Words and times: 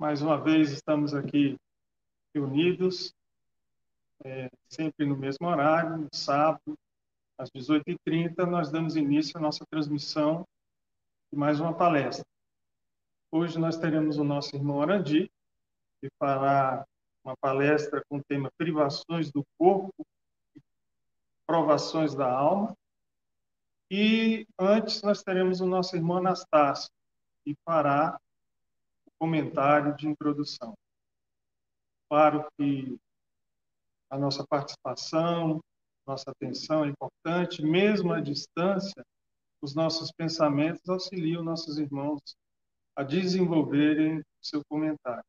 Mais 0.00 0.22
uma 0.22 0.40
vez 0.40 0.72
estamos 0.72 1.12
aqui 1.12 1.58
reunidos, 2.34 3.14
é, 4.24 4.50
sempre 4.66 5.04
no 5.04 5.14
mesmo 5.14 5.46
horário, 5.46 5.98
no 5.98 6.08
sábado, 6.10 6.74
às 7.36 7.50
18h30, 7.50 8.46
nós 8.46 8.70
damos 8.70 8.96
início 8.96 9.36
à 9.36 9.40
nossa 9.42 9.62
transmissão 9.66 10.48
de 11.30 11.38
mais 11.38 11.60
uma 11.60 11.74
palestra. 11.74 12.24
Hoje 13.30 13.58
nós 13.58 13.76
teremos 13.76 14.16
o 14.16 14.24
nosso 14.24 14.56
irmão 14.56 14.80
Arandi, 14.80 15.30
que 16.00 16.08
fará 16.18 16.82
uma 17.22 17.36
palestra 17.36 18.02
com 18.08 18.16
o 18.16 18.24
tema 18.24 18.50
Privações 18.56 19.30
do 19.30 19.44
Corpo, 19.58 19.92
Provações 21.46 22.14
da 22.14 22.32
Alma. 22.32 22.74
E 23.90 24.46
antes 24.58 25.02
nós 25.02 25.22
teremos 25.22 25.60
o 25.60 25.66
nosso 25.66 25.94
irmão 25.94 26.16
Anastácio, 26.16 26.90
que 27.44 27.54
fará 27.66 28.18
comentário 29.20 29.94
de 29.96 30.08
introdução. 30.08 30.74
Claro 32.08 32.46
que 32.56 32.98
a 34.10 34.18
nossa 34.18 34.44
participação, 34.48 35.60
nossa 36.06 36.30
atenção 36.30 36.84
é 36.84 36.88
importante, 36.88 37.62
mesmo 37.62 38.12
à 38.12 38.20
distância, 38.20 39.04
os 39.62 39.74
nossos 39.74 40.10
pensamentos 40.10 40.88
auxiliam 40.88 41.42
nossos 41.42 41.78
irmãos 41.78 42.20
a 42.96 43.02
desenvolverem 43.02 44.18
o 44.18 44.24
seu 44.40 44.62
comentário. 44.68 45.24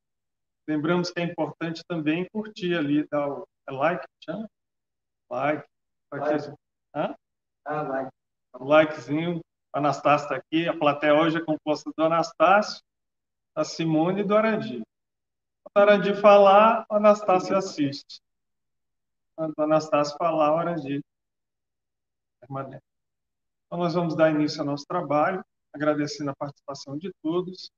Lembramos 0.67 1.11
que 1.11 1.19
é 1.19 1.23
importante 1.23 1.83
também 1.87 2.27
curtir 2.31 2.75
ali, 2.75 3.05
dar 3.09 3.27
o 3.27 3.45
é 3.67 3.71
like, 3.71 4.05
chama? 4.23 4.49
Like. 5.29 5.67
like. 6.11 6.53
Hã? 6.95 7.15
Ah, 7.65 7.81
like. 7.83 8.09
Um 8.59 8.65
likezinho. 8.65 9.41
Anastácio 9.73 10.25
está 10.25 10.35
aqui. 10.35 10.67
A 10.67 10.77
plateia 10.77 11.15
hoje 11.15 11.37
é 11.37 11.45
composta 11.45 11.89
do 11.95 12.03
Anastácio, 12.03 12.81
da 13.55 13.63
Simone 13.63 14.21
e 14.21 14.23
do 14.23 14.35
Arandi. 14.35 14.81
Quando 15.63 15.75
o 15.75 15.79
Arandi 15.89 16.13
falar, 16.15 16.85
o 16.89 16.95
Anastácio 16.95 17.55
assiste. 17.55 18.21
Quando 19.35 19.53
o 19.57 19.61
Anastácio 19.61 20.17
falar, 20.17 20.53
o 20.53 20.57
Arandi 20.57 21.01
permanece. 22.39 22.83
Então, 23.65 23.79
nós 23.79 23.93
vamos 23.93 24.15
dar 24.15 24.31
início 24.31 24.59
ao 24.59 24.65
nosso 24.65 24.85
trabalho, 24.85 25.43
agradecendo 25.73 26.31
a 26.31 26.35
participação 26.35 26.97
de 26.97 27.11
todos. 27.21 27.71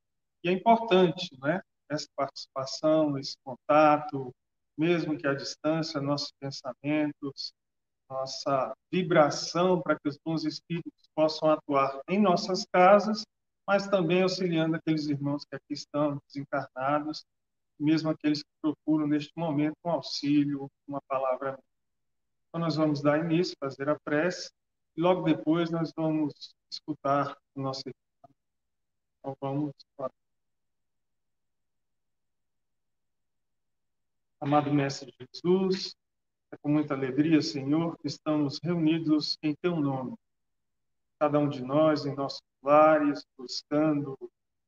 E 0.43 0.49
é 0.49 0.51
importante, 0.51 1.29
né? 1.39 1.61
Essa 1.89 2.07
participação, 2.15 3.17
esse 3.17 3.35
contato, 3.43 4.33
mesmo 4.77 5.17
que 5.17 5.27
à 5.27 5.33
distância, 5.33 6.01
nossos 6.01 6.31
pensamentos, 6.39 7.53
nossa 8.09 8.73
vibração 8.91 9.81
para 9.81 9.97
que 9.99 10.07
os 10.07 10.17
bons 10.23 10.43
espíritos 10.45 10.91
possam 11.15 11.49
atuar 11.51 12.01
em 12.09 12.19
nossas 12.19 12.65
casas, 12.71 13.23
mas 13.67 13.87
também 13.87 14.21
auxiliando 14.21 14.75
aqueles 14.75 15.07
irmãos 15.07 15.45
que 15.45 15.55
aqui 15.55 15.73
estão 15.73 16.21
desencarnados, 16.27 17.25
mesmo 17.79 18.09
aqueles 18.09 18.43
que 18.43 18.49
procuram 18.61 19.07
neste 19.07 19.31
momento 19.35 19.75
um 19.83 19.89
auxílio, 19.91 20.69
uma 20.87 21.01
palavra. 21.07 21.57
Então 22.49 22.61
nós 22.61 22.75
vamos 22.75 23.01
dar 23.01 23.23
início, 23.23 23.55
fazer 23.59 23.89
a 23.89 23.99
prece, 23.99 24.51
e 24.95 25.01
logo 25.01 25.23
depois 25.23 25.71
nós 25.71 25.91
vamos 25.95 26.55
escutar 26.69 27.37
o 27.55 27.61
nosso 27.61 27.81
irmão. 27.87 28.35
Então 29.19 29.37
vamos 29.41 29.73
Amado 34.43 34.73
Mestre 34.73 35.09
Jesus, 35.17 35.95
é 36.51 36.57
com 36.57 36.67
muita 36.67 36.93
alegria, 36.93 37.41
Senhor, 37.41 37.97
que 37.97 38.07
estamos 38.07 38.59
reunidos 38.61 39.37
em 39.41 39.55
Teu 39.55 39.77
nome. 39.77 40.17
Cada 41.17 41.39
um 41.39 41.47
de 41.47 41.63
nós 41.63 42.05
em 42.05 42.13
nossos 42.13 42.41
lares, 42.63 43.25
buscando 43.37 44.17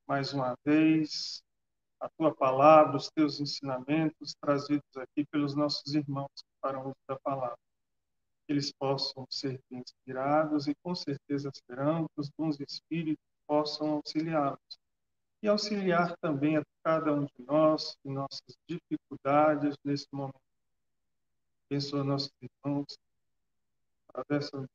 mais 0.08 0.34
uma 0.34 0.56
vez 0.64 1.42
a 2.00 2.10
Tua 2.10 2.36
palavra, 2.36 2.98
os 2.98 3.10
Teus 3.10 3.40
ensinamentos 3.40 4.36
trazidos 4.40 4.98
aqui 4.98 5.26
pelos 5.26 5.56
nossos 5.56 5.96
irmãos 5.96 6.30
que 6.36 6.60
farão 6.62 6.88
uso 6.88 6.96
da 7.08 7.18
palavra. 7.20 7.58
Que 8.46 8.54
eles 8.54 8.72
possam 8.72 9.26
ser 9.30 9.60
inspirados 9.72 10.68
e 10.68 10.76
com 10.84 10.94
certeza 10.94 11.50
serão 11.68 12.06
que 12.10 12.22
os 12.22 12.30
bons 12.38 12.60
espíritos 12.60 13.24
possam 13.48 13.94
auxiliá-los 13.94 14.80
e 15.42 15.48
auxiliar 15.48 16.16
também 16.18 16.58
a 16.58 16.64
cada 16.84 17.14
um 17.14 17.26
de 17.26 17.46
nós 17.46 17.96
em 18.04 18.12
nossas 18.12 18.58
dificuldades 18.68 19.76
nesse 19.84 20.08
momento 20.12 20.46
abençoa 21.70 22.04
nossos 22.04 22.32
irmãos 22.42 22.98
atravessam 24.08 24.68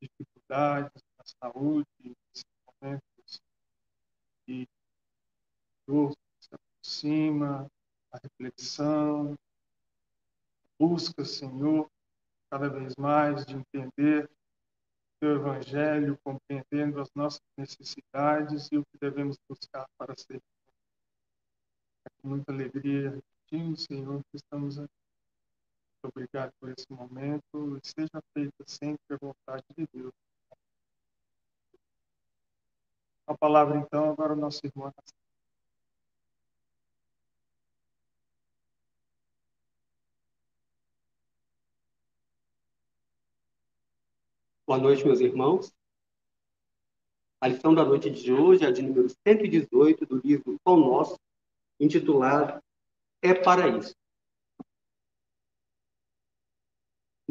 dificuldades 0.00 1.02
na 1.18 1.24
saúde, 1.40 1.86
dor 5.86 6.14
se 6.40 6.54
aproxima, 6.54 7.70
a 8.10 8.18
reflexão, 8.22 9.36
busca, 10.78 11.24
Senhor, 11.24 11.90
cada 12.50 12.68
vez 12.68 12.94
mais 12.96 13.44
de 13.46 13.56
entender 13.56 14.24
o 14.24 14.30
teu 15.20 15.36
Evangelho, 15.36 16.18
compreendendo 16.24 17.00
as 17.00 17.10
nossas 17.14 17.42
necessidades 17.56 18.68
e 18.72 18.78
o 18.78 18.84
que 18.84 18.98
devemos 18.98 19.36
buscar 19.48 19.86
para 19.96 20.14
ser. 20.16 20.42
É 22.04 22.10
com 22.20 22.28
muita 22.28 22.52
alegria, 22.52 23.10
repetindo, 23.10 23.76
Senhor, 23.76 24.22
que 24.30 24.36
estamos 24.36 24.78
aqui 24.78 24.92
obrigado 26.04 26.52
por 26.58 26.68
esse 26.70 26.90
momento 26.90 27.78
e 27.78 27.80
seja 27.86 28.20
feita 28.34 28.64
sempre 28.66 29.14
a 29.14 29.18
vontade 29.20 29.64
de 29.76 29.86
Deus. 29.92 30.12
A 33.26 33.36
palavra, 33.36 33.78
então, 33.78 34.10
agora 34.10 34.32
o 34.32 34.36
nosso 34.36 34.60
irmão. 34.64 34.92
Boa 44.66 44.78
noite, 44.78 45.04
meus 45.04 45.20
irmãos. 45.20 45.72
A 47.40 47.48
lição 47.48 47.74
da 47.74 47.84
noite 47.84 48.10
de 48.10 48.32
hoje 48.32 48.64
é 48.64 48.70
de 48.70 48.82
número 48.82 49.08
118 49.26 50.06
do 50.06 50.16
livro 50.18 50.56
Pão 50.64 50.76
Nosso, 50.76 51.18
intitulado 51.80 52.62
É 53.20 53.34
para 53.34 53.68
isso. 53.68 53.94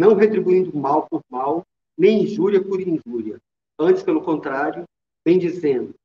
não 0.01 0.15
retribuindo 0.15 0.75
mal 0.75 1.07
por 1.07 1.21
mal, 1.29 1.63
nem 1.95 2.23
injúria 2.23 2.59
por 2.63 2.81
injúria. 2.81 3.39
Antes, 3.77 4.01
pelo 4.01 4.23
contrário, 4.23 4.83
vem 5.25 5.37
dizendo, 5.37 5.95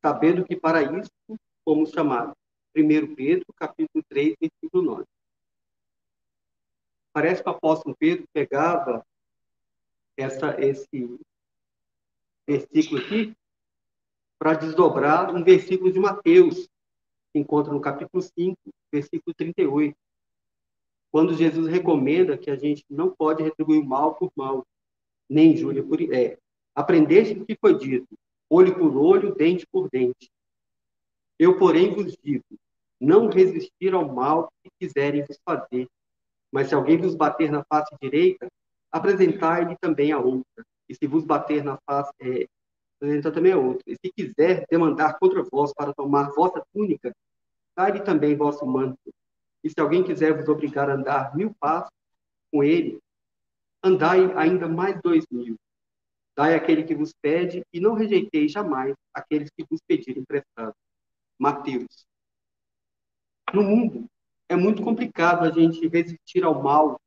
sabendo 0.00 0.44
que 0.44 0.56
para 0.56 0.82
isso 0.82 1.10
fomos 1.64 1.90
chamados. 1.90 2.34
1 2.76 3.14
Pedro, 3.14 3.46
capítulo 3.54 4.02
3, 4.08 4.34
versículo 4.40 4.82
9. 4.82 5.04
Parece 7.12 7.42
que 7.42 7.48
o 7.48 7.52
apóstolo 7.52 7.94
Pedro 7.98 8.26
pegava 8.32 9.04
essa, 10.16 10.58
esse 10.58 11.18
versículo 12.46 13.00
aqui 13.00 13.36
para 14.38 14.54
desdobrar 14.54 15.34
um 15.34 15.44
versículo 15.44 15.92
de 15.92 16.00
Mateus, 16.00 16.68
que 17.32 17.38
encontra 17.38 17.72
no 17.72 17.80
capítulo 17.80 18.22
5, 18.22 18.56
versículo 18.90 19.34
38, 19.34 19.96
quando 21.10 21.36
Jesus 21.36 21.68
recomenda 21.68 22.38
que 22.38 22.50
a 22.50 22.56
gente 22.56 22.84
não 22.88 23.14
pode 23.14 23.42
retribuir 23.42 23.84
mal 23.84 24.14
por 24.14 24.32
mal, 24.34 24.66
nem 25.28 25.52
injúria 25.52 25.84
por 25.84 26.00
é, 26.12 26.38
aprendeste 26.74 27.38
o 27.38 27.44
que 27.44 27.56
foi 27.56 27.78
dito, 27.78 28.08
olho 28.52 28.74
por 28.74 28.94
olho, 28.96 29.34
dente 29.34 29.66
por 29.66 29.88
dente. 29.90 30.30
Eu, 31.38 31.58
porém, 31.58 31.94
vos 31.94 32.14
digo, 32.22 32.44
não 33.00 33.28
resistir 33.28 33.94
ao 33.94 34.06
mal 34.12 34.52
que 34.62 34.70
quiserem 34.78 35.24
vos 35.24 35.38
fazer, 35.42 35.88
mas 36.52 36.68
se 36.68 36.74
alguém 36.74 36.98
vos 36.98 37.14
bater 37.14 37.50
na 37.50 37.64
face 37.64 37.96
direita, 38.00 38.46
apresentai-lhe 38.90 39.74
também 39.80 40.12
a 40.12 40.18
outra. 40.18 40.64
E 40.86 40.94
se 40.94 41.06
vos 41.06 41.24
bater 41.24 41.64
na 41.64 41.78
face, 41.86 42.12
é, 42.20 43.20
também 43.22 43.52
a 43.52 43.58
outra. 43.58 43.82
E 43.86 43.96
se 43.96 44.12
quiser 44.12 44.66
demandar 44.70 45.18
contra 45.18 45.42
vós 45.42 45.72
para 45.72 45.94
tomar 45.94 46.30
vossa 46.32 46.62
túnica, 46.74 47.10
dai-lhe 47.74 48.02
também 48.02 48.36
vosso 48.36 48.66
manto. 48.66 48.98
E 49.64 49.70
se 49.70 49.80
alguém 49.80 50.04
quiser 50.04 50.36
vos 50.36 50.46
obrigar 50.46 50.90
a 50.90 50.94
andar 50.94 51.34
mil 51.34 51.54
passos 51.58 51.90
com 52.50 52.62
ele, 52.62 52.98
andai 53.82 54.30
ainda 54.36 54.68
mais 54.68 55.00
dois 55.00 55.24
mil. 55.30 55.56
Dai 56.42 56.56
aquele 56.56 56.82
que 56.82 56.92
vos 56.92 57.12
pede 57.22 57.64
e 57.72 57.78
não 57.78 57.94
rejeiteis 57.94 58.50
jamais 58.50 58.96
aqueles 59.14 59.48
que 59.48 59.64
vos 59.70 59.80
pedirem 59.86 60.22
emprestado. 60.22 60.74
Mateus. 61.38 62.04
No 63.54 63.62
mundo, 63.62 64.10
é 64.48 64.56
muito 64.56 64.82
complicado 64.82 65.44
a 65.44 65.52
gente 65.52 65.86
resistir 65.86 66.42
ao 66.42 66.60
mal 66.60 67.00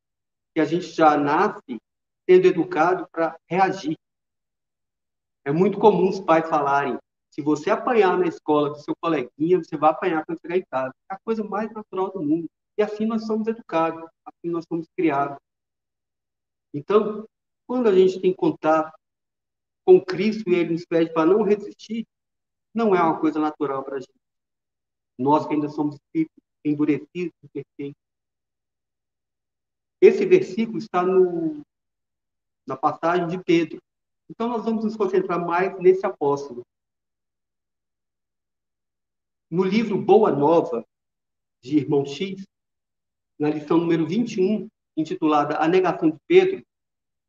que 0.53 0.61
a 0.61 0.63
gente 0.63 0.85
já 0.87 1.17
nasce 1.17 1.81
sendo 2.25 2.47
educado 2.47 3.09
para 3.11 3.37
reagir. 3.45 3.97
É 5.43 5.51
muito 5.51 5.79
comum 5.79 6.07
os 6.07 6.21
pais 6.21 6.47
falarem: 6.47 6.97
se 7.29 7.41
você 7.41 7.69
apanhar 7.69 8.17
na 8.17 8.27
escola 8.27 8.69
com 8.69 8.79
seu 8.79 8.95
coleguinha, 9.01 9.61
você 9.61 9.75
vai 9.75 9.89
apanhar 9.89 10.25
quando 10.25 10.39
chegar 10.39 10.55
em 10.55 10.65
casa. 10.71 10.93
É 11.11 11.15
a 11.15 11.19
coisa 11.19 11.43
mais 11.43 11.69
natural 11.73 12.09
do 12.09 12.23
mundo. 12.23 12.47
E 12.77 12.81
assim 12.81 13.05
nós 13.05 13.25
somos 13.27 13.49
educados, 13.49 14.01
assim 14.25 14.49
nós 14.49 14.63
somos 14.65 14.87
criados. 14.95 15.37
Então, 16.73 17.27
quando 17.67 17.89
a 17.89 17.93
gente 17.93 18.21
tem 18.21 18.33
contato 18.33 18.97
com 19.85 20.03
Cristo 20.03 20.49
e 20.49 20.55
ele 20.55 20.73
nos 20.73 20.85
pede 20.85 21.13
para 21.13 21.27
não 21.27 21.43
resistir, 21.43 22.05
não 22.73 22.95
é 22.95 23.01
uma 23.01 23.19
coisa 23.19 23.39
natural 23.39 23.83
para 23.83 23.97
a 23.97 23.99
gente. 23.99 24.11
Nós 25.17 25.45
que 25.45 25.53
ainda 25.53 25.69
somos 25.69 25.95
espíritos 25.95 26.43
endurecidos, 26.65 27.33
imperfeitos. 27.43 28.01
Esse 30.01 30.25
versículo 30.25 30.79
está 30.79 31.03
no, 31.03 31.61
na 32.67 32.75
passagem 32.75 33.27
de 33.27 33.41
Pedro. 33.43 33.79
Então, 34.29 34.49
nós 34.49 34.65
vamos 34.65 34.83
nos 34.83 34.97
concentrar 34.97 35.39
mais 35.39 35.79
nesse 35.79 36.05
apóstolo. 36.05 36.65
No 39.49 39.63
livro 39.63 40.01
Boa 40.01 40.31
Nova, 40.31 40.83
de 41.61 41.77
Irmão 41.77 42.05
X, 42.05 42.43
na 43.39 43.49
lição 43.49 43.77
número 43.77 44.05
21, 44.05 44.67
intitulada 44.97 45.57
A 45.57 45.67
Negação 45.67 46.09
de 46.09 46.17
Pedro, 46.27 46.65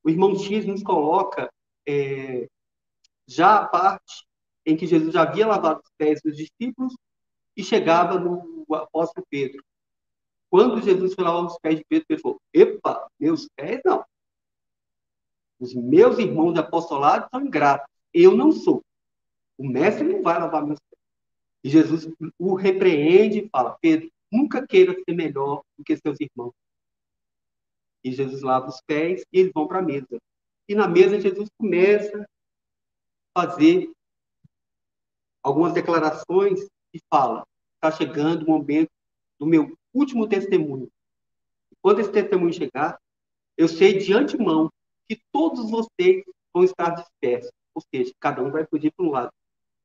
o 0.02 0.10
irmão 0.10 0.34
X 0.36 0.64
nos 0.64 0.82
coloca 0.82 1.50
é, 1.86 2.48
já 3.26 3.60
a 3.60 3.66
parte 3.66 4.26
em 4.64 4.76
que 4.76 4.86
Jesus 4.86 5.12
já 5.12 5.22
havia 5.22 5.46
lavado 5.46 5.80
os 5.82 5.90
pés 5.96 6.20
dos 6.22 6.36
discípulos 6.36 6.96
e 7.56 7.62
chegava 7.62 8.18
no 8.18 8.64
apóstolo 8.74 9.26
Pedro. 9.30 9.64
Quando 10.50 10.82
Jesus 10.82 11.14
foi 11.14 11.24
lavar 11.24 11.44
os 11.44 11.58
pés 11.58 11.78
de 11.78 11.84
Pedro, 11.88 12.06
ele 12.10 12.20
falou: 12.20 12.40
Epa, 12.52 13.08
meus 13.18 13.48
pés 13.56 13.80
não. 13.84 14.04
Os 15.58 15.74
meus 15.74 16.18
irmãos 16.18 16.52
de 16.52 16.60
apostolado 16.60 17.28
são 17.30 17.40
ingratos. 17.40 17.88
Eu 18.12 18.36
não 18.36 18.52
sou. 18.52 18.82
O 19.56 19.66
mestre 19.66 20.06
não 20.06 20.22
vai 20.22 20.38
lavar 20.38 20.66
meus 20.66 20.78
pés. 20.78 21.00
E 21.64 21.68
Jesus 21.68 22.08
o 22.38 22.54
repreende 22.54 23.40
e 23.40 23.48
fala: 23.48 23.76
Pedro, 23.80 24.10
nunca 24.30 24.66
queira 24.66 24.94
ser 24.94 25.14
melhor 25.14 25.62
do 25.76 25.84
que 25.84 25.96
seus 25.96 26.18
irmãos. 26.20 26.52
E 28.04 28.12
Jesus 28.12 28.42
lava 28.42 28.68
os 28.68 28.80
pés 28.86 29.24
e 29.32 29.40
eles 29.40 29.52
vão 29.52 29.66
para 29.66 29.80
a 29.80 29.82
mesa. 29.82 30.20
E 30.68 30.74
na 30.74 30.88
mesa 30.88 31.20
Jesus 31.20 31.48
começa 31.56 32.28
a 33.34 33.42
fazer 33.42 33.90
algumas 35.42 35.72
declarações 35.72 36.66
e 36.92 37.00
fala: 37.08 37.46
está 37.74 37.90
chegando 37.92 38.42
o 38.42 38.50
momento 38.50 38.90
do 39.38 39.46
meu 39.46 39.76
último 39.94 40.28
testemunho. 40.28 40.90
Quando 41.80 42.00
esse 42.00 42.10
testemunho 42.10 42.52
chegar, 42.52 42.98
eu 43.56 43.68
sei 43.68 43.98
de 43.98 44.12
antemão 44.12 44.70
que 45.08 45.20
todos 45.30 45.70
vocês 45.70 46.24
vão 46.52 46.64
estar 46.64 46.90
dispersos. 46.90 47.52
Ou 47.74 47.82
seja, 47.94 48.12
cada 48.18 48.42
um 48.42 48.50
vai 48.50 48.66
fugir 48.66 48.92
para 48.92 49.06
um 49.06 49.10
lado. 49.10 49.32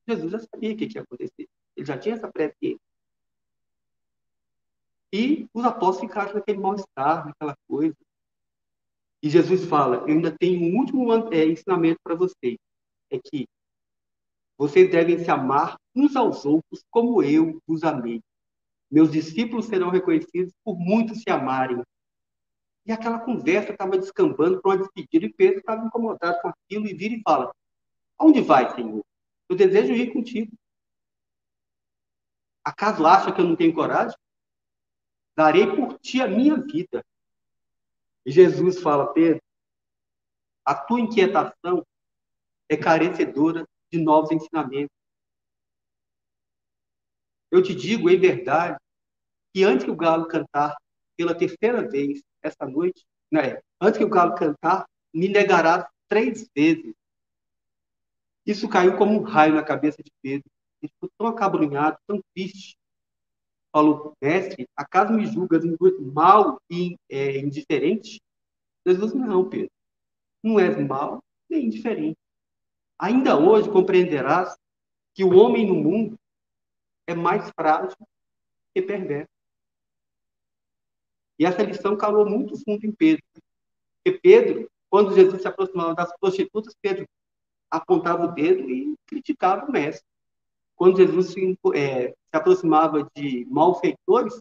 Jesus 0.08 0.32
já 0.32 0.40
sabia 0.40 0.74
o 0.74 0.78
que 0.78 0.90
ia 0.94 1.02
acontecer. 1.02 1.48
Ele 1.76 1.86
já 1.86 1.98
tinha 1.98 2.16
essa 2.16 2.32
pré-ciência. 2.32 2.80
E 5.14 5.48
os 5.54 5.64
apóstolos 5.66 6.10
ficaram 6.10 6.34
naquele 6.34 6.58
mal-estar, 6.58 7.28
naquela 7.28 7.56
coisa. 7.68 7.96
E 9.22 9.30
Jesus 9.30 9.66
fala: 9.66 9.98
Eu 9.98 10.16
ainda 10.16 10.36
tenho 10.36 10.62
um 10.62 10.80
último 10.80 11.12
é, 11.32 11.46
ensinamento 11.46 12.00
para 12.04 12.16
vocês. 12.16 12.58
É 13.10 13.20
que 13.20 13.48
vocês 14.58 14.90
devem 14.92 15.20
se 15.20 15.30
amar 15.30 15.78
uns 15.96 16.16
aos 16.16 16.46
outros 16.46 16.84
como 16.90 17.22
eu 17.22 17.62
os 17.68 17.84
amei. 17.84 18.22
Meus 18.90 19.12
discípulos 19.12 19.66
serão 19.66 19.90
reconhecidos 19.90 20.54
por 20.64 20.78
muitos 20.78 21.22
se 21.22 21.30
amarem. 21.30 21.82
E 22.86 22.92
aquela 22.92 23.20
conversa 23.20 23.72
estava 23.72 23.98
descambando 23.98 24.62
para 24.62 24.72
uma 24.72 24.78
despedida 24.78 25.26
e 25.26 25.34
Pedro 25.34 25.60
estava 25.60 25.86
incomodado 25.86 26.42
com 26.42 26.50
aquilo 26.50 26.88
e 26.88 26.94
vira 26.94 27.16
e 27.16 27.22
fala: 27.22 27.54
Aonde 28.18 28.42
vai, 28.42 28.74
Senhor? 28.76 29.04
Eu 29.50 29.56
desejo 29.56 29.94
ir 29.94 30.12
contigo. 30.14 30.52
Acaso 32.64 33.06
acha 33.06 33.32
que 33.32 33.42
eu 33.42 33.46
não 33.46 33.56
tenho 33.56 33.74
coragem? 33.74 34.16
Darei 35.36 35.68
por 35.76 35.98
ti 36.00 36.22
a 36.22 36.28
minha 36.28 36.56
vida. 36.56 37.04
E 38.26 38.32
Jesus 38.32 38.82
fala, 38.82 39.14
Pedro, 39.14 39.42
a 40.66 40.76
tua 40.76 41.00
inquietação 41.00 41.86
é 42.70 42.78
carecedora 42.78 43.66
de 43.92 44.00
novos 44.00 44.32
ensinamentos. 44.32 44.96
Eu 47.50 47.62
te 47.62 47.76
digo 47.76 48.10
em 48.10 48.20
verdade 48.20 48.78
que 49.54 49.64
antes 49.64 49.84
que 49.84 49.92
o 49.92 49.96
galo 49.96 50.28
cantar 50.28 50.78
pela 51.18 51.36
terceira 51.36 51.88
vez 51.88 52.22
essa 52.42 52.66
noite, 52.66 53.04
né, 53.32 53.60
antes 53.80 53.98
que 53.98 54.06
o 54.06 54.10
galo 54.10 54.36
cantar, 54.36 54.86
me 55.14 55.28
negará 55.28 55.90
três 56.08 56.50
vezes. 56.56 56.94
Isso 58.46 58.70
caiu 58.70 58.98
como 58.98 59.20
um 59.20 59.24
raio 59.24 59.54
na 59.54 59.64
cabeça 59.64 60.02
de 60.02 60.12
Pedro. 60.22 60.50
Ele 60.82 60.92
ficou 60.92 61.10
tão 61.18 61.28
acabrunhado, 61.28 61.98
tão 62.08 62.20
triste. 62.34 62.78
Falou, 63.72 64.14
mestre, 64.22 64.68
acaso 64.76 65.14
me 65.14 65.26
julgas 65.26 65.64
mal 66.14 66.60
e 66.70 66.98
é, 67.10 67.38
indiferente? 67.40 68.22
Jesus, 68.86 69.14
não, 69.14 69.50
Pedro. 69.50 69.72
Não 70.44 70.60
és 70.60 70.78
mal 70.86 71.24
nem 71.50 71.66
indiferente. 71.66 72.18
Ainda 72.98 73.38
hoje 73.38 73.70
compreenderás 73.70 74.58
que 75.14 75.24
o 75.24 75.36
homem 75.36 75.68
no 75.68 75.76
mundo 75.76 76.20
é 77.08 77.14
mais 77.14 77.50
frágil 77.52 77.98
que 78.74 78.82
perverso. 78.82 79.30
E 81.38 81.46
essa 81.46 81.64
lição 81.64 81.98
calou 81.98 82.30
muito 82.30 82.56
fundo 82.64 82.86
em 82.86 82.92
Pedro. 82.92 83.24
Porque 84.04 84.20
Pedro, 84.20 84.70
quando 84.90 85.14
Jesus 85.14 85.42
se 85.42 85.48
aproximava 85.48 85.96
das 85.96 86.16
prostitutas, 86.20 86.76
Pedro 86.82 87.06
apontava 87.70 88.26
o 88.26 88.32
dedo 88.32 88.70
e 88.70 88.96
criticava 89.08 89.66
o 89.66 89.72
mestre. 89.72 90.06
Quando 90.82 90.98
Jesus 90.98 91.28
se, 91.28 91.60
é, 91.76 92.08
se 92.10 92.16
aproximava 92.34 93.08
de 93.16 93.46
malfeitores, 93.46 94.40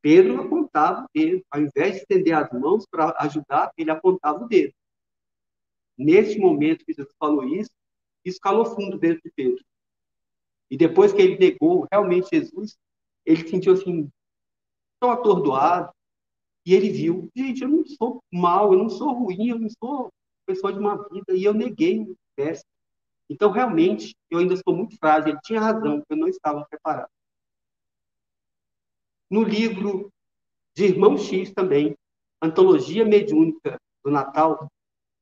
Pedro 0.00 0.40
apontava 0.40 1.02
o 1.02 1.08
dedo. 1.12 1.42
Ao 1.50 1.60
invés 1.60 1.94
de 1.94 1.98
estender 2.02 2.32
as 2.32 2.48
mãos 2.52 2.86
para 2.88 3.12
ajudar, 3.18 3.72
ele 3.76 3.90
apontava 3.90 4.44
o 4.44 4.46
dedo. 4.46 4.72
Nesse 5.98 6.38
momento 6.38 6.84
que 6.84 6.92
Jesus 6.92 7.12
falou 7.18 7.42
isso, 7.42 7.72
isso 8.24 8.38
calou 8.40 8.66
fundo 8.66 9.00
dentro 9.00 9.20
de 9.24 9.32
Pedro. 9.34 9.64
E 10.70 10.76
depois 10.76 11.12
que 11.12 11.22
ele 11.22 11.36
negou 11.36 11.88
realmente 11.90 12.28
Jesus, 12.32 12.78
ele 13.26 13.48
sentiu 13.48 13.72
assim, 13.72 14.08
tão 15.00 15.10
atordoado, 15.10 15.92
e 16.64 16.72
ele 16.72 16.90
viu, 16.90 17.28
gente, 17.34 17.62
eu 17.62 17.68
não 17.68 17.84
sou 17.84 18.22
mal, 18.32 18.72
eu 18.72 18.78
não 18.78 18.88
sou 18.88 19.12
ruim, 19.12 19.48
eu 19.48 19.58
não 19.58 19.68
sou 19.68 20.08
pessoa 20.46 20.72
de 20.72 20.78
uma 20.78 20.96
vida, 21.08 21.34
e 21.34 21.42
eu 21.42 21.52
neguei 21.52 21.98
o. 21.98 22.16
Então, 23.30 23.52
realmente, 23.52 24.16
eu 24.28 24.40
ainda 24.40 24.56
sou 24.56 24.74
muito 24.74 24.98
frágil. 24.98 25.28
Ele 25.28 25.40
tinha 25.44 25.60
razão, 25.60 26.02
eu 26.10 26.16
não 26.16 26.26
estava 26.26 26.66
preparado. 26.68 27.08
No 29.30 29.44
livro 29.44 30.12
de 30.74 30.86
Irmão 30.86 31.16
X 31.16 31.52
também, 31.52 31.96
Antologia 32.42 33.04
Mediúnica 33.04 33.80
do 34.04 34.10
Natal, 34.10 34.68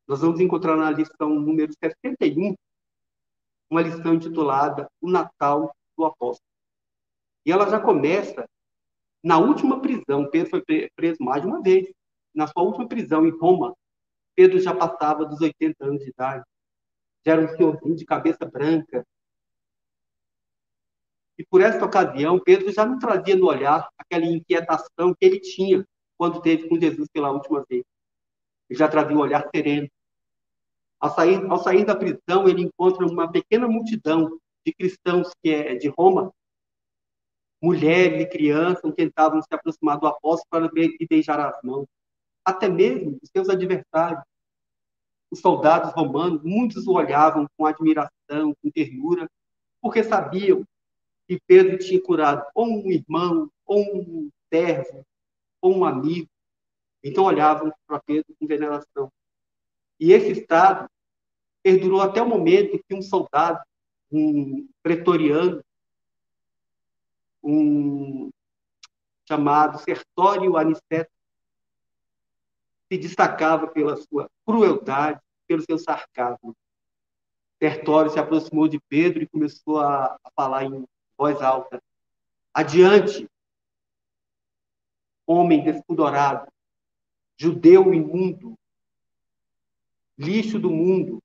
nós 0.06 0.22
vamos 0.22 0.40
encontrar 0.40 0.74
na 0.74 0.90
lição 0.90 1.28
número 1.28 1.70
61, 1.84 2.54
uma 3.68 3.82
lição 3.82 4.14
intitulada 4.14 4.90
O 5.02 5.10
Natal 5.10 5.70
do 5.94 6.06
Apóstolo. 6.06 6.48
E 7.44 7.52
ela 7.52 7.68
já 7.68 7.78
começa 7.78 8.48
na 9.22 9.38
última 9.38 9.82
prisão. 9.82 10.30
Pedro 10.30 10.48
foi 10.48 10.64
preso 10.96 11.22
mais 11.22 11.42
de 11.42 11.48
uma 11.48 11.60
vez. 11.60 11.92
Na 12.34 12.46
sua 12.46 12.62
última 12.62 12.88
prisão 12.88 13.26
em 13.26 13.38
Roma, 13.38 13.74
Pedro 14.34 14.58
já 14.58 14.74
passava 14.74 15.26
dos 15.26 15.42
80 15.42 15.84
anos 15.84 16.02
de 16.02 16.08
idade 16.08 16.42
já 17.24 17.32
era 17.32 17.42
um 17.42 17.56
senhorzinho 17.56 17.96
de 17.96 18.04
cabeça 18.04 18.44
branca. 18.46 19.06
E 21.38 21.44
por 21.46 21.60
esta 21.60 21.84
ocasião, 21.84 22.40
Pedro 22.40 22.72
já 22.72 22.84
não 22.84 22.98
trazia 22.98 23.36
no 23.36 23.46
olhar 23.46 23.88
aquela 23.96 24.24
inquietação 24.24 25.14
que 25.14 25.24
ele 25.24 25.40
tinha 25.40 25.86
quando 26.16 26.42
teve 26.42 26.68
com 26.68 26.80
Jesus 26.80 27.08
pela 27.12 27.30
última 27.30 27.64
vez. 27.68 27.84
Ele 28.68 28.78
já 28.78 28.88
trazia 28.88 29.16
um 29.16 29.20
olhar 29.20 29.48
sereno. 29.54 29.88
Ao 31.00 31.14
sair, 31.14 31.44
ao 31.48 31.58
sair 31.58 31.84
da 31.84 31.94
prisão, 31.94 32.48
ele 32.48 32.62
encontra 32.62 33.06
uma 33.06 33.30
pequena 33.30 33.68
multidão 33.68 34.38
de 34.66 34.74
cristãos 34.74 35.30
que 35.40 35.50
é 35.50 35.76
de 35.76 35.88
Roma, 35.88 36.32
mulheres 37.62 38.20
e 38.20 38.26
crianças 38.26 38.92
tentavam 38.94 39.40
se 39.40 39.48
aproximar 39.52 39.98
do 39.98 40.06
apóstolo 40.06 40.48
para 40.50 40.70
beijar 41.08 41.40
as 41.40 41.60
mãos. 41.62 41.86
Até 42.44 42.68
mesmo 42.68 43.18
os 43.22 43.30
seus 43.30 43.48
adversários 43.48 44.22
os 45.30 45.40
soldados 45.40 45.92
romanos, 45.92 46.42
muitos 46.42 46.86
o 46.86 46.92
olhavam 46.92 47.46
com 47.56 47.66
admiração, 47.66 48.54
com 48.62 48.70
ternura, 48.70 49.28
porque 49.80 50.02
sabiam 50.02 50.64
que 51.26 51.38
Pedro 51.46 51.78
tinha 51.78 52.02
curado 52.02 52.44
ou 52.54 52.66
um 52.66 52.90
irmão, 52.90 53.50
ou 53.66 53.80
um 53.80 54.30
servo, 54.52 55.04
ou 55.60 55.76
um 55.76 55.84
amigo. 55.84 56.28
Então 57.04 57.24
olhavam 57.24 57.72
para 57.86 58.00
Pedro 58.00 58.34
com 58.38 58.46
veneração. 58.46 59.12
E 60.00 60.12
esse 60.12 60.32
estado 60.32 60.88
perdurou 61.62 62.00
até 62.00 62.22
o 62.22 62.28
momento 62.28 62.82
que 62.88 62.94
um 62.94 63.02
soldado, 63.02 63.60
um 64.10 64.66
pretoriano, 64.82 65.62
um 67.42 68.30
chamado 69.26 69.78
Sertório 69.78 70.56
Aniceto, 70.56 71.10
se 72.90 72.98
destacava 72.98 73.68
pela 73.68 73.96
sua 73.96 74.30
crueldade, 74.46 75.20
pelo 75.46 75.62
seu 75.62 75.78
sarcasmo. 75.78 76.56
Tertório 77.58 78.10
se 78.10 78.18
aproximou 78.18 78.68
de 78.68 78.80
Pedro 78.88 79.22
e 79.22 79.28
começou 79.28 79.80
a, 79.80 80.18
a 80.22 80.30
falar 80.34 80.64
em 80.64 80.86
voz 81.16 81.40
alta: 81.42 81.82
Adiante, 82.54 83.28
homem 85.26 85.62
despudorado, 85.62 86.50
judeu 87.36 87.92
imundo, 87.92 88.56
lixo 90.16 90.58
do 90.58 90.70
mundo. 90.70 91.22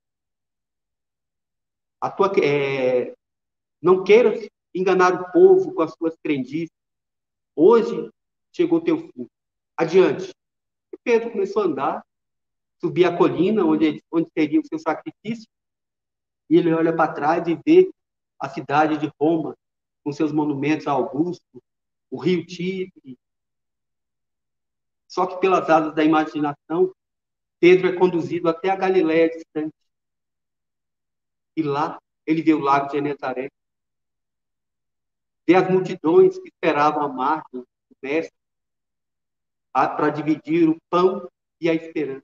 A 2.01 2.12
tua, 2.12 2.32
é, 2.43 3.15
não 3.82 4.03
queiras 4.03 4.50
enganar 4.74 5.13
o 5.13 5.32
povo 5.32 5.74
com 5.74 5.82
as 5.82 5.93
suas 5.93 6.17
crendices. 6.17 6.75
Hoje 7.55 8.10
chegou 8.51 8.82
teu 8.82 8.98
fim. 8.98 9.29
Adiante. 9.77 10.34
Pedro 11.03 11.31
começou 11.31 11.63
a 11.63 11.65
andar, 11.65 12.05
subir 12.79 13.05
a 13.05 13.15
colina 13.15 13.63
onde, 13.65 14.03
onde 14.12 14.29
teria 14.31 14.60
o 14.60 14.65
seu 14.65 14.79
sacrifício, 14.79 15.48
e 16.50 16.57
ele 16.57 16.74
olha 16.74 16.95
para 16.95 17.12
trás 17.13 17.48
e 17.48 17.60
vê 17.65 17.91
a 18.39 18.50
cidade 18.50 18.98
de 18.98 19.12
Roma, 19.19 19.55
com 20.03 20.12
seus 20.12 20.31
monumentos 20.31 20.88
a 20.88 20.91
Augusto, 20.91 21.63
o 22.12 22.17
rio 22.17 22.45
Tibre. 22.45 23.17
Só 25.07 25.25
que 25.25 25.39
pelas 25.39 25.69
asas 25.69 25.93
da 25.95 26.03
imaginação, 26.03 26.93
Pedro 27.60 27.88
é 27.88 27.93
conduzido 27.93 28.50
até 28.50 28.69
a 28.69 28.75
Galiléia 28.75 29.29
distante. 29.29 29.74
E 31.55 31.63
lá 31.63 31.98
ele 32.25 32.41
vê 32.41 32.53
o 32.53 32.60
lago 32.60 32.88
de 32.88 32.93
Genezaré. 32.93 33.50
Vê 35.48 35.55
as 35.55 35.69
multidões 35.69 36.38
que 36.38 36.50
esperavam 36.50 37.03
a 37.03 37.07
margem 37.07 37.62
do 37.62 37.65
mestre 38.01 38.42
para 39.73 40.09
dividir 40.09 40.69
o 40.69 40.77
pão 40.89 41.27
e 41.59 41.69
a 41.69 41.73
esperança. 41.73 42.23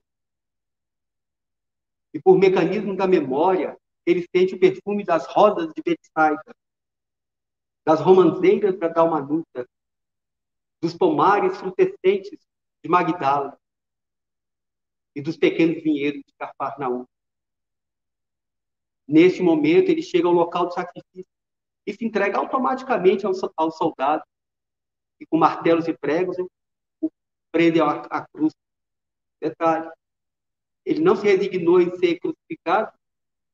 E 2.14 2.20
por 2.20 2.38
mecanismo 2.38 2.96
da 2.96 3.06
memória, 3.06 3.76
ele 4.06 4.26
sente 4.34 4.54
o 4.54 4.60
perfume 4.60 5.04
das 5.04 5.26
rosas 5.26 5.72
de 5.74 5.82
Betsaida, 5.84 6.54
das 7.84 8.00
romãzeiras 8.00 8.78
da 8.78 8.88
Dalmanuta, 8.88 9.68
dos 10.80 10.96
pomares 10.96 11.56
frutescentes 11.58 12.38
de 12.82 12.88
Magdala 12.88 13.58
e 15.14 15.20
dos 15.20 15.36
pequenos 15.36 15.82
vinhedos 15.82 16.22
de 16.26 16.32
Cafarnaum. 16.38 17.04
Neste 19.06 19.42
momento, 19.42 19.90
ele 19.90 20.02
chega 20.02 20.28
ao 20.28 20.32
local 20.32 20.66
do 20.66 20.72
sacrifício 20.72 21.26
e 21.84 21.92
se 21.92 22.04
entrega 22.04 22.38
automaticamente 22.38 23.26
ao, 23.26 23.32
ao 23.56 23.70
soldado, 23.70 24.22
e 25.18 25.26
com 25.26 25.36
martelos 25.36 25.88
e 25.88 25.92
pregos 25.92 26.38
prende 27.50 27.80
à, 27.80 28.02
à 28.02 28.26
cruz. 28.26 28.52
Detalhe, 29.40 29.90
ele 30.84 31.00
não 31.00 31.16
se 31.16 31.24
resignou 31.24 31.80
em 31.80 31.94
ser 31.96 32.18
crucificado, 32.18 32.92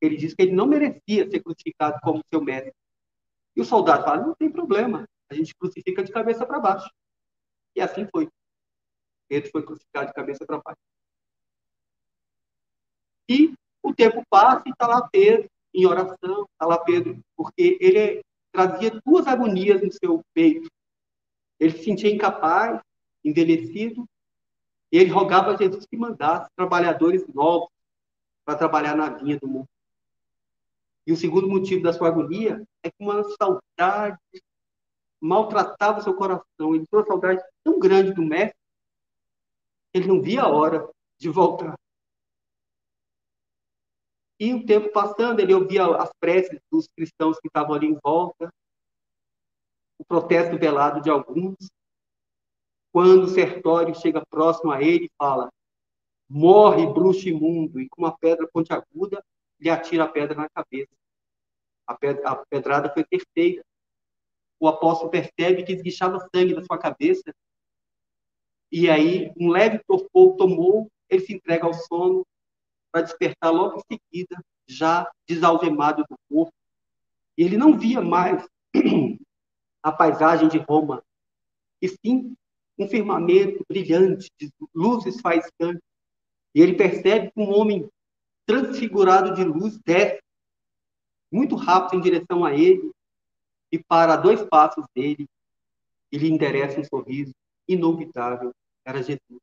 ele 0.00 0.16
diz 0.16 0.34
que 0.34 0.42
ele 0.42 0.52
não 0.52 0.66
merecia 0.66 1.30
ser 1.30 1.42
crucificado 1.42 1.98
como 2.02 2.22
seu 2.28 2.42
mestre. 2.42 2.72
E 3.54 3.60
o 3.60 3.64
soldado 3.64 4.04
fala: 4.04 4.26
não 4.26 4.34
tem 4.34 4.50
problema, 4.50 5.08
a 5.30 5.34
gente 5.34 5.54
crucifica 5.54 6.02
de 6.02 6.12
cabeça 6.12 6.46
para 6.46 6.60
baixo. 6.60 6.90
E 7.74 7.80
assim 7.80 8.06
foi. 8.10 8.28
Pedro 9.28 9.50
foi 9.50 9.64
crucificado 9.64 10.06
de 10.08 10.12
cabeça 10.12 10.44
para 10.46 10.60
baixo. 10.60 10.80
E 13.28 13.54
o 13.82 13.94
tempo 13.94 14.22
passa 14.30 14.62
e 14.66 14.70
está 14.70 14.86
lá 14.86 15.08
Pedro 15.08 15.48
em 15.74 15.84
oração, 15.84 16.46
está 16.52 16.66
lá 16.66 16.78
Pedro, 16.78 17.20
porque 17.36 17.76
ele 17.80 18.22
trazia 18.50 18.90
duas 19.04 19.26
agonias 19.26 19.82
no 19.82 19.92
seu 19.92 20.22
peito. 20.32 20.68
Ele 21.60 21.76
se 21.76 21.84
sentia 21.84 22.12
incapaz, 22.12 22.80
envelhecido, 23.28 24.09
e 24.92 24.99
ele 24.99 25.11
rogava 25.11 25.52
a 25.52 25.56
Jesus 25.56 25.85
que 25.85 25.97
mandasse 25.97 26.49
trabalhadores 26.54 27.26
novos 27.28 27.68
para 28.45 28.56
trabalhar 28.56 28.97
na 28.97 29.11
vinha 29.11 29.38
do 29.38 29.49
mundo. 29.49 29.68
E 31.06 31.12
o 31.12 31.16
segundo 31.16 31.49
motivo 31.49 31.83
da 31.83 31.92
sua 31.92 32.09
agonia 32.09 32.62
é 32.83 32.90
que 32.90 32.97
uma 33.00 33.23
saudade 33.37 34.18
maltratava 35.21 36.00
seu 36.00 36.14
coração. 36.14 36.75
Ele 36.75 36.87
tinha 36.87 37.00
uma 37.00 37.06
saudade 37.06 37.42
tão 37.64 37.78
grande 37.78 38.12
do 38.12 38.23
mestre, 38.23 38.59
ele 39.92 40.06
não 40.06 40.21
via 40.21 40.42
a 40.42 40.49
hora 40.49 40.88
de 41.18 41.28
voltar. 41.28 41.76
E 44.38 44.52
o 44.52 44.66
tempo 44.66 44.92
passando, 44.92 45.40
ele 45.40 45.54
ouvia 45.54 45.87
as 45.97 46.11
preces 46.21 46.61
dos 46.71 46.87
cristãos 46.88 47.40
que 47.40 47.49
estavam 47.49 47.75
ali 47.75 47.87
em 47.87 47.99
volta, 48.02 48.52
o 49.99 50.04
protesto 50.04 50.59
velado 50.59 51.00
de 51.00 51.09
alguns. 51.09 51.56
Quando 52.96 53.24
o 53.24 53.28
sertório 53.28 53.94
chega 53.94 54.24
próximo 54.24 54.72
a 54.72 54.82
ele, 54.82 55.10
fala: 55.18 55.52
Morre, 56.26 56.86
bruxo 56.86 57.28
imundo, 57.28 57.78
e 57.78 57.90
com 57.90 58.00
uma 58.00 58.16
pedra 58.16 58.48
pontiaguda 58.50 59.22
lhe 59.60 59.68
atira 59.68 60.04
a 60.04 60.08
pedra 60.08 60.34
na 60.34 60.48
cabeça. 60.48 60.88
A, 61.86 61.92
a 61.92 62.36
pedrada 62.46 62.90
foi 62.90 63.04
terceira. 63.04 63.62
O 64.58 64.66
apóstolo 64.66 65.10
percebe 65.10 65.62
que 65.62 65.74
esguichava 65.74 66.26
sangue 66.34 66.54
na 66.54 66.64
sua 66.64 66.78
cabeça. 66.78 67.34
E 68.72 68.88
aí, 68.88 69.30
um 69.38 69.50
leve 69.50 69.78
torpor 69.86 70.34
tomou, 70.36 70.90
ele 71.10 71.20
se 71.20 71.34
entrega 71.34 71.66
ao 71.66 71.74
sono 71.74 72.26
para 72.90 73.02
despertar 73.02 73.50
logo 73.50 73.76
em 73.76 73.98
seguida, 73.98 74.42
já 74.66 75.06
desalgemado 75.28 76.02
do 76.08 76.16
corpo. 76.30 76.54
E 77.36 77.44
ele 77.44 77.58
não 77.58 77.76
via 77.78 78.00
mais 78.00 78.42
a 79.84 79.92
paisagem 79.92 80.48
de 80.48 80.56
Roma, 80.56 81.04
e 81.82 81.88
sim 81.88 82.34
um 82.78 82.88
firmamento 82.88 83.64
brilhante, 83.68 84.30
de 84.38 84.50
luzes 84.75 85.21
faiscantes. 85.21 85.83
E 86.54 86.61
ele 86.61 86.75
percebe 86.75 87.30
que 87.30 87.40
um 87.40 87.50
homem 87.50 87.88
transfigurado 88.47 89.35
de 89.35 89.45
luz 89.45 89.78
desce 89.85 90.21
muito 91.33 91.56
rápido 91.56 91.99
em 91.99 92.02
direção 92.02 92.45
a 92.45 92.54
ele 92.54 92.90
e 93.73 93.78
para 93.78 94.16
dois 94.16 94.42
passos 94.45 94.85
dele 94.95 95.26
e 96.12 96.18
lhe 96.18 96.30
endereça 96.30 96.80
um 96.80 96.85
sorriso 96.85 97.33
inolvidável. 97.68 98.52
Era 98.85 99.02
Jesus. 99.02 99.40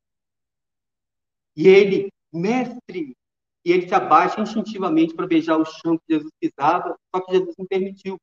E 1.56 1.68
ele, 1.68 2.10
mestre, 2.32 3.16
e 3.64 3.72
ele 3.72 3.86
se 3.86 3.94
abaixa 3.94 4.40
instintivamente 4.40 5.14
para 5.14 5.26
beijar 5.26 5.56
o 5.56 5.64
chão 5.64 5.98
que 5.98 6.14
Jesus 6.14 6.32
pisava, 6.40 6.98
só 7.14 7.20
que 7.20 7.32
Jesus 7.32 7.54
não 7.56 7.66
permitiu. 7.66 8.18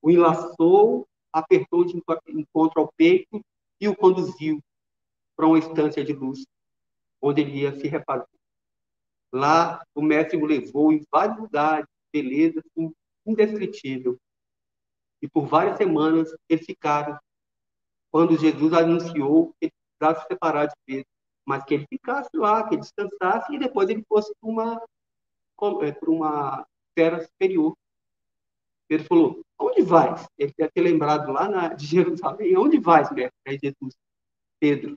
O 0.00 0.10
enlaçou, 0.10 1.08
apertou 1.32 1.84
de 1.84 2.00
encontro 2.28 2.80
ao 2.80 2.92
peito 2.96 3.40
e 3.80 3.88
o 3.88 3.96
conduziu 3.96 4.62
para 5.36 5.46
uma 5.46 5.58
estância 5.58 6.04
de 6.04 6.12
luz, 6.12 6.44
onde 7.20 7.42
ele 7.42 7.60
ia 7.60 7.78
se 7.78 7.86
refazer. 7.86 8.26
Lá, 9.32 9.84
o 9.94 10.02
mestre 10.02 10.36
o 10.36 10.46
levou 10.46 10.92
em 10.92 11.04
vários 11.10 11.38
lugares, 11.38 11.86
beleza 12.12 12.62
indescritível. 13.26 14.18
E 15.20 15.28
por 15.28 15.46
várias 15.46 15.76
semanas 15.76 16.34
eles 16.48 16.64
ficaram, 16.64 17.18
quando 18.10 18.38
Jesus 18.38 18.72
anunciou 18.72 19.52
que 19.60 19.66
ele 19.66 19.72
precisava 19.98 20.20
se 20.20 20.28
separar 20.28 20.66
de 20.66 20.74
Pedro 20.86 21.18
mas 21.48 21.64
que 21.64 21.72
ele 21.72 21.86
ficasse 21.86 22.28
lá, 22.34 22.68
que 22.68 22.74
ele 22.74 22.82
descansasse 22.82 23.54
e 23.54 23.58
depois 23.58 23.88
ele 23.88 24.04
fosse 24.06 24.30
para 24.38 24.50
uma, 24.50 24.82
é, 25.82 25.92
para 25.92 26.10
uma 26.10 26.66
esfera 26.90 27.24
superior. 27.24 27.74
Pedro 28.86 29.06
falou: 29.06 29.42
Onde 29.58 29.82
vais? 29.82 30.26
Ele 30.38 30.52
deve 30.56 30.70
ter 30.70 30.80
lembrado 30.80 31.32
lá 31.32 31.48
na, 31.48 31.68
de 31.74 31.86
Jerusalém: 31.86 32.56
Onde 32.56 32.78
vais, 32.78 33.10
mestre? 33.10 33.38
Aí 33.46 33.58
Jesus, 33.62 33.94
Pedro, 34.60 34.96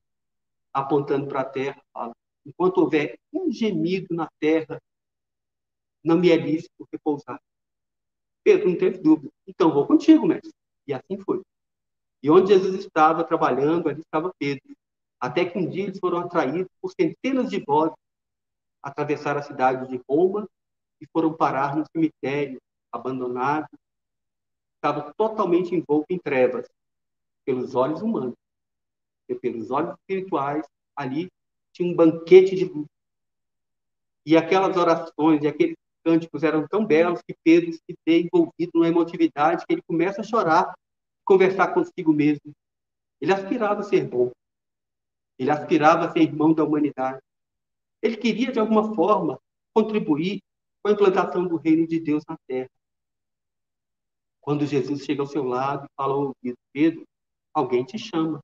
apontando 0.73 1.27
para 1.27 1.41
a 1.41 1.45
terra, 1.45 1.81
fala: 1.93 2.13
Enquanto 2.45 2.79
houver 2.79 3.17
um 3.33 3.51
gemido 3.51 4.13
na 4.15 4.29
terra, 4.39 4.81
não 6.03 6.17
me 6.17 6.29
é 6.29 6.35
lícito 6.35 6.87
repousar. 6.91 7.39
Pedro 8.43 8.69
não 8.69 8.77
teve 8.77 8.97
dúvida. 8.97 9.31
Então 9.47 9.73
vou 9.73 9.85
contigo, 9.85 10.25
mestre. 10.25 10.51
E 10.87 10.93
assim 10.93 11.17
foi. 11.19 11.41
E 12.23 12.29
onde 12.29 12.53
Jesus 12.53 12.75
estava 12.75 13.23
trabalhando, 13.23 13.89
ali 13.89 14.01
estava 14.01 14.33
Pedro. 14.37 14.75
Até 15.19 15.45
que 15.45 15.57
um 15.57 15.69
dia 15.69 15.83
eles 15.83 15.99
foram 15.99 16.19
atraídos 16.19 16.71
por 16.81 16.91
centenas 16.91 17.49
de 17.49 17.63
vozes, 17.63 17.95
atravessaram 18.81 19.39
a 19.39 19.43
cidade 19.43 19.87
de 19.87 20.01
Roma 20.09 20.47
e 20.99 21.05
foram 21.13 21.33
parar 21.33 21.75
no 21.75 21.85
cemitério 21.91 22.59
abandonado. 22.91 23.67
Estava 24.81 25.13
totalmente 25.13 25.75
envolto 25.75 26.07
em 26.09 26.17
trevas, 26.17 26.67
pelos 27.45 27.75
olhos 27.75 28.01
humanos. 28.01 28.33
E 29.29 29.35
pelos 29.35 29.69
olhos 29.69 29.93
espirituais, 29.99 30.65
ali 30.95 31.29
tinha 31.71 31.87
um 31.87 31.95
banquete 31.95 32.55
de 32.55 32.65
luz. 32.65 32.87
E 34.25 34.35
aquelas 34.35 34.75
orações 34.75 35.43
e 35.43 35.47
aqueles 35.47 35.77
cânticos 36.03 36.41
eram 36.41 36.67
tão 36.67 36.83
belos 36.83 37.21
que 37.21 37.35
Pedro 37.43 37.71
se 37.71 37.95
vê 38.03 38.21
envolvido 38.21 38.71
numa 38.73 38.87
emotividade 38.87 39.67
que 39.67 39.73
ele 39.73 39.83
começa 39.83 40.21
a 40.21 40.23
chorar, 40.23 40.73
conversar 41.23 41.75
consigo 41.75 42.11
mesmo. 42.11 42.51
Ele 43.21 43.31
aspirava 43.31 43.81
a 43.81 43.83
ser 43.83 44.07
bom. 44.07 44.31
Ele 45.37 45.51
aspirava 45.51 46.05
a 46.05 46.11
ser 46.11 46.21
irmão 46.21 46.53
da 46.53 46.63
humanidade. 46.63 47.21
Ele 48.01 48.17
queria, 48.17 48.51
de 48.51 48.59
alguma 48.59 48.95
forma, 48.95 49.39
contribuir 49.75 50.41
com 50.81 50.89
a 50.89 50.91
implantação 50.91 51.47
do 51.47 51.57
reino 51.57 51.87
de 51.87 51.99
Deus 51.99 52.23
na 52.27 52.35
terra. 52.47 52.69
Quando 54.41 54.65
Jesus 54.65 55.05
chega 55.05 55.21
ao 55.21 55.27
seu 55.27 55.43
lado 55.43 55.85
e 55.85 55.93
fala 55.95 56.13
ao 56.13 56.21
ouvido, 56.21 56.57
Pedro, 56.73 57.05
alguém 57.53 57.85
te 57.85 57.97
chama. 57.97 58.41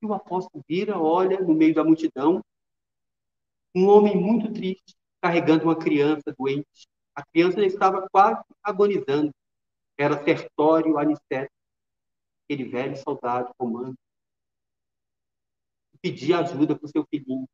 E 0.00 0.06
o 0.06 0.14
apóstolo 0.14 0.64
vira, 0.68 0.98
olha 0.98 1.40
no 1.40 1.54
meio 1.54 1.74
da 1.74 1.84
multidão, 1.84 2.40
um 3.74 3.88
homem 3.88 4.16
muito 4.16 4.52
triste, 4.52 4.94
carregando 5.20 5.64
uma 5.64 5.76
criança 5.76 6.34
doente. 6.38 6.88
A 7.14 7.24
criança 7.24 7.64
estava 7.64 8.08
quase 8.08 8.42
agonizando. 8.62 9.30
Era 9.98 10.22
Sertório 10.22 10.98
Aniceto, 10.98 11.52
aquele 12.44 12.64
velho 12.64 12.96
soldado 12.96 13.52
romano 13.58 13.94
pedir 16.06 16.34
ajuda 16.34 16.76
para 16.76 16.86
o 16.86 16.88
seu 16.88 17.04
filhinho. 17.10 17.48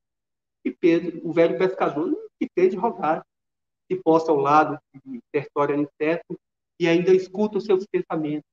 E 0.64 0.70
Pedro, 0.70 1.26
o 1.26 1.32
velho 1.32 1.58
pescador, 1.58 2.06
não 2.06 2.28
se 2.36 2.50
fez 2.54 2.70
de 2.70 2.76
rogar, 2.76 3.24
se 3.90 3.96
posta 3.96 4.30
ao 4.30 4.36
lado 4.36 4.78
de 5.04 5.20
Sertório 5.34 5.74
Aniceto 5.74 6.38
e 6.82 6.88
ainda 6.88 7.14
escuta 7.14 7.58
os 7.58 7.64
seus 7.64 7.86
pensamentos. 7.86 8.50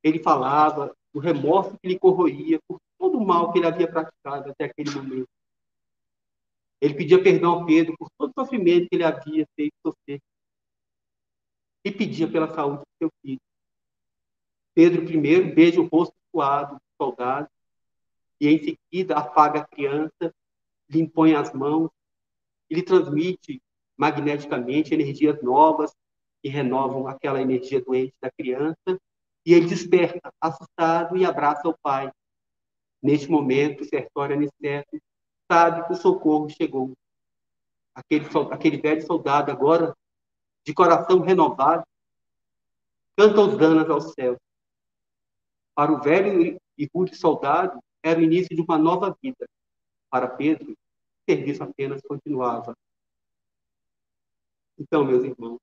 ele 0.00 0.22
falava 0.22 0.96
do 1.12 1.18
remorso 1.18 1.76
que 1.78 1.88
lhe 1.88 1.98
corroía 1.98 2.60
por 2.68 2.78
todo 2.96 3.18
o 3.18 3.26
mal 3.26 3.52
que 3.52 3.58
ele 3.58 3.66
havia 3.66 3.90
praticado 3.90 4.50
até 4.50 4.66
aquele 4.66 4.92
momento. 4.92 5.28
Ele 6.80 6.94
pedia 6.94 7.20
perdão 7.20 7.62
a 7.62 7.66
Pedro 7.66 7.96
por 7.98 8.08
todo 8.16 8.30
o 8.30 8.40
sofrimento 8.40 8.88
que 8.88 8.94
ele 8.94 9.02
havia 9.02 9.44
feito 9.56 9.74
sofrer. 9.84 10.20
E 11.84 11.90
pedia 11.90 12.30
pela 12.30 12.54
saúde 12.54 12.82
do 12.82 12.98
seu 12.98 13.10
filho. 13.20 13.40
Pedro 14.72 15.04
primeiro 15.04 15.52
beija 15.52 15.80
o 15.80 15.88
rosto 15.88 16.14
suado 16.30 16.76
do 16.76 16.80
soldado 16.96 17.48
e 18.40 18.46
em 18.46 18.58
seguida 18.58 19.16
afaga 19.16 19.60
a 19.60 19.66
criança, 19.66 20.32
lhe 20.88 21.00
impõe 21.00 21.34
as 21.34 21.52
mãos 21.52 21.90
e 22.70 22.74
lhe 22.76 22.82
transmite 22.82 23.60
magneticamente 23.96 24.94
energias 24.94 25.42
novas 25.42 25.92
que 26.42 26.48
renovam 26.48 27.06
aquela 27.06 27.40
energia 27.40 27.82
doente 27.82 28.14
da 28.20 28.30
criança 28.30 29.00
e 29.44 29.54
ele 29.54 29.66
desperta, 29.66 30.32
assustado, 30.40 31.16
e 31.16 31.24
abraça 31.24 31.68
o 31.68 31.78
pai. 31.80 32.10
Neste 33.00 33.30
momento, 33.30 33.84
Sertório 33.84 34.34
Aniceto 34.34 35.00
sabe 35.50 35.86
que 35.86 35.92
o 35.92 35.96
socorro 35.96 36.48
chegou. 36.48 36.92
Aquele, 37.94 38.26
aquele 38.50 38.78
velho 38.78 39.06
soldado, 39.06 39.52
agora, 39.52 39.96
de 40.64 40.74
coração 40.74 41.20
renovado, 41.20 41.84
canta 43.16 43.40
os 43.40 43.56
danos 43.56 43.88
ao 43.88 44.00
céu. 44.00 44.36
Para 45.74 45.92
o 45.92 46.02
velho 46.02 46.60
e 46.76 46.90
rude 46.92 47.14
soldado, 47.14 47.78
era 48.02 48.18
o 48.18 48.22
início 48.22 48.54
de 48.54 48.62
uma 48.62 48.76
nova 48.76 49.16
vida. 49.22 49.46
Para 50.10 50.28
Pedro, 50.28 50.72
o 50.72 50.76
serviço 51.30 51.62
apenas 51.62 52.02
continuava. 52.02 52.76
Então, 54.78 55.04
meus 55.04 55.24
irmãos, 55.24 55.58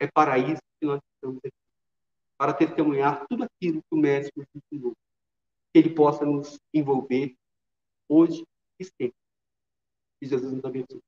é 0.00 0.06
para 0.06 0.38
isso 0.38 0.62
que 0.80 0.86
nós 0.86 1.00
estamos 1.14 1.38
aqui 1.44 1.54
para 2.40 2.54
testemunhar 2.54 3.26
tudo 3.28 3.44
aquilo 3.44 3.82
que 3.82 3.94
o 3.94 3.98
Mestre 3.98 4.32
nos 4.34 4.46
ensinou. 4.54 4.96
Que 5.72 5.78
ele 5.78 5.94
possa 5.94 6.24
nos 6.24 6.58
envolver 6.72 7.36
hoje 8.08 8.46
e 8.78 8.84
sempre. 8.84 9.14
Que 10.18 10.26
Jesus 10.26 10.50
nos 10.50 10.64
abençoe. 10.64 11.02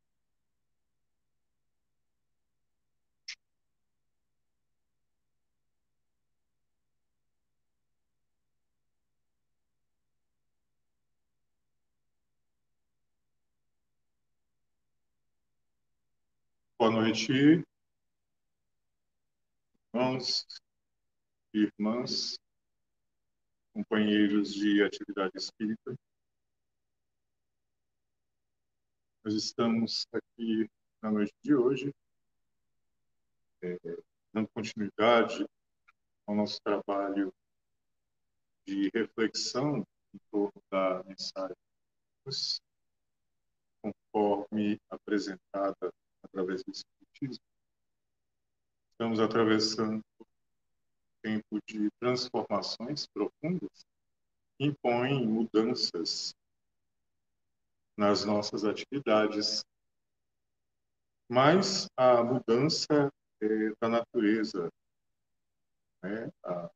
Boa 16.79 16.91
noite, 16.91 17.65
irmãos, 19.95 20.47
irmãs, 21.53 22.39
companheiros 23.75 24.55
de 24.55 24.83
atividade 24.83 25.33
espírita. 25.37 25.95
Nós 29.23 29.35
estamos 29.35 30.07
aqui 30.11 30.67
na 31.03 31.11
noite 31.11 31.35
de 31.43 31.55
hoje, 31.55 31.95
é, 33.63 33.77
dando 34.33 34.49
continuidade 34.55 35.47
ao 36.27 36.35
nosso 36.35 36.59
trabalho 36.63 37.33
de 38.67 38.91
reflexão 38.95 39.87
em 40.15 40.19
torno 40.31 40.63
da 40.71 41.05
mensagem 41.05 41.57
conforme 43.83 44.81
apresentada 44.89 45.93
através 46.25 46.63
do 46.65 46.73
Espiritismo. 46.73 47.52
Estamos 49.03 49.19
atravessando 49.19 50.01
tempo 51.21 51.59
de 51.67 51.91
transformações 51.99 53.05
profundas 53.09 53.85
impõe 54.61 55.27
mudanças 55.27 56.33
nas 57.99 58.25
nossas 58.25 58.65
atividades. 58.65 59.65
Mas 61.29 61.89
a 61.97 62.23
mudança 62.23 63.13
é 63.43 63.73
da 63.81 63.89
natureza. 63.89 64.71
Né? 66.01 66.31
A, 66.45 66.71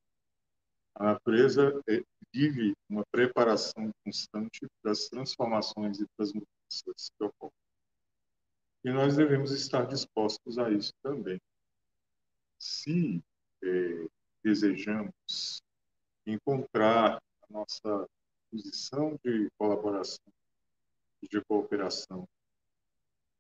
a 0.97 1.05
natureza 1.05 1.81
é, 1.89 2.03
vive 2.35 2.75
uma 2.91 3.05
preparação 3.13 3.93
constante 4.05 4.67
das 4.83 5.09
transformações 5.09 6.01
e 6.01 6.07
das 6.19 6.33
mudanças 6.33 7.09
que 7.17 7.25
ocorrem. 7.25 7.55
E 8.85 8.91
nós 8.91 9.15
devemos 9.15 9.53
estar 9.53 9.87
dispostos 9.87 10.59
a 10.59 10.69
isso 10.73 10.93
também. 11.05 11.41
Se 12.59 13.23
é, 13.63 14.07
desejamos 14.43 15.63
encontrar 16.27 17.17
a 17.17 17.53
nossa 17.53 18.09
posição 18.51 19.19
de 19.25 19.49
colaboração 19.59 20.33
e 21.23 21.29
de 21.29 21.41
cooperação 21.45 22.29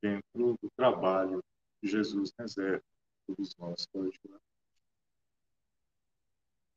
dentro 0.03 0.59
do 0.61 0.71
trabalho 0.77 1.43
que 1.81 1.89
Jesus 1.89 2.33
reserva 2.39 2.79
a 2.79 3.27
todos 3.27 3.57
nós. 3.57 3.87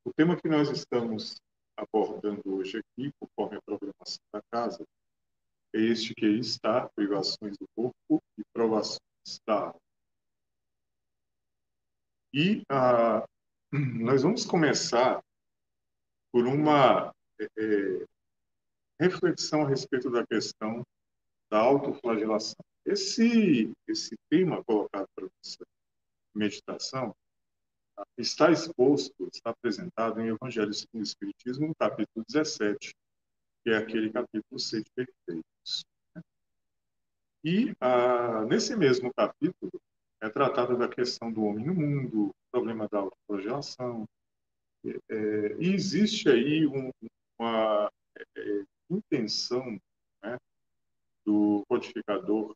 O 0.05 0.13
tema 0.13 0.39
que 0.39 0.47
nós 0.47 0.69
estamos 0.69 1.35
abordando 1.77 2.41
hoje 2.45 2.79
aqui, 2.79 3.11
conforme 3.19 3.57
a 3.57 3.61
programação 3.61 4.19
da 4.33 4.41
casa, 4.51 4.85
é 5.73 5.79
este 5.79 6.13
que 6.15 6.25
está, 6.25 6.89
privações 6.89 7.57
do 7.57 7.67
corpo 7.75 8.23
e 8.37 8.43
provações 8.53 8.99
da 9.45 9.67
alma. 9.67 9.88
E 12.33 12.63
a, 12.69 13.25
nós 13.71 14.23
vamos 14.23 14.45
começar 14.45 15.23
por 16.31 16.45
uma 16.45 17.13
é, 17.39 17.45
é, 17.45 18.05
reflexão 18.99 19.63
a 19.63 19.67
respeito 19.67 20.09
da 20.09 20.25
questão 20.25 20.83
da 21.49 21.59
autoflagelação. 21.59 22.63
Esse, 22.85 23.71
esse 23.87 24.15
tema 24.29 24.63
colocado 24.63 25.07
para 25.15 25.27
essa 25.43 25.65
meditação 26.35 27.15
está 28.17 28.51
exposto, 28.51 29.27
está 29.33 29.49
apresentado 29.49 30.21
em 30.21 30.27
Evangelho 30.27 30.73
segundo 30.73 31.01
o 31.01 31.03
Espiritismo, 31.03 31.67
no 31.67 31.75
capítulo 31.75 32.23
17, 32.27 32.93
que 33.63 33.69
é 33.71 33.77
aquele 33.77 34.11
capítulo 34.11 34.59
Sede 34.59 34.89
Perfeitos. 34.95 35.85
E, 37.43 37.73
ah, 37.79 38.45
nesse 38.45 38.75
mesmo 38.75 39.11
capítulo, 39.13 39.71
é 40.21 40.29
tratado 40.29 40.77
da 40.77 40.87
questão 40.87 41.31
do 41.31 41.43
homem 41.43 41.65
no 41.65 41.73
mundo, 41.73 42.35
problema 42.51 42.87
da 42.89 42.99
autoflagelação. 42.99 44.05
É, 44.85 44.89
é, 45.09 45.55
e 45.59 45.73
existe 45.73 46.29
aí 46.29 46.65
um, 46.67 46.91
uma 47.37 47.91
é, 48.17 48.63
intenção 48.89 49.79
né, 50.23 50.37
do 51.25 51.63
codificador 51.67 52.55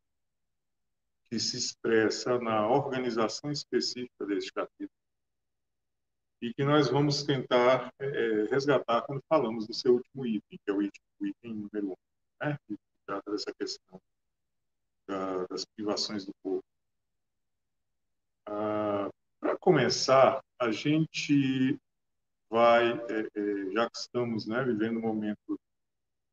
que 1.30 1.40
se 1.40 1.58
expressa 1.58 2.38
na 2.40 2.68
organização 2.68 3.52
específica 3.52 4.26
deste 4.26 4.52
capítulo 4.54 4.90
e 6.42 6.54
que 6.54 6.64
nós 6.66 6.90
vamos 6.90 7.24
tentar 7.24 7.94
é, 7.98 8.44
resgatar 8.52 9.02
quando 9.04 9.24
falamos 9.30 9.66
do 9.66 9.74
seu 9.74 9.94
último 9.94 10.26
item, 10.26 10.60
que 10.64 10.70
é 10.70 10.74
o 10.74 10.82
item, 10.82 11.02
o 11.22 11.26
item 11.26 11.54
número 11.54 11.92
um, 11.92 11.96
né, 12.46 12.58
que 12.68 12.78
trata 13.06 13.32
dessa 13.32 13.54
questão 13.54 14.02
da, 15.08 15.46
das 15.48 15.64
privações 15.64 16.26
do 16.26 16.34
corpo. 16.44 16.73
Ah, 18.46 19.10
Para 19.40 19.58
começar, 19.58 20.42
a 20.60 20.72
gente 20.72 21.80
vai, 22.50 22.92
é, 22.92 23.30
é, 23.36 23.72
já 23.72 23.90
que 23.90 23.98
estamos 23.98 24.46
né, 24.46 24.64
vivendo 24.64 24.98
um 24.98 25.02
momento 25.02 25.60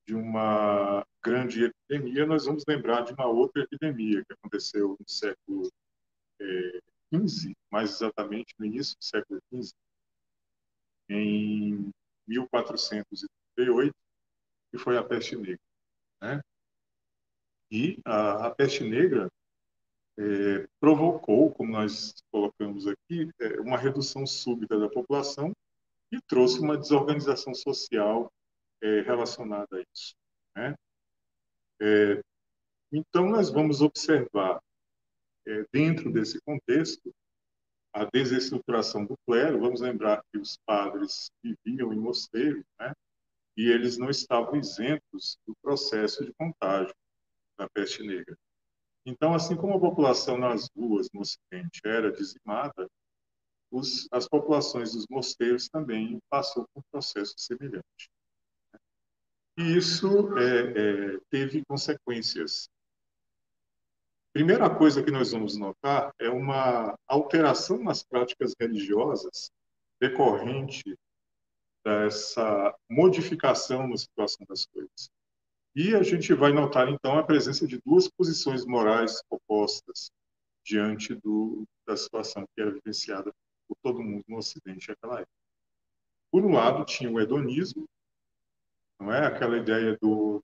de 0.07 0.15
uma 0.15 1.05
grande 1.23 1.65
epidemia, 1.65 2.27
nós 2.27 2.45
vamos 2.47 2.65
lembrar 2.67 3.03
de 3.03 3.13
uma 3.13 3.27
outra 3.27 3.63
epidemia 3.63 4.25
que 4.25 4.33
aconteceu 4.33 4.97
no 4.99 5.09
século 5.09 5.71
XV, 7.13 7.51
é, 7.51 7.55
mais 7.71 7.91
exatamente 7.91 8.55
no 8.59 8.67
início 8.67 8.97
do 8.99 9.05
século 9.05 9.41
XV, 9.53 9.73
em 11.09 11.91
1438, 12.27 13.95
que 14.71 14.79
foi 14.79 14.97
a 14.97 15.03
peste 15.03 15.37
negra. 15.37 15.61
Né? 16.21 16.41
E 17.71 18.01
a, 18.05 18.47
a 18.47 18.55
peste 18.55 18.85
negra 18.85 19.31
é, 20.21 20.69
provocou, 20.79 21.51
como 21.55 21.73
nós 21.73 22.23
colocamos 22.31 22.87
aqui, 22.87 23.31
é, 23.41 23.59
uma 23.61 23.79
redução 23.79 24.27
súbita 24.27 24.79
da 24.79 24.89
população 24.89 25.53
e 26.13 26.21
trouxe 26.21 26.61
uma 26.61 26.77
desorganização 26.77 27.55
social 27.55 28.31
é, 28.83 29.01
relacionada 29.01 29.79
a 29.79 29.81
isso. 29.81 30.15
Né? 30.55 30.75
É, 31.81 32.23
então, 32.93 33.31
nós 33.31 33.49
vamos 33.51 33.81
observar, 33.81 34.61
é, 35.49 35.65
dentro 35.73 36.13
desse 36.13 36.39
contexto, 36.43 37.11
a 37.95 38.05
desestruturação 38.05 39.07
do 39.07 39.17
clero. 39.27 39.59
Vamos 39.59 39.81
lembrar 39.81 40.23
que 40.31 40.39
os 40.39 40.59
padres 40.67 41.31
viviam 41.43 41.93
em 41.95 41.99
mosteiros, 41.99 42.65
né? 42.79 42.93
e 43.57 43.71
eles 43.71 43.97
não 43.97 44.11
estavam 44.11 44.57
isentos 44.57 45.39
do 45.47 45.55
processo 45.63 46.25
de 46.25 46.33
contágio 46.35 46.95
da 47.59 47.69
peste 47.71 48.03
negra. 48.07 48.37
Então, 49.07 49.35
assim 49.35 49.57
como 49.57 49.75
a 49.75 49.81
população 49.81 50.37
nas 50.37 50.69
ruas 50.77 51.09
no 51.13 51.21
Ocidente 51.21 51.81
era 51.85 52.13
dizimada, 52.13 52.89
os, 53.71 54.09
as 54.11 54.29
populações 54.29 54.93
dos 54.93 55.07
mosteiros 55.09 55.69
também 55.69 56.19
passou 56.29 56.67
por 56.73 56.81
um 56.81 56.83
processo 56.91 57.35
semelhante. 57.39 58.11
E 59.57 59.77
isso 59.77 60.37
é, 60.39 61.15
é, 61.15 61.21
teve 61.31 61.65
consequências. 61.65 62.69
Primeira 64.33 64.75
coisa 64.75 65.03
que 65.03 65.11
nós 65.11 65.33
vamos 65.33 65.57
notar 65.57 66.13
é 66.19 66.29
uma 66.29 66.97
alteração 67.07 67.83
nas 67.83 68.03
práticas 68.03 68.55
religiosas 68.59 69.51
decorrente 70.01 70.97
dessa 71.85 72.75
modificação 72.89 73.89
na 73.89 73.97
situação 73.97 74.47
das 74.49 74.67
coisas. 74.67 75.11
E 75.75 75.95
a 75.95 76.03
gente 76.03 76.35
vai 76.35 76.53
notar, 76.53 76.89
então, 76.89 77.17
a 77.19 77.23
presença 77.23 77.67
de 77.67 77.81
duas 77.85 78.09
posições 78.09 78.67
morais 78.67 79.23
opostas 79.31 80.11
diante 80.65 81.15
do, 81.15 81.65
da 81.87 81.97
situação 81.97 82.45
que 82.55 82.61
era 82.61 82.73
vivenciada 82.73 83.33
por 83.69 83.77
todo 83.83 84.03
mundo 84.03 84.25
no 84.29 84.39
Ocidente 84.39 84.89
naquela 84.89 85.21
época. 85.21 85.33
Por 86.31 86.45
um 86.45 86.53
lado, 86.53 86.85
tinha 86.85 87.11
o 87.11 87.21
hedonismo, 87.21 87.89
não 88.99 89.13
é 89.13 89.27
aquela 89.27 89.57
ideia 89.57 89.97
do 90.01 90.43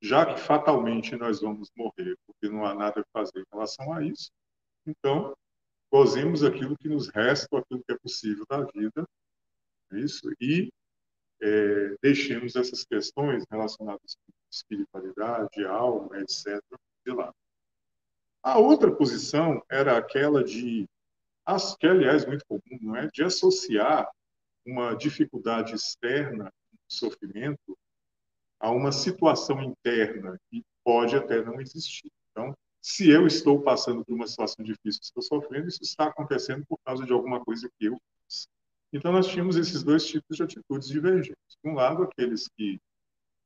já 0.00 0.32
que 0.32 0.40
fatalmente 0.40 1.16
nós 1.16 1.40
vamos 1.40 1.70
morrer, 1.76 2.16
porque 2.26 2.48
não 2.48 2.64
há 2.64 2.74
nada 2.74 3.00
a 3.00 3.04
fazer 3.12 3.40
em 3.40 3.46
relação 3.52 3.92
a 3.92 4.04
isso, 4.04 4.30
então 4.86 5.36
gozemos 5.90 6.44
aquilo 6.44 6.76
que 6.76 6.88
nos 6.88 7.08
resta, 7.08 7.58
aquilo 7.58 7.82
que 7.82 7.92
é 7.92 7.98
possível 7.98 8.44
da 8.48 8.62
vida, 8.64 9.04
é 9.92 9.98
isso, 9.98 10.30
e 10.40 10.70
é, 11.40 11.96
deixemos 12.00 12.54
essas 12.54 12.84
questões 12.84 13.44
relacionadas 13.50 14.16
com 14.24 14.32
espiritualidade, 14.50 15.64
alma, 15.64 16.18
etc., 16.20 16.60
de 17.06 17.12
lado. 17.12 17.34
A 18.42 18.58
outra 18.58 18.90
posição 18.94 19.62
era 19.70 19.96
aquela 19.98 20.44
de, 20.44 20.86
que 21.78 21.86
aliás, 21.86 22.24
muito 22.24 22.44
comum, 22.46 22.78
não 22.80 22.96
é? 22.96 23.08
de 23.08 23.22
associar 23.22 24.08
uma 24.66 24.94
dificuldade 24.94 25.74
externa, 25.74 26.52
um 26.72 26.76
sofrimento, 26.88 27.76
a 28.60 28.70
uma 28.70 28.92
situação 28.92 29.62
interna 29.62 30.38
que 30.50 30.62
pode 30.84 31.16
até 31.16 31.42
não 31.42 31.60
existir. 31.60 32.10
Então, 32.30 32.54
se 32.80 33.08
eu 33.10 33.26
estou 33.26 33.60
passando 33.62 34.04
por 34.04 34.14
uma 34.14 34.26
situação 34.26 34.64
difícil, 34.64 35.00
estou 35.02 35.22
sofrendo, 35.22 35.68
isso 35.68 35.82
está 35.82 36.06
acontecendo 36.06 36.64
por 36.66 36.78
causa 36.84 37.04
de 37.04 37.12
alguma 37.12 37.44
coisa 37.44 37.68
que 37.78 37.86
eu 37.86 37.92
fiz. 38.24 38.48
Então, 38.92 39.12
nós 39.12 39.26
tínhamos 39.26 39.56
esses 39.56 39.82
dois 39.82 40.06
tipos 40.06 40.36
de 40.36 40.42
atitudes 40.42 40.88
divergentes. 40.88 41.56
De 41.62 41.70
um 41.70 41.74
lado, 41.74 42.02
aqueles 42.02 42.48
que 42.56 42.80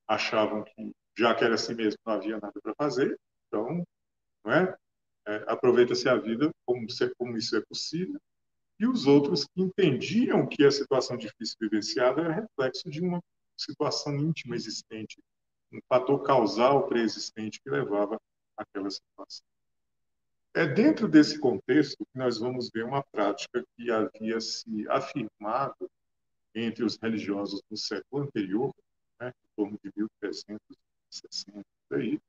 achavam 0.06 0.64
que, 0.64 0.92
já 1.16 1.34
que 1.34 1.44
era 1.44 1.54
assim 1.54 1.74
mesmo, 1.74 1.98
não 2.04 2.14
havia 2.14 2.38
nada 2.40 2.60
para 2.62 2.74
fazer, 2.74 3.18
então, 3.46 3.84
não 4.44 4.52
é? 4.52 4.76
é 5.26 5.44
aproveita-se 5.46 6.08
a 6.08 6.16
vida 6.16 6.50
como, 6.66 6.86
como 7.16 7.36
isso 7.36 7.56
é 7.56 7.60
possível. 7.60 8.20
E 8.78 8.86
os 8.86 9.06
outros 9.06 9.44
que 9.44 9.62
entendiam 9.62 10.46
que 10.46 10.64
a 10.64 10.70
situação 10.70 11.16
difícil 11.16 11.56
vivenciada 11.60 12.20
era 12.20 12.32
reflexo 12.32 12.90
de 12.90 13.00
uma 13.00 13.22
situação 13.56 14.16
íntima 14.16 14.56
existente, 14.56 15.20
um 15.72 15.78
fator 15.88 16.22
causal 16.22 16.88
pré-existente 16.88 17.60
que 17.62 17.70
levava 17.70 18.18
àquela 18.56 18.90
situação. 18.90 19.44
É 20.54 20.66
dentro 20.66 21.08
desse 21.08 21.38
contexto 21.38 22.04
que 22.04 22.18
nós 22.18 22.38
vamos 22.38 22.70
ver 22.70 22.84
uma 22.84 23.02
prática 23.04 23.64
que 23.76 23.90
havia 23.90 24.40
se 24.40 24.86
afirmado 24.88 25.90
entre 26.54 26.84
os 26.84 26.98
religiosos 27.00 27.62
do 27.70 27.76
século 27.76 28.24
anterior, 28.24 28.74
torno 29.62 29.78
de 29.82 29.92
1360, 29.96 31.64
aí, 31.92 32.20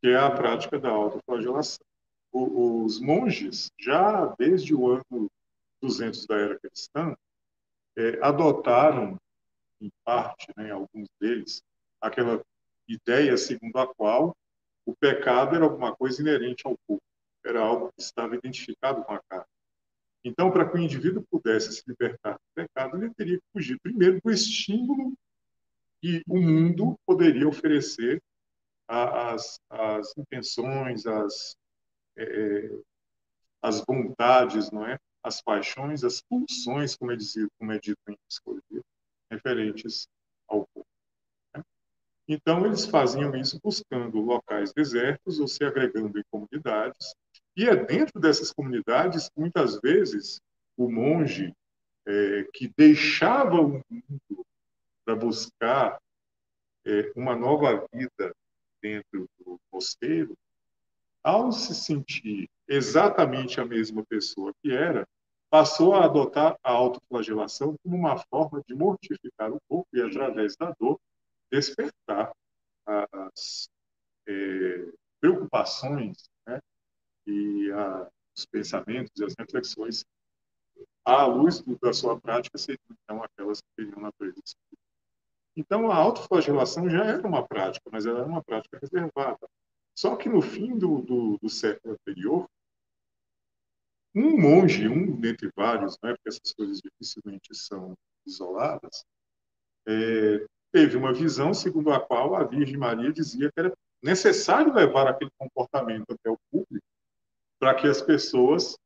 que 0.00 0.08
é 0.08 0.16
a 0.16 0.30
prática 0.30 0.78
da 0.78 0.88
autoflagelação. 0.88 1.84
Os 2.32 3.00
monges, 3.00 3.70
já 3.78 4.26
desde 4.38 4.74
o 4.74 4.90
ano 4.90 5.30
200 5.82 6.26
da 6.26 6.36
era 6.36 6.58
cristã, 6.58 7.16
é, 7.96 8.18
adotaram, 8.22 9.18
em 9.80 9.90
parte, 10.04 10.46
né, 10.56 10.70
alguns 10.70 11.08
deles, 11.20 11.62
aquela 12.00 12.42
ideia 12.88 13.36
segundo 13.36 13.76
a 13.78 13.86
qual 13.94 14.34
o 14.86 14.94
pecado 14.94 15.56
era 15.56 15.64
alguma 15.64 15.94
coisa 15.94 16.20
inerente 16.22 16.66
ao 16.66 16.78
corpo 16.86 17.02
era 17.44 17.60
algo 17.60 17.92
que 17.92 18.02
estava 18.02 18.34
identificado 18.34 19.04
com 19.04 19.12
a 19.12 19.22
carne. 19.28 19.46
Então, 20.24 20.50
para 20.50 20.68
que 20.68 20.76
o 20.76 20.80
indivíduo 20.80 21.24
pudesse 21.30 21.72
se 21.72 21.82
libertar 21.86 22.34
do 22.34 22.40
pecado, 22.54 22.96
ele 22.96 23.14
teria 23.14 23.38
que 23.38 23.44
fugir 23.52 23.78
primeiro 23.80 24.20
do 24.20 24.30
estímulo 24.30 25.16
que 26.06 26.22
o 26.28 26.40
mundo 26.40 26.96
poderia 27.04 27.48
oferecer 27.48 28.22
às, 28.86 29.60
às 29.68 30.16
intenções, 30.16 31.04
às, 31.04 31.56
é, 32.16 32.70
às 33.60 33.84
vontades, 33.84 34.70
não 34.70 34.86
é? 34.86 34.96
as 35.24 35.42
paixões, 35.42 36.04
as 36.04 36.22
pulsões, 36.22 36.94
como 36.94 37.10
é, 37.10 37.16
dito, 37.16 37.50
como 37.58 37.72
é 37.72 37.78
dito 37.80 37.98
em 38.08 38.16
psicologia, 38.28 38.80
referentes 39.28 40.06
ao 40.46 40.64
corpo. 40.72 40.88
Né? 41.52 41.64
Então, 42.28 42.64
eles 42.64 42.86
faziam 42.86 43.34
isso 43.34 43.58
buscando 43.60 44.20
locais 44.20 44.72
desertos 44.72 45.40
ou 45.40 45.48
se 45.48 45.64
agregando 45.64 46.16
em 46.16 46.24
comunidades, 46.30 47.16
e 47.56 47.68
é 47.68 47.74
dentro 47.74 48.20
dessas 48.20 48.52
comunidades 48.52 49.28
que, 49.28 49.40
muitas 49.40 49.80
vezes, 49.80 50.40
o 50.76 50.88
monge 50.88 51.52
é, 52.06 52.46
que 52.54 52.72
deixava 52.76 53.60
o 53.60 53.82
mundo 53.90 54.46
para 55.06 55.14
buscar 55.14 56.00
é, 56.84 57.12
uma 57.14 57.36
nova 57.36 57.86
vida 57.92 58.34
dentro 58.82 59.30
do 59.38 59.58
mosteiro, 59.72 60.36
ao 61.22 61.52
se 61.52 61.74
sentir 61.74 62.50
exatamente 62.68 63.60
a 63.60 63.64
mesma 63.64 64.04
pessoa 64.04 64.52
que 64.60 64.72
era, 64.72 65.06
passou 65.48 65.94
a 65.94 66.04
adotar 66.04 66.58
a 66.62 66.72
autoflagelação 66.72 67.76
como 67.82 67.96
uma 67.96 68.18
forma 68.18 68.60
de 68.66 68.74
mortificar 68.74 69.52
o 69.52 69.60
corpo 69.68 69.88
e, 69.92 70.02
através 70.02 70.56
da 70.56 70.74
dor, 70.78 71.00
despertar 71.50 72.32
as 72.84 73.68
é, 74.28 74.92
preocupações 75.20 76.28
e 77.26 77.70
a, 77.72 78.08
os 78.36 78.44
pensamentos 78.46 79.12
e 79.18 79.24
as 79.24 79.34
reflexões 79.38 80.04
à 81.04 81.24
luz 81.26 81.62
da 81.80 81.92
sua 81.92 82.20
prática 82.20 82.58
seriam 82.58 82.80
então 83.02 83.22
aquelas 83.22 83.60
que 83.60 83.68
teriam 83.76 84.00
natureza. 84.00 84.54
Então 85.56 85.90
a 85.90 85.96
autoflagelação 85.96 86.88
já 86.88 87.04
era 87.04 87.26
uma 87.26 87.46
prática, 87.46 87.88
mas 87.90 88.04
ela 88.04 88.20
era 88.20 88.28
uma 88.28 88.44
prática 88.44 88.78
reservada. 88.78 89.48
Só 89.98 90.14
que 90.14 90.28
no 90.28 90.42
fim 90.42 90.76
do, 90.76 91.00
do, 91.00 91.38
do 91.38 91.48
século 91.48 91.94
anterior, 91.94 92.46
um 94.14 94.38
monge, 94.38 94.88
um 94.88 95.18
dentre 95.18 95.50
vários, 95.56 95.98
né, 96.02 96.12
porque 96.14 96.28
essas 96.28 96.52
coisas 96.52 96.80
dificilmente 96.80 97.54
são 97.54 97.94
isoladas, 98.26 99.04
é, 99.88 100.46
teve 100.72 100.96
uma 100.96 101.12
visão 101.12 101.54
segundo 101.54 101.92
a 101.92 102.00
qual 102.00 102.34
a 102.34 102.44
Virgem 102.44 102.76
Maria 102.76 103.12
dizia 103.12 103.50
que 103.50 103.60
era 103.60 103.72
necessário 104.02 104.74
levar 104.74 105.06
aquele 105.06 105.30
comportamento 105.38 106.10
até 106.10 106.30
o 106.30 106.38
público 106.50 106.86
para 107.58 107.74
que 107.74 107.86
as 107.86 108.02
pessoas 108.02 108.76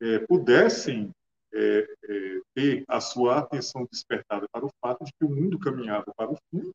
é, 0.00 0.18
pudessem 0.26 1.12
é, 1.52 1.78
é, 1.80 2.40
ter 2.54 2.84
a 2.88 3.00
sua 3.00 3.38
atenção 3.38 3.86
despertada 3.90 4.46
para 4.52 4.66
o 4.66 4.70
fato 4.80 5.04
de 5.04 5.12
que 5.12 5.24
o 5.24 5.30
mundo 5.30 5.58
caminhava 5.58 6.12
para 6.16 6.30
o 6.30 6.38
fim 6.50 6.70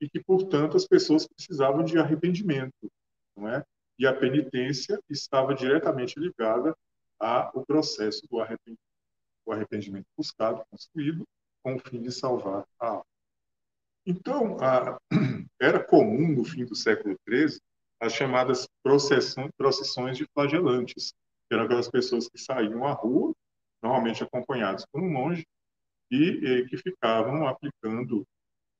e 0.00 0.08
que, 0.08 0.22
portanto, 0.22 0.76
as 0.76 0.86
pessoas 0.86 1.26
precisavam 1.26 1.84
de 1.84 1.98
arrependimento, 1.98 2.90
não 3.36 3.48
é? 3.48 3.64
E 3.98 4.06
a 4.06 4.14
penitência 4.14 5.00
estava 5.08 5.54
diretamente 5.54 6.18
ligada 6.18 6.76
ao 7.18 7.64
processo 7.64 8.26
do 8.28 8.40
arrependimento, 8.40 8.80
o 9.46 9.52
arrependimento 9.52 10.06
buscado, 10.16 10.64
construído, 10.70 11.24
com 11.62 11.76
o 11.76 11.78
fim 11.78 12.02
de 12.02 12.12
salvar 12.12 12.66
a 12.78 12.86
alma. 12.86 13.04
Então, 14.04 14.58
a, 14.60 14.98
era 15.60 15.82
comum 15.82 16.28
no 16.28 16.44
fim 16.44 16.64
do 16.64 16.74
século 16.74 17.16
XIII 17.26 17.58
as 18.00 18.12
chamadas 18.12 18.68
procissões 18.82 20.18
de 20.18 20.26
flagelantes, 20.34 21.14
que 21.48 21.54
eram 21.54 21.64
aquelas 21.64 21.88
pessoas 21.88 22.28
que 22.28 22.36
saíam 22.36 22.84
à 22.84 22.92
rua, 22.92 23.34
normalmente 23.84 24.24
acompanhados 24.24 24.86
por 24.90 25.02
um 25.02 25.10
monge, 25.10 25.46
e, 26.10 26.16
e 26.16 26.68
que 26.68 26.76
ficavam 26.78 27.46
aplicando 27.46 28.26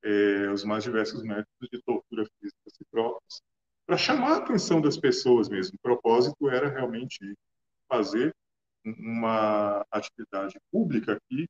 é, 0.03 0.49
os 0.51 0.65
mais 0.65 0.83
diversos 0.85 1.23
métodos 1.23 1.69
de 1.71 1.81
tortura 1.83 2.27
física 2.41 2.59
e 2.81 2.85
próprios, 2.91 3.43
para 3.87 3.97
chamar 3.97 4.33
a 4.33 4.37
atenção 4.39 4.81
das 4.81 4.97
pessoas 4.97 5.49
mesmo. 5.49 5.77
O 5.77 5.83
propósito 5.83 6.49
era 6.49 6.69
realmente 6.69 7.35
fazer 7.89 8.35
uma 8.85 9.85
atividade 9.91 10.59
pública 10.73 11.19
que 11.29 11.47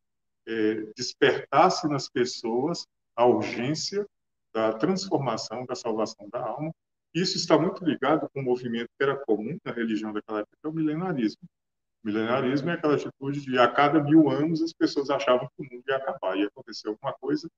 é, 0.47 0.75
despertasse 0.97 1.89
nas 1.89 2.09
pessoas 2.09 2.85
a 3.17 3.25
urgência 3.25 4.07
da 4.53 4.73
transformação, 4.73 5.65
da 5.67 5.75
salvação 5.75 6.29
da 6.29 6.41
alma, 6.41 6.73
isso 7.15 7.37
está 7.37 7.57
muito 7.57 7.85
ligado 7.85 8.29
com 8.31 8.41
um 8.41 8.45
movimento 8.45 8.89
que 8.99 9.05
era 9.05 9.17
comum 9.17 9.57
na 9.65 9.73
religião 9.73 10.13
daquela 10.13 10.41
época, 10.41 10.57
que 10.61 10.67
é 10.67 10.69
o 10.69 10.73
milenarismo. 10.73 11.43
Milenarismo 12.05 12.69
é 12.69 12.75
aquela 12.75 12.95
atitude 12.95 13.41
de 13.41 13.59
a 13.59 13.67
cada 13.67 14.03
mil 14.03 14.29
anos 14.29 14.61
as 14.61 14.75
pessoas 14.75 15.09
achavam 15.09 15.49
que 15.49 15.63
o 15.63 15.75
mundo 15.75 15.83
ia 15.89 15.97
acabar, 15.97 16.37
ia 16.37 16.47
acontecer 16.47 16.89
alguma 16.89 17.15
coisa 17.15 17.49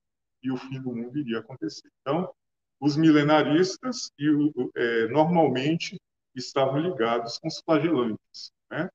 e 0.41 0.53
o 0.53 0.57
fim 0.57 0.81
do 0.81 0.95
mundo 0.95 1.19
iria 1.19 1.41
acontecer. 1.41 1.91
Então, 2.01 2.33
os 2.79 2.97
milenaristas 2.97 4.13
e, 4.17 4.29
é, 4.77 5.09
normalmente 5.09 6.01
estavam 6.35 6.79
ligados 6.79 7.39
com 7.39 7.49
os 7.49 7.59
flagelantes, 7.59 8.53
né? 8.71 8.89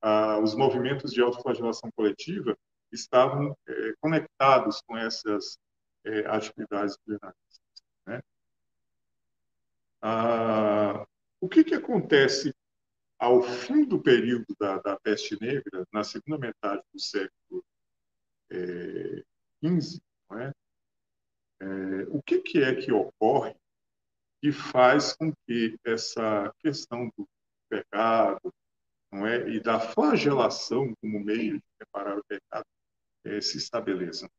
ah, 0.00 0.38
os 0.38 0.54
movimentos 0.54 1.12
de 1.12 1.20
autoflagelação 1.20 1.90
coletiva 1.94 2.56
estavam 2.90 3.54
é, 3.68 3.92
conectados 4.00 4.80
com 4.86 4.96
essas 4.96 5.58
é, 6.04 6.20
atividades 6.26 6.96
plenárias. 7.04 7.60
Né? 8.06 8.20
Ah, 10.00 11.06
o 11.40 11.48
que, 11.48 11.64
que 11.64 11.74
acontece 11.74 12.54
ao 13.18 13.42
fim 13.42 13.84
do 13.84 14.00
período 14.00 14.46
da, 14.58 14.78
da 14.78 14.98
peste 15.00 15.38
negra, 15.40 15.86
na 15.92 16.04
segunda 16.04 16.38
metade 16.38 16.82
do 16.92 17.00
século 17.00 17.64
XV, 19.62 20.00
é, 20.32 20.52
é, 21.60 22.06
o 22.08 22.22
que, 22.22 22.38
que 22.40 22.62
é 22.62 22.74
que 22.74 22.92
ocorre 22.92 23.56
que 24.40 24.52
faz 24.52 25.14
com 25.14 25.32
que 25.46 25.76
essa 25.84 26.52
questão 26.60 27.10
do 27.16 27.28
pecado 27.68 28.54
não 29.10 29.26
é, 29.26 29.48
e 29.48 29.60
da 29.60 29.80
flagelação 29.80 30.94
como 31.00 31.18
meio 31.18 31.58
de 31.58 31.64
reparar 31.80 32.18
o 32.18 32.24
pecado 32.24 32.66
é, 33.24 33.40
se 33.40 33.56
estabeleça. 33.56 34.30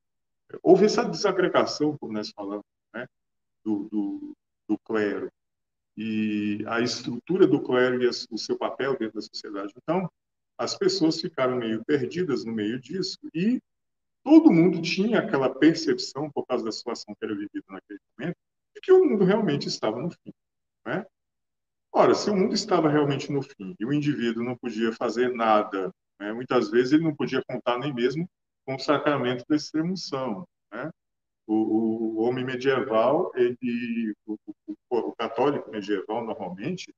Houve 0.64 0.86
essa 0.86 1.04
desagregação, 1.04 1.98
como 1.98 2.14
nós 2.14 2.30
falamos, 2.30 2.66
né, 2.94 3.08
do, 3.64 3.90
do, 3.90 4.38
do 4.68 4.78
clero. 4.80 5.32
E 5.98 6.64
a 6.68 6.80
estrutura 6.80 7.46
do 7.46 7.62
clero 7.62 8.02
e 8.02 8.08
o 8.08 8.38
seu 8.38 8.58
papel 8.80 8.98
dentro 8.98 9.16
da 9.16 9.22
sociedade. 9.22 9.74
Então, 9.78 10.10
as 10.58 10.78
pessoas 10.78 11.20
ficaram 11.20 11.58
meio 11.58 11.84
perdidas 11.84 12.46
no 12.46 12.54
meio 12.54 12.80
disso 12.80 13.20
e 13.34 13.62
todo 14.24 14.52
mundo 14.52 14.82
tinha 14.82 15.20
aquela 15.20 15.54
percepção, 15.54 16.32
por 16.32 16.46
causa 16.46 16.64
da 16.64 16.72
situação 16.72 17.14
que 17.16 17.26
era 17.26 17.36
vivida 17.36 17.66
naquele 17.70 18.00
momento, 18.18 18.38
de 18.76 18.82
que 18.82 18.92
o 18.92 19.06
mundo 19.06 19.26
realmente 19.26 19.68
estava 19.68 20.02
no 20.02 20.10
fim. 20.10 20.34
Né? 20.86 21.06
Ora, 21.92 22.14
se 22.14 22.30
o 22.30 22.36
mundo 22.36 22.54
estava 22.54 22.90
realmente 22.90 23.32
no 23.32 23.42
fim 23.42 23.76
e 23.80 23.86
o 23.86 23.94
indivíduo 23.94 24.44
não 24.44 24.56
podia 24.56 24.92
fazer 24.94 25.34
nada, 25.34 25.92
né? 26.20 26.34
muitas 26.34 26.70
vezes 26.70 26.94
ele 26.94 27.04
não 27.04 27.16
podia 27.16 27.44
contar 27.48 27.78
nem 27.80 27.94
mesmo 27.94 28.30
com 28.66 28.76
o 28.76 28.80
sacramento 28.80 29.46
da 29.48 29.56
extremunção. 29.56 30.48
Né? 30.72 30.90
O, 31.48 31.56
o, 31.56 32.22
homem 32.22 32.46
medieval, 32.46 33.32
ele, 33.34 34.14
o, 34.28 34.38
o, 34.46 34.64
o, 34.92 35.16
católico 35.16 35.72
medieval, 35.72 36.24
normalmente, 36.24 36.94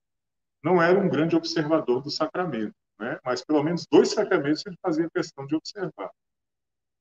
não 0.64 0.82
era 0.82 1.00
um 1.00 1.10
grande 1.10 1.36
observador 1.36 2.02
do 2.02 2.12
sacramento, 2.12 2.76
né? 3.00 3.20
mas 3.24 3.44
pelo 3.44 3.64
menos 3.64 3.86
dois 3.90 4.10
sacramentos 4.12 4.66
ele 4.66 4.78
fazia 4.82 5.10
questão 5.14 5.46
de 5.46 5.56
observar. 5.56 6.12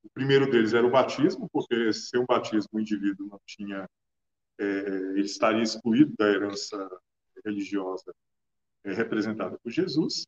O 0.02 0.10
primeiro 0.10 0.50
deles 0.50 0.72
era 0.72 0.86
o 0.86 0.90
batismo, 0.90 1.48
porque 1.52 1.92
sem 1.92 2.20
o 2.20 2.26
batismo 2.26 2.70
o 2.72 2.80
indivíduo 2.80 3.28
não 3.28 3.40
tinha, 3.46 3.88
é, 4.58 4.64
ele 4.64 5.20
estaria 5.20 5.62
excluído 5.62 6.14
da 6.18 6.26
herança 6.26 6.88
religiosa 7.44 8.14
é, 8.84 8.94
representada 8.94 9.58
por 9.62 9.70
Jesus 9.70 10.24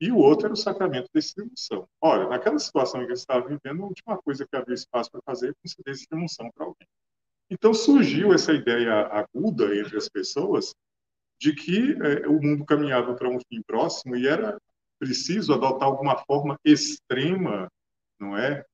e 0.00 0.10
o 0.12 0.18
outro 0.18 0.46
era 0.46 0.54
o 0.54 0.56
sacramento 0.56 1.08
da 1.12 1.18
extremunção. 1.18 1.88
Ora, 2.00 2.28
naquela 2.28 2.58
situação 2.58 3.00
em 3.00 3.06
que 3.06 3.12
ele 3.12 3.18
estava 3.18 3.48
vivendo, 3.48 3.82
a 3.82 3.86
última 3.86 4.18
coisa 4.18 4.46
que 4.46 4.56
havia 4.56 4.74
espaço 4.74 5.10
para 5.10 5.22
fazer 5.24 5.46
era 5.46 5.54
conceder 5.62 5.94
extremunção 5.94 6.50
para 6.54 6.66
alguém. 6.66 6.86
Então 7.50 7.72
surgiu 7.72 8.34
essa 8.34 8.52
ideia 8.52 8.92
aguda 9.06 9.74
entre 9.76 9.96
as 9.96 10.08
pessoas 10.08 10.74
de 11.38 11.54
que 11.54 11.96
é, 12.02 12.26
o 12.26 12.40
mundo 12.40 12.64
caminhava 12.64 13.14
para 13.14 13.28
um 13.28 13.38
fim 13.40 13.62
próximo 13.66 14.16
e 14.16 14.26
era 14.26 14.58
preciso 14.98 15.52
adotar 15.52 15.88
alguma 15.88 16.16
forma 16.24 16.58
extrema, 16.64 17.70
não 18.18 18.36
é, 18.36 18.64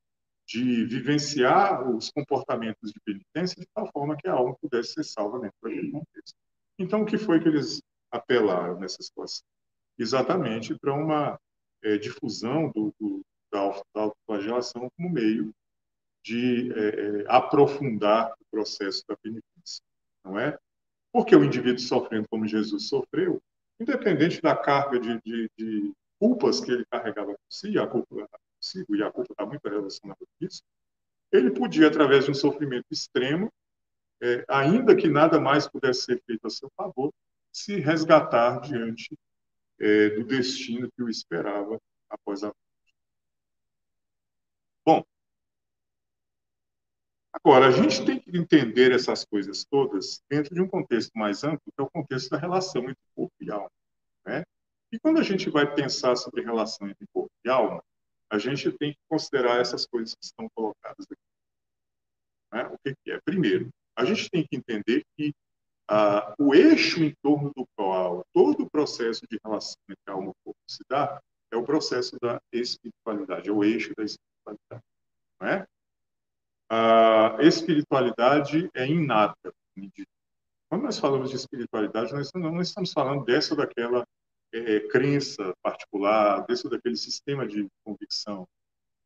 de 0.46 0.85
vivenciar 0.85 1.88
os 1.88 2.11
comportamentos 2.11 2.92
de 2.92 3.01
penitência 3.05 3.61
de 3.61 3.66
tal 3.75 3.90
forma 3.92 4.16
que 4.16 4.29
a 4.29 4.33
alma 4.33 4.57
pudesse 4.61 4.94
ser 4.94 5.05
salva 5.05 5.40
dentro 5.40 5.57
daquele 5.62 5.90
contexto. 5.90 6.37
Então, 6.79 7.03
o 7.03 7.07
que 7.07 7.18
foi 7.18 7.40
que 7.40 7.48
eles 7.48 7.81
apelaram 8.11 8.79
nessa 8.79 9.03
situação? 9.03 9.44
exatamente 9.98 10.79
para 10.79 10.94
uma 10.94 11.38
é, 11.83 11.96
difusão 11.96 12.70
do, 12.70 12.94
do, 12.98 13.25
da 13.53 13.61
autoflagelação 13.94 14.90
como 14.96 15.11
meio 15.11 15.55
de 16.25 16.72
é, 16.72 16.88
é, 16.88 17.25
aprofundar 17.29 18.33
o 18.33 18.44
processo 18.51 19.03
da 19.09 19.16
penitência, 19.16 19.83
não 20.25 20.38
é? 20.38 20.59
Porque 21.12 21.37
o 21.37 21.44
indivíduo 21.44 21.79
sofrendo 21.79 22.27
como 22.29 22.46
Jesus 22.46 22.88
sofreu, 22.88 23.40
independente 23.79 24.40
da 24.40 24.57
carga 24.57 24.98
de, 24.98 25.20
de, 25.22 25.51
de 25.57 25.92
culpas 26.18 26.61
que 26.61 26.70
ele 26.70 26.87
carregava 26.90 27.37
si, 27.48 27.79
a 27.79 27.87
culpa 27.87 28.29
consigo, 28.57 28.96
e 28.96 29.03
a 29.03 29.11
culpa 29.11 29.33
está 29.33 29.44
muito 29.44 29.68
relacionada 29.68 30.18
com 30.20 30.46
isso, 30.46 30.62
ele 31.31 31.51
podia, 31.51 31.88
através 31.88 32.25
de 32.25 32.31
um 32.31 32.35
sofrimento 32.35 32.87
extremo, 32.90 33.53
é, 34.22 34.44
ainda 34.48 34.94
que 34.94 35.09
nada 35.09 35.40
mais 35.40 35.66
pudesse 35.66 36.03
ser 36.03 36.22
feito 36.25 36.46
a 36.46 36.51
seu 36.51 36.70
favor, 36.77 37.12
se 37.51 37.81
resgatar 37.81 38.61
diante 38.61 39.18
é, 39.81 40.11
do 40.11 40.25
destino 40.25 40.90
que 40.92 41.03
o 41.03 41.09
esperava 41.09 41.79
após 42.09 42.42
a 42.44 42.46
morte. 42.46 42.96
Bom, 44.87 45.05
agora, 47.44 47.66
a 47.66 47.70
gente 47.70 48.05
tem 48.05 48.20
que 48.20 48.37
entender 48.37 48.92
essas 48.92 49.24
coisas 49.24 49.64
todas 49.64 50.22
dentro 50.31 50.55
de 50.55 50.61
um 50.61 50.68
contexto 50.68 51.11
mais 51.14 51.42
amplo, 51.44 51.61
que 51.64 51.81
é 51.81 51.83
o 51.83 51.90
contexto 51.90 52.31
da 52.31 52.38
relação 52.38 52.83
entre 52.83 53.02
corpo 53.14 53.35
e 53.40 53.50
alma. 53.50 53.70
Né? 54.24 54.44
E 54.92 54.98
quando 54.98 55.18
a 55.18 55.22
gente 55.22 55.50
vai 55.50 55.74
pensar 55.74 56.16
sobre 56.16 56.42
relação 56.42 56.88
entre 56.88 57.07
corpo 57.12 57.33
e 57.44 57.48
alma, 57.48 57.83
a 58.31 58.38
gente 58.38 58.70
tem 58.72 58.92
que 58.92 58.98
considerar 59.09 59.61
essas 59.61 59.87
coisas 59.87 60.14
que 60.14 60.24
estão 60.24 60.48
colocadas 60.55 61.05
aqui. 61.05 61.20
Né? 62.52 62.66
O 62.66 62.78
que, 62.78 62.94
que 63.05 63.12
é? 63.12 63.20
Primeiro, 63.24 63.68
a 63.96 64.05
gente 64.05 64.31
tem 64.31 64.46
que 64.46 64.57
entender 64.57 65.02
que 65.16 65.33
ah, 65.88 66.35
o 66.38 66.55
eixo 66.55 67.02
em 67.02 67.14
torno 67.22 67.52
do 67.55 67.66
qual 67.76 68.24
todo 68.33 68.62
o 68.62 68.70
processo 68.70 69.26
de 69.28 69.38
relação 69.44 69.76
entre 69.88 70.12
alma 70.12 70.31
e 70.31 70.44
corpo 70.44 70.61
se 70.66 70.83
dá 70.88 71.20
é 71.50 71.57
o 71.57 71.64
processo 71.64 72.16
da 72.20 72.40
espiritualidade, 72.50 73.48
é 73.48 73.52
o 73.52 73.62
eixo 73.62 73.92
da 73.94 74.05
espiritualidade. 74.05 74.83
Não 75.40 75.48
é? 75.48 75.66
A 76.74 77.37
espiritualidade 77.42 78.70
é 78.72 78.87
inata. 78.87 79.52
Quando 80.70 80.85
nós 80.85 80.98
falamos 80.98 81.28
de 81.28 81.37
espiritualidade, 81.37 82.14
nós 82.14 82.32
não 82.32 82.62
estamos 82.62 82.94
falando 82.94 83.26
dessa 83.26 83.52
ou 83.52 83.58
daquela 83.58 84.06
é, 84.54 84.80
crença 84.88 85.52
particular, 85.62 86.46
desse 86.46 86.66
ou 86.66 86.70
daquele 86.70 86.96
sistema 86.96 87.46
de 87.46 87.68
convicção. 87.85 88.48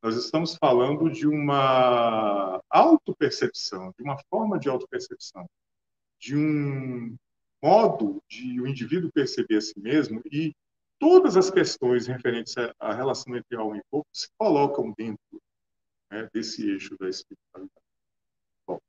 Nós 0.00 0.14
estamos 0.14 0.55
falando 0.55 1.11
de 1.11 1.26
uma 1.26 2.62
autopercepção, 2.70 3.92
de 3.98 4.05
uma 4.05 4.16
forma 4.31 4.61
de 4.61 4.68
autopercepção 4.68 5.44
de 6.20 6.37
um 6.37 7.16
modo 7.62 8.22
de 8.29 8.61
o 8.61 8.66
indivíduo 8.66 9.11
perceber 9.12 9.57
a 9.57 9.61
si 9.61 9.79
mesmo 9.79 10.22
e 10.31 10.55
todas 10.98 11.37
as 11.37 11.50
questões 11.50 12.07
referentes 12.07 12.55
à 12.79 12.92
relação 12.92 13.37
entre 13.37 13.57
alma 13.57 13.76
e 13.76 13.83
corpo 13.90 14.09
se 14.12 14.29
colocam 14.38 14.94
dentro 14.96 15.18
né, 16.11 16.29
desse 16.33 16.69
eixo 16.71 16.97
da 16.99 17.09
espiritualidade. 17.09 17.87
Bom, 18.66 18.81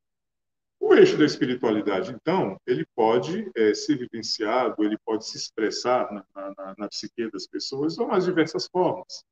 o 0.80 0.94
eixo 0.94 1.18
da 1.18 1.26
espiritualidade, 1.26 2.12
então, 2.12 2.60
ele 2.66 2.86
pode 2.96 3.50
é, 3.56 3.74
ser 3.74 3.98
vivenciado, 3.98 4.84
ele 4.84 4.98
pode 5.00 5.28
se 5.28 5.38
expressar 5.38 6.12
na, 6.12 6.26
na, 6.36 6.76
na 6.78 6.90
psique 6.90 7.30
das 7.32 7.48
pessoas 7.48 7.96
de 7.96 8.06
mais 8.06 8.26
diversas 8.26 8.68
formas. 8.68 9.24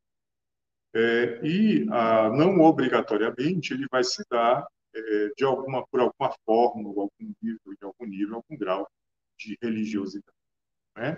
É, 0.93 1.41
e, 1.43 1.87
a, 1.91 2.29
não 2.29 2.61
obrigatoriamente, 2.61 3.73
ele 3.73 3.85
vai 3.91 4.03
se 4.03 4.23
dar 4.29 4.65
é, 4.95 5.29
de 5.37 5.43
alguma 5.43 5.85
por 5.87 5.99
alguma 5.99 6.33
forma, 6.45 6.89
ou 6.89 7.01
algum 7.01 7.33
nível, 7.41 7.73
de 7.77 7.85
algum 7.85 8.05
nível, 8.05 8.35
algum 8.35 8.57
grau 8.57 8.89
de 9.37 9.57
religiosidade. 9.61 10.37
Né? 10.95 11.17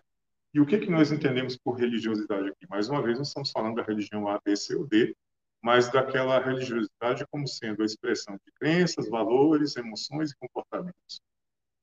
E 0.54 0.60
o 0.60 0.66
que, 0.66 0.80
que 0.80 0.90
nós 0.90 1.12
entendemos 1.12 1.56
por 1.56 1.74
religiosidade 1.74 2.50
aqui? 2.50 2.68
Mais 2.68 2.90
uma 2.90 3.02
vez, 3.04 3.20
nós 3.20 3.28
estamos 3.28 3.52
falando 3.52 3.76
da 3.76 3.84
religião 3.84 4.28
A, 4.28 4.40
B, 4.44 4.56
C 4.56 4.76
ou 4.76 4.88
D, 4.88 5.16
mas 5.62 5.92
daquela 5.92 6.40
religiosidade 6.40 7.26
como 7.30 7.48
sendo 7.48 7.82
a 7.82 7.86
expressão 7.86 8.36
de 8.36 8.52
crenças, 8.60 9.10
valores, 9.10 9.76
emoções 9.76 10.32
e 10.32 10.36
comportamentos. 10.38 11.22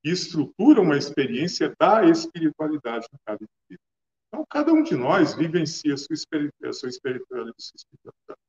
E 0.05 0.11
estrutura 0.11 0.81
uma 0.81 0.97
experiência 0.97 1.75
da 1.79 2.05
espiritualidade 2.05 3.07
em 3.13 3.19
cada 3.25 3.39
indivíduo. 3.43 3.85
Então, 4.29 4.45
cada 4.51 4.73
um 4.73 4.83
de 4.83 4.97
nós 4.97 5.35
vivencia 5.35 5.95
a 5.95 5.97
sua 5.97 6.15
espiritualidade, 6.15 6.69
a 6.69 6.73
sua 6.73 6.89
espiritualidade 6.89 8.41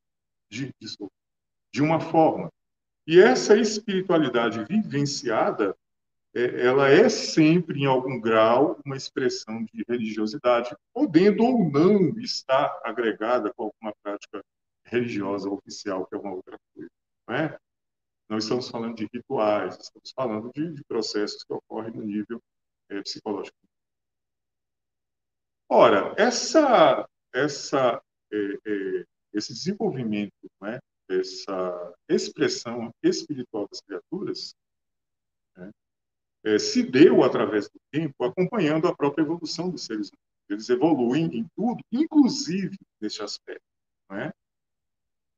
de, 0.50 0.74
de, 1.72 1.82
uma 1.82 2.00
forma. 2.00 2.52
E 3.08 3.20
essa 3.20 3.56
espiritualidade 3.56 4.64
vivenciada, 4.66 5.76
é, 6.34 6.66
ela 6.66 6.90
é 6.90 7.08
sempre, 7.08 7.82
em 7.82 7.86
algum 7.86 8.20
grau, 8.20 8.80
uma 8.86 8.98
expressão 8.98 9.64
de 9.64 9.84
religiosidade, 9.88 10.76
podendo 10.94 11.44
ou 11.44 11.70
não 11.70 12.18
estar 12.20 12.80
agregada 12.84 13.54
com 13.54 13.72
religiosa 14.86 15.50
oficial, 15.50 16.06
que 16.06 16.16
é 16.16 16.18
uma 16.18 16.34
outra 16.34 16.58
coisa. 16.74 16.90
Não 17.28 17.36
é? 17.36 17.60
Não 18.30 18.38
estamos 18.38 18.70
falando 18.70 18.96
de 18.96 19.08
rituais, 19.14 19.78
estamos 19.78 20.12
falando 20.16 20.52
de, 20.54 20.74
de 20.74 20.84
processos 20.86 21.44
que 21.44 21.54
ocorrem 21.54 21.94
no 21.94 22.04
nível 22.04 22.42
é, 22.90 23.02
psicológico. 23.02 23.58
Ora, 25.70 26.14
essa, 26.18 27.08
essa, 27.34 28.02
é, 28.32 28.38
é, 28.38 29.06
esse 29.34 29.54
desenvolvimento 29.54 30.34
é, 30.64 30.80
essa 31.10 31.94
expressão 32.10 32.92
espiritual 33.04 33.68
das 33.68 33.82
criaturas 33.82 34.56
né, 35.56 35.72
se 36.60 36.84
deu 36.84 37.24
através 37.24 37.70
do 37.70 37.80
tempo, 37.92 38.24
acompanhando 38.24 38.88
a 38.88 38.96
própria 38.96 39.24
evolução 39.24 39.70
dos 39.70 39.86
seres 39.86 40.10
humanos. 40.10 40.26
Eles 40.48 40.70
evoluem 40.70 41.26
em 41.38 41.48
tudo, 41.56 41.84
inclusive 41.92 42.78
neste 43.02 43.22
aspecto. 43.22 43.55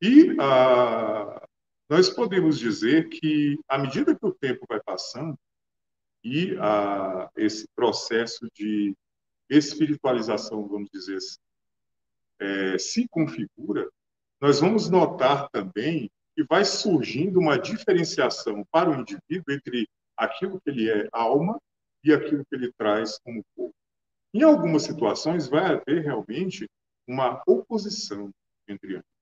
E 0.02 0.36
ah, 0.40 1.48
nós 1.90 2.10
podemos 2.10 2.60
dizer 2.60 3.10
que, 3.10 3.58
à 3.68 3.78
medida 3.78 4.16
que 4.16 4.26
o 4.26 4.34
tempo 4.34 4.66
vai 4.70 4.80
passando, 4.82 5.38
e 6.24 6.56
ah, 6.60 7.30
esse 7.36 7.68
processo 7.76 8.48
de 8.54 8.96
espiritualização, 9.50 10.68
vamos 10.68 10.90
dizer 10.92 11.18
assim, 11.18 11.38
é, 12.40 12.78
se 12.78 13.08
configura, 13.08 13.90
nós 14.40 14.60
vamos 14.60 14.90
notar 14.90 15.50
também 15.50 16.12
que 16.36 16.44
vai 16.44 16.64
surgindo 16.64 17.40
uma 17.40 17.58
diferenciação 17.58 18.64
para 18.72 18.92
o 18.92 18.96
indivíduo 18.96 19.52
entre 19.54 19.90
aquilo 20.16 20.62
que 20.62 20.70
ele 20.70 20.90
é 20.90 21.08
alma 21.12 21.60
e 22.04 22.14
aquilo 22.14 22.46
que 22.46 22.56
ele 22.56 22.72
traz 22.78 23.18
como 23.20 23.44
corpo. 23.56 23.74
Em 24.34 24.44
algumas 24.44 24.84
situações 24.84 25.48
vai 25.48 25.66
haver 25.66 26.04
realmente 26.04 26.70
uma 27.08 27.42
oposição 27.48 28.30
entre 28.68 28.98
ambos? 28.98 29.17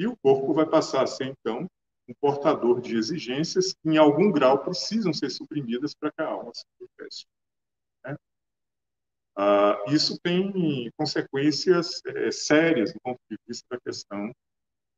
E 0.00 0.06
o 0.06 0.16
corpo 0.16 0.54
vai 0.54 0.64
passar 0.64 1.02
a 1.02 1.06
ser 1.06 1.26
então 1.26 1.68
um 2.08 2.14
portador 2.22 2.80
de 2.80 2.96
exigências 2.96 3.74
que 3.74 3.90
em 3.90 3.98
algum 3.98 4.32
grau 4.32 4.64
precisam 4.64 5.12
ser 5.12 5.28
suprimidas 5.28 5.94
para 5.94 6.10
que 6.10 6.22
a 6.22 6.26
alma 6.26 6.50
se 6.54 6.64
manifeste. 6.80 7.28
Né? 8.02 8.16
Ah, 9.36 9.84
isso 9.88 10.18
tem 10.18 10.90
consequências 10.96 12.00
é, 12.06 12.30
sérias 12.30 12.94
do 12.94 13.00
ponto 13.02 13.20
de 13.30 13.36
vista 13.46 13.66
da 13.70 13.78
questão 13.78 14.34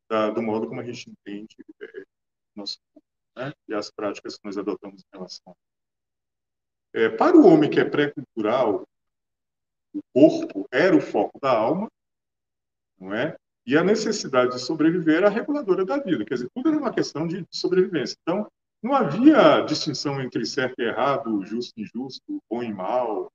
da, 0.09 0.31
do 0.31 0.41
modo 0.41 0.69
como 0.69 0.81
a 0.81 0.85
gente 0.85 1.11
entende 1.11 1.57
é, 1.83 2.05
nosso 2.55 2.79
corpo 2.95 3.09
né? 3.35 3.53
e 3.67 3.75
as 3.75 3.91
práticas 3.91 4.37
que 4.37 4.45
nós 4.45 4.57
adotamos 4.57 5.03
em 5.03 5.17
relação 5.17 5.57
é, 6.95 7.09
para 7.09 7.37
o 7.37 7.45
homem 7.45 7.69
que 7.69 7.81
é 7.81 7.85
pré-cultural, 7.85 8.87
o 9.93 10.01
corpo 10.15 10.65
era 10.71 10.97
o 10.97 11.01
foco 11.01 11.41
da 11.41 11.51
alma, 11.51 11.91
não 13.01 13.13
é? 13.13 13.37
E 13.67 13.77
a 13.77 13.85
necessidade 13.85 14.53
de 14.53 14.61
sobreviver 14.61 15.17
era 15.19 15.29
a 15.29 15.31
reguladora 15.31 15.85
da 15.85 15.99
vida. 15.99 16.25
Quer 16.25 16.35
dizer, 16.35 16.51
tudo 16.55 16.69
era 16.69 16.79
uma 16.79 16.93
questão 16.93 17.27
de 17.27 17.47
sobrevivência. 17.51 18.17
Então, 18.23 18.51
não 18.83 18.95
havia 18.95 19.61
distinção 19.61 20.21
entre 20.21 20.45
certo 20.45 20.75
e 20.81 20.85
errado, 20.85 21.45
justo 21.45 21.73
e 21.77 21.83
injusto, 21.83 22.43
bom 22.51 22.63
e 22.63 22.73
mal, 22.73 23.33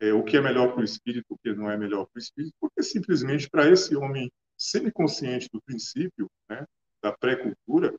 é, 0.00 0.12
o 0.12 0.22
que 0.22 0.36
é 0.36 0.40
melhor 0.40 0.72
para 0.72 0.82
o 0.82 0.84
espírito, 0.84 1.26
o 1.30 1.38
que 1.38 1.54
não 1.54 1.70
é 1.70 1.78
melhor 1.78 2.04
para 2.06 2.18
o 2.18 2.22
espírito, 2.22 2.52
porque 2.60 2.82
simplesmente 2.82 3.48
para 3.48 3.70
esse 3.70 3.96
homem 3.96 4.30
semiconsciente 4.58 5.48
do 5.50 5.62
princípio, 5.62 6.28
né, 6.50 6.66
da 7.02 7.12
pré-cultura, 7.12 7.94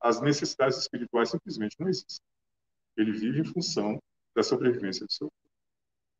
as 0.00 0.20
necessidades 0.20 0.78
espirituais 0.78 1.30
simplesmente 1.30 1.76
não 1.78 1.88
existem. 1.88 2.24
Ele 2.96 3.12
vive 3.12 3.40
em 3.40 3.44
função 3.44 3.98
da 4.34 4.42
sobrevivência 4.42 5.04
do 5.06 5.12
seu 5.12 5.28
corpo. 5.28 5.45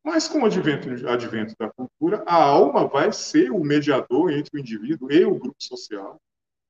Mas 0.07 0.25
com 0.25 0.39
o 0.39 0.45
advento, 0.45 0.87
advento 1.05 1.53
da 1.59 1.69
cultura, 1.69 2.23
a 2.25 2.33
alma 2.33 2.87
vai 2.87 3.11
ser 3.11 3.51
o 3.51 3.59
mediador 3.59 4.31
entre 4.31 4.55
o 4.55 4.59
indivíduo 4.59 5.11
e 5.11 5.25
o 5.25 5.37
grupo 5.37 5.61
social, 5.61 6.17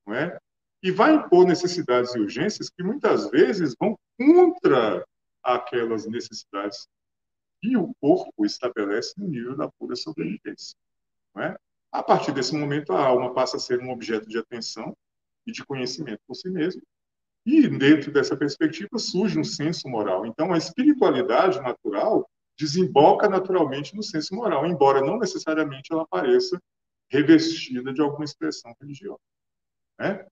não 0.08 0.16
é? 0.16 0.40
E 0.82 0.90
vai 0.90 1.14
impor 1.14 1.46
necessidades 1.46 2.16
e 2.16 2.20
urgências 2.20 2.68
que 2.68 2.82
muitas 2.82 3.30
vezes 3.30 3.76
vão 3.80 3.96
contra 4.18 5.06
aquelas 5.44 6.08
necessidades 6.08 6.88
que 7.62 7.78
o 7.78 7.94
corpo 8.02 8.44
estabelece 8.44 9.14
no 9.18 9.28
nível 9.28 9.56
da 9.56 9.70
pura 9.70 9.96
sobrevivência. 9.96 10.76
É? 11.38 11.56
A 11.92 12.02
partir 12.02 12.32
desse 12.32 12.56
momento, 12.56 12.92
a 12.92 13.06
alma 13.06 13.36
passa 13.36 13.58
a 13.58 13.60
ser 13.60 13.80
um 13.80 13.92
objeto 13.92 14.28
de 14.28 14.40
atenção 14.40 14.98
e 15.46 15.52
de 15.52 15.64
conhecimento 15.64 16.22
por 16.28 16.34
si 16.34 16.50
mesmo, 16.50 16.82
e 17.46 17.68
dentro 17.68 18.12
dessa 18.12 18.36
perspectiva 18.36 18.98
surge 18.98 19.38
um 19.38 19.44
senso 19.44 19.88
moral. 19.88 20.26
Então, 20.26 20.52
a 20.52 20.58
espiritualidade 20.58 21.62
natural 21.62 22.28
desemboca 22.58 23.30
naturalmente 23.30 23.96
no 23.96 24.04
senso 24.04 24.36
moral, 24.36 24.66
embora 24.66 25.02
não 25.02 25.20
necessariamente 25.20 25.92
ela 25.92 26.04
apareça 26.04 26.62
revestida 27.10 27.94
de 27.94 28.02
alguma 28.02 28.26
expressão 28.26 28.74
religiosa. 28.82 29.20
Né? 30.00 30.26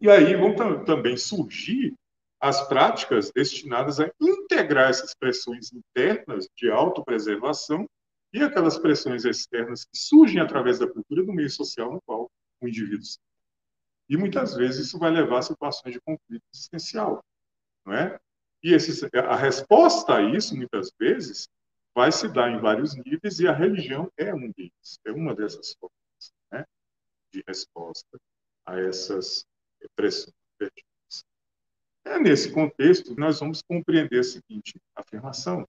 E 0.00 0.10
aí 0.10 0.34
vão 0.34 0.54
também 0.84 1.16
surgir 1.16 1.94
as 2.40 2.66
práticas 2.68 3.30
destinadas 3.32 4.00
a 4.00 4.10
integrar 4.20 4.90
essas 4.90 5.14
pressões 5.14 5.72
internas 5.72 6.46
de 6.56 6.70
autopreservação 6.70 7.88
e 8.32 8.42
aquelas 8.42 8.78
pressões 8.78 9.24
externas 9.24 9.84
que 9.84 9.96
surgem 9.96 10.40
através 10.40 10.78
da 10.78 10.90
cultura 10.90 11.24
do 11.24 11.32
meio 11.32 11.50
social 11.50 11.92
no 11.92 12.02
qual 12.02 12.30
o 12.60 12.68
indivíduo 12.68 13.04
se 13.04 13.18
e 14.08 14.16
muitas 14.16 14.54
vezes 14.54 14.86
isso 14.86 14.98
vai 14.98 15.10
levar 15.10 15.38
a 15.38 15.42
situações 15.42 15.94
de 15.94 16.00
conflito 16.00 16.44
existencial, 16.52 17.24
não 17.86 17.94
é? 17.94 18.18
E 18.64 18.72
esse, 18.72 19.06
a 19.14 19.36
resposta 19.36 20.16
a 20.16 20.22
isso, 20.22 20.56
muitas 20.56 20.90
vezes, 20.98 21.46
vai 21.94 22.10
se 22.10 22.26
dar 22.32 22.50
em 22.50 22.58
vários 22.58 22.96
níveis 22.96 23.38
e 23.38 23.46
a 23.46 23.52
religião 23.52 24.10
é 24.16 24.34
um 24.34 24.50
deles, 24.52 24.98
é 25.04 25.12
uma 25.12 25.34
dessas 25.34 25.76
formas 25.78 26.32
né, 26.50 26.64
de 27.30 27.44
resposta 27.46 28.18
a 28.64 28.80
essas 28.80 29.44
pressões 29.94 30.34
É 32.06 32.18
nesse 32.18 32.52
contexto 32.52 33.14
que 33.14 33.20
nós 33.20 33.38
vamos 33.38 33.60
compreender 33.60 34.20
a 34.20 34.24
seguinte 34.24 34.80
afirmação. 34.96 35.68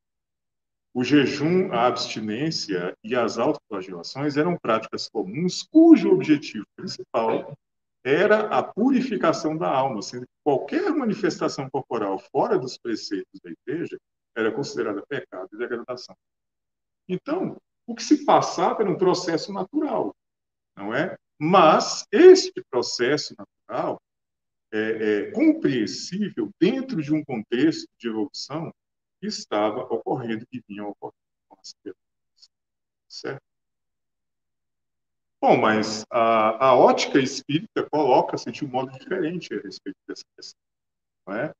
O 0.94 1.04
jejum, 1.04 1.74
a 1.74 1.88
abstinência 1.88 2.96
e 3.04 3.14
as 3.14 3.38
autoflagelações 3.38 4.38
eram 4.38 4.58
práticas 4.58 5.10
comuns 5.10 5.64
cujo 5.64 6.12
objetivo 6.12 6.66
principal 6.78 7.58
era 8.06 8.48
a 8.48 8.64
purificação 8.64 9.58
da 9.58 9.68
alma, 9.68 10.02
sendo 10.02 10.26
que 10.26 10.35
qualquer 10.46 10.92
manifestação 10.92 11.68
corporal 11.72 12.20
fora 12.20 12.60
dos 12.60 12.78
preceitos 12.78 13.42
da 13.42 13.50
igreja 13.50 13.98
era 14.38 14.52
considerada 14.52 15.04
pecado 15.08 15.50
e 15.52 15.58
degradação. 15.58 16.16
Então, 17.10 17.60
o 17.88 17.96
que 17.96 18.04
se 18.04 18.24
passava 18.26 18.84
era 18.84 18.92
um 18.92 18.98
processo 18.98 19.52
natural, 19.52 20.16
não 20.78 20.94
é? 20.94 21.18
Mas 21.40 22.06
este 22.12 22.64
processo 22.70 23.36
natural 23.38 24.00
é, 24.72 25.30
é 25.30 25.32
compreensível 25.32 26.52
dentro 26.60 27.02
de 27.02 27.12
um 27.12 27.24
contexto 27.26 27.88
de 28.00 28.08
evolução 28.08 28.72
que 29.20 29.28
estava 29.28 29.82
ocorrendo, 29.82 30.46
que 30.46 30.62
vinha 30.68 30.86
ocorrendo 30.86 31.16
com 31.50 31.60
as 31.60 31.74
pessoas, 31.82 32.52
certo? 33.10 33.55
Bom, 35.48 35.58
mas 35.58 36.04
a, 36.10 36.70
a 36.70 36.76
ótica 36.76 37.20
espírita 37.20 37.88
coloca-se 37.92 38.52
de 38.52 38.66
um 38.66 38.68
modo 38.68 38.92
diferente 38.98 39.54
a 39.54 39.62
respeito 39.62 39.96
dessa 40.08 40.24
questão. 40.36 40.60
Não 41.28 41.36
é? 41.36 41.54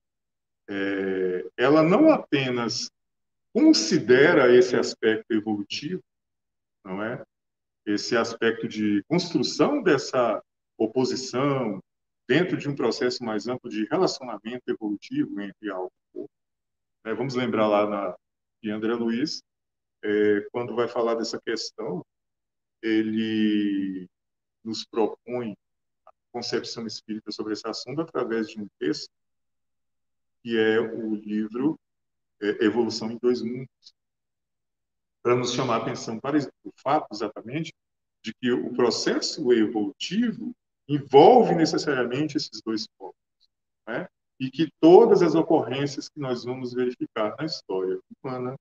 É, 0.68 1.48
ela 1.56 1.84
não 1.84 2.10
apenas 2.10 2.90
considera 3.54 4.52
esse 4.52 4.76
aspecto 4.76 5.32
evolutivo, 5.32 6.02
não 6.84 7.04
é? 7.04 7.24
Esse 7.86 8.18
aspecto 8.18 8.68
de 8.68 9.04
construção 9.08 9.84
dessa 9.84 10.42
oposição 10.80 11.80
dentro 12.28 12.58
de 12.58 12.68
um 12.68 12.76
processo 12.76 13.24
mais 13.24 13.48
amplo 13.48 13.70
de 13.70 13.86
relacionamento 13.86 14.64
evolutivo 14.68 15.40
entre 15.40 15.70
algo 15.70 15.92
e 15.92 16.18
corpo. 16.18 16.32
É, 17.06 17.14
vamos 17.14 17.36
lembrar 17.36 17.68
lá 17.68 17.88
na, 17.88 18.16
de 18.64 18.72
André 18.72 18.96
Luiz, 18.96 19.44
é, 20.04 20.42
quando 20.52 20.76
vai 20.76 20.88
falar 20.88 21.14
dessa 21.14 21.40
questão 21.40 22.04
ele 22.82 24.08
nos 24.64 24.86
propõe 24.86 25.56
a 26.06 26.12
concepção 26.32 26.86
espírita 26.86 27.32
sobre 27.32 27.54
esse 27.54 27.68
assunto 27.68 28.02
através 28.02 28.50
de 28.50 28.62
um 28.62 28.68
texto 28.80 29.10
que 30.42 30.58
é 30.58 30.80
o 30.80 31.16
livro 31.16 31.80
é, 32.42 32.66
Evolução 32.66 33.12
em 33.12 33.18
Dois 33.18 33.42
Mundos, 33.42 33.96
para 35.24 35.36
nos 35.36 35.54
chamar 35.54 35.78
a 35.80 35.82
atenção 35.82 36.20
para 36.20 36.38
o 36.38 36.72
fato, 36.78 37.08
exatamente, 37.12 37.74
de 38.24 38.32
que 38.36 38.52
o 38.52 38.72
processo 38.76 39.52
evolutivo 39.52 40.56
envolve 40.88 41.56
necessariamente 41.56 42.38
esses 42.38 42.62
dois 42.64 42.88
pontos, 42.98 43.20
né? 43.88 44.08
e 44.40 44.52
que 44.52 44.70
todas 44.80 45.24
as 45.24 45.34
ocorrências 45.34 46.10
que 46.10 46.20
nós 46.20 46.44
vamos 46.44 46.74
verificar 46.74 47.36
na 47.40 47.46
história 47.46 48.00
humana 48.24 48.56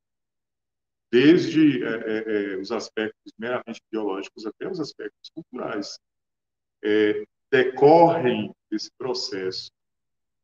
desde 1.15 1.85
é, 1.85 1.89
é, 1.89 2.55
é, 2.55 2.57
os 2.57 2.73
aspectos 2.73 3.33
meramente 3.39 3.81
biológicos 3.89 4.45
até 4.47 4.69
os 4.69 4.81
aspectos 4.81 5.31
culturais, 5.33 5.97
é, 6.83 7.25
decorrem 7.53 8.53
desse 8.69 8.91
processo 8.99 9.71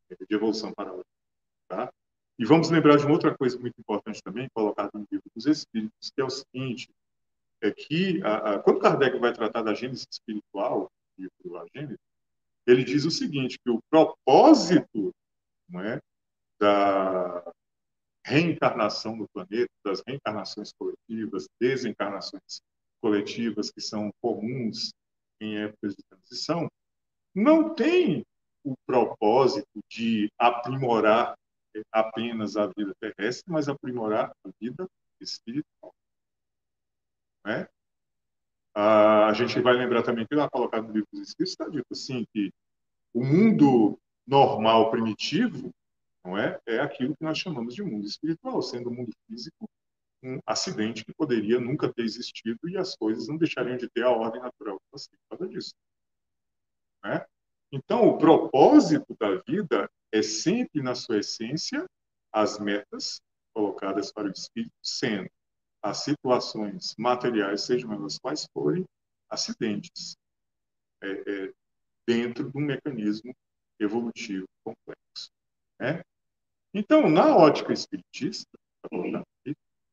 de 0.09 0.37
evolução 0.37 0.73
para 0.73 0.93
outra. 0.93 1.11
Tá? 1.69 1.93
E 2.39 2.45
vamos 2.45 2.71
lembrar 2.71 2.99
de 2.99 3.05
uma 3.05 3.15
outra 3.15 3.37
coisa 3.37 3.59
muito 3.59 3.75
importante 3.81 4.23
também, 4.23 4.49
colocada 4.55 4.91
no 4.95 5.05
livro 5.11 5.29
dos 5.35 5.45
Espíritos, 5.47 6.13
que 6.15 6.21
é 6.21 6.25
o 6.25 6.31
seguinte, 6.31 6.89
é 7.61 7.73
que 7.73 8.23
a, 8.23 8.55
a, 8.55 8.59
quando 8.61 8.79
Kardec 8.79 9.19
vai 9.19 9.33
tratar 9.33 9.63
da 9.63 9.75
gênese 9.75 10.07
espiritual, 10.09 10.89
livro 11.19 11.67
Gênese, 11.75 11.99
ele 12.65 12.85
diz 12.85 13.05
o 13.05 13.11
seguinte, 13.11 13.59
que 13.59 13.71
o 13.71 13.83
propósito 13.91 15.13
não 15.69 15.81
é, 15.81 16.01
da, 16.61 17.53
reencarnação 18.25 19.17
no 19.17 19.29
planeta, 19.29 19.71
das 19.85 20.03
reencarnações 20.07 20.73
coletivas, 20.73 21.49
desencarnações 21.61 22.61
coletivas 23.01 23.71
que 23.71 23.81
são 23.81 24.11
comuns 24.21 24.93
em 25.41 25.57
épocas 25.57 25.97
de 25.97 26.03
transição, 26.05 26.69
não 27.35 27.75
tem 27.75 28.25
o 28.65 28.75
propósito 28.87 29.81
de 29.89 30.31
aprimorar 30.39 31.35
apenas 31.93 32.57
a 32.57 32.67
vida 32.67 32.93
terrestre, 33.01 33.51
mas 33.51 33.69
aprimorar 33.69 34.33
a 34.45 34.51
vida 34.61 34.87
espiritual. 35.21 35.95
Né? 37.45 37.67
a 38.75 39.33
gente 39.33 39.61
vai 39.61 39.75
lembrar 39.75 40.03
também 40.03 40.27
que 40.27 40.35
lá 40.35 40.49
colocado 40.49 40.87
no 40.87 40.93
livro 40.93 41.09
dos 41.13 41.29
Espíritos 41.29 41.53
está 41.53 41.69
dito 41.69 41.87
assim 41.91 42.25
que 42.33 42.53
o 43.13 43.25
mundo 43.25 43.99
normal 44.27 44.91
primitivo 44.91 45.73
não 46.25 46.37
é 46.37 46.61
é 46.67 46.81
aquilo 46.81 47.17
que 47.17 47.25
nós 47.25 47.39
chamamos 47.39 47.75
de 47.75 47.83
mundo 47.83 48.07
espiritual, 48.07 48.63
sendo 48.63 48.91
o 48.91 48.95
mundo 48.95 49.13
físico 49.27 49.69
um 50.23 50.39
acidente 50.47 51.05
que 51.05 51.15
poderia 51.15 51.59
nunca 51.59 51.93
ter 51.93 52.03
existido 52.03 52.69
e 52.69 52.77
as 52.77 52.95
coisas 52.95 53.27
não 53.27 53.37
deixariam 53.37 53.77
de 53.77 53.89
ter 53.89 54.05
a 54.05 54.11
ordem 54.11 54.41
natural 54.41 54.79
que 54.79 54.87
você 54.93 55.09
por 55.11 55.39
causa 55.39 55.53
disso. 55.53 55.75
Né? 57.03 57.25
Então, 57.73 58.07
o 58.07 58.19
propósito 58.19 59.17
da 59.19 59.37
vida 59.47 59.91
é 60.13 60.23
sempre, 60.23 60.83
na 60.83 60.95
sua 60.95 61.19
essência, 61.19 61.87
as 62.33 62.59
metas 62.59 63.21
colocadas 63.55 64.13
para 64.13 64.29
o 64.29 64.31
espírito, 64.31 64.73
sendo 64.83 65.31
as 65.83 65.99
situações 65.99 66.95
materiais, 66.99 67.63
sejam 67.63 67.93
elas 67.93 68.19
quais 68.19 68.47
forem, 68.53 68.85
acidentes, 69.29 70.17
é, 71.03 71.11
é, 71.11 71.53
dentro 72.07 72.51
de 72.51 72.59
um 72.59 72.61
mecanismo 72.61 73.35
evolutivo 73.79 74.47
complexo. 74.63 75.31
Né? 75.79 76.03
Então, 76.73 77.09
na 77.09 77.37
ótica 77.37 77.73
espiritista, 77.73 78.59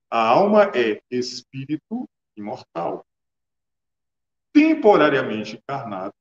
a 0.09 0.19
alma 0.19 0.71
é 0.75 1.01
espírito 1.09 2.07
imortal, 2.36 3.05
temporariamente 4.53 5.57
encarnado, 5.57 6.13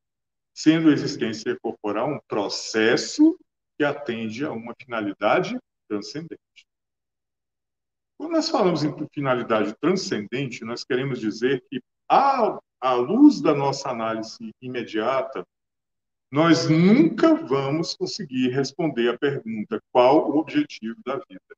sendo 0.55 0.89
a 0.89 0.93
existência 0.93 1.57
corporal 1.61 2.11
um 2.11 2.21
processo 2.27 3.39
que 3.77 3.85
atende 3.85 4.45
a 4.45 4.51
uma 4.51 4.75
finalidade 4.81 5.59
transcendente. 5.87 6.67
Quando 8.19 8.33
nós 8.33 8.49
falamos 8.49 8.83
em 8.83 8.95
finalidade 9.13 9.75
transcendente, 9.79 10.65
nós 10.65 10.83
queremos 10.83 11.21
dizer 11.21 11.63
que, 11.69 11.83
à, 12.09 12.59
à 12.81 12.95
luz 12.95 13.43
da 13.43 13.55
nossa 13.55 13.91
análise 13.91 14.51
imediata, 14.63 15.47
nós 16.31 16.69
nunca 16.69 17.35
vamos 17.35 17.95
conseguir 17.95 18.49
responder 18.49 19.09
a 19.09 19.19
pergunta 19.19 19.81
qual 19.93 20.31
o 20.31 20.39
objetivo 20.39 20.97
da 21.05 21.17
vida. 21.17 21.57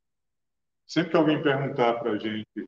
Sempre 0.87 1.11
que 1.11 1.16
alguém 1.16 1.43
perguntar 1.43 1.95
para 1.95 2.12
a 2.12 2.19
gente 2.19 2.66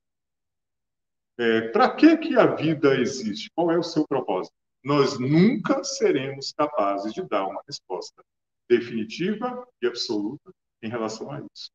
é, 1.38 1.68
para 1.68 1.94
que, 1.94 2.18
que 2.18 2.38
a 2.38 2.54
vida 2.54 3.00
existe, 3.00 3.50
qual 3.54 3.70
é 3.70 3.78
o 3.78 3.82
seu 3.82 4.06
propósito, 4.06 4.54
nós 4.84 5.18
nunca 5.18 5.82
seremos 5.82 6.52
capazes 6.52 7.14
de 7.14 7.22
dar 7.22 7.46
uma 7.46 7.62
resposta 7.66 8.22
definitiva 8.68 9.66
e 9.82 9.86
absoluta 9.86 10.52
em 10.82 10.88
relação 10.88 11.30
a 11.30 11.40
isso. 11.40 11.70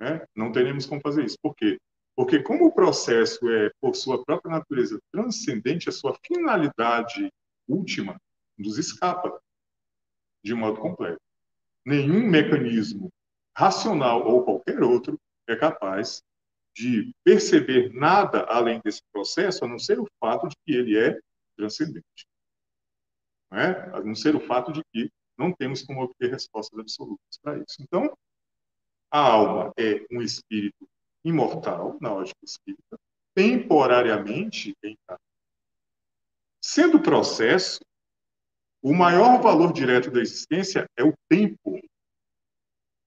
Né? 0.00 0.24
Não 0.34 0.50
teremos 0.50 0.86
como 0.86 1.00
fazer 1.00 1.24
isso. 1.24 1.36
Por 1.42 1.54
quê? 1.54 1.78
Porque 2.16 2.42
como 2.42 2.66
o 2.66 2.72
processo 2.72 3.48
é, 3.50 3.70
por 3.80 3.94
sua 3.94 4.24
própria 4.24 4.52
natureza, 4.52 4.98
transcendente, 5.12 5.88
a 5.88 5.92
sua 5.92 6.16
finalidade 6.26 7.30
última 7.68 8.16
nos 8.58 8.78
escapa 8.78 9.40
de 10.42 10.54
modo 10.54 10.80
completo. 10.80 11.20
Nenhum 11.84 12.26
mecanismo 12.28 13.12
racional 13.56 14.26
ou 14.26 14.44
qualquer 14.44 14.82
outro 14.82 15.18
é 15.46 15.56
capaz 15.56 16.22
de 16.74 17.14
perceber 17.22 17.92
nada 17.92 18.44
além 18.44 18.80
desse 18.84 19.02
processo, 19.12 19.64
a 19.64 19.68
não 19.68 19.78
ser 19.78 20.00
o 20.00 20.08
fato 20.18 20.48
de 20.48 20.56
que 20.64 20.72
ele 20.72 20.98
é 20.98 21.18
transcendente. 21.56 22.26
Não 23.50 23.58
é? 23.58 23.90
A 23.94 24.00
não 24.02 24.14
ser 24.14 24.34
o 24.34 24.40
fato 24.40 24.72
de 24.72 24.82
que 24.92 25.10
não 25.38 25.52
temos 25.52 25.82
como 25.82 26.02
obter 26.02 26.30
respostas 26.30 26.78
absolutas 26.78 27.38
para 27.40 27.58
isso. 27.58 27.76
Então, 27.80 28.16
a 29.10 29.20
alma 29.20 29.72
é 29.76 30.04
um 30.10 30.20
espírito 30.20 30.88
imortal, 31.24 31.96
na 32.00 32.12
lógica 32.12 32.38
espírita, 32.42 32.98
temporariamente 33.34 34.76
encarnado. 34.82 35.22
Sendo 36.60 37.00
processo, 37.00 37.80
o 38.84 38.92
maior 38.92 39.40
valor 39.40 39.72
direto 39.72 40.10
da 40.10 40.20
existência 40.20 40.86
é 40.94 41.02
o 41.02 41.14
tempo. 41.26 41.80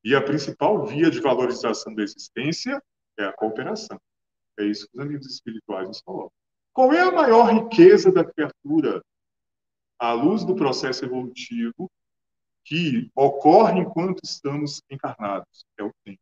E 0.04 0.16
a 0.16 0.22
principal 0.24 0.84
via 0.88 1.12
de 1.12 1.22
valorização 1.22 1.94
da 1.94 2.02
existência 2.02 2.82
é 3.16 3.26
a 3.26 3.34
cooperação. 3.34 4.00
É 4.58 4.64
isso 4.66 4.88
que 4.90 4.98
os 4.98 5.06
amigos 5.06 5.28
espirituais 5.28 5.88
nos 5.88 6.02
colocam. 6.02 6.32
Qual 6.74 6.92
é 6.92 7.02
a 7.02 7.12
maior 7.12 7.54
riqueza 7.54 8.12
da 8.12 8.26
criatura? 8.26 9.04
À 10.00 10.14
luz 10.14 10.44
do 10.44 10.56
processo 10.56 11.06
evolutivo 11.06 11.92
que 12.66 13.12
ocorre 13.16 13.80
enquanto 13.80 14.22
estamos 14.24 14.82
encarnados, 14.90 15.64
é 15.78 15.84
o 15.84 15.92
tempo. 16.04 16.20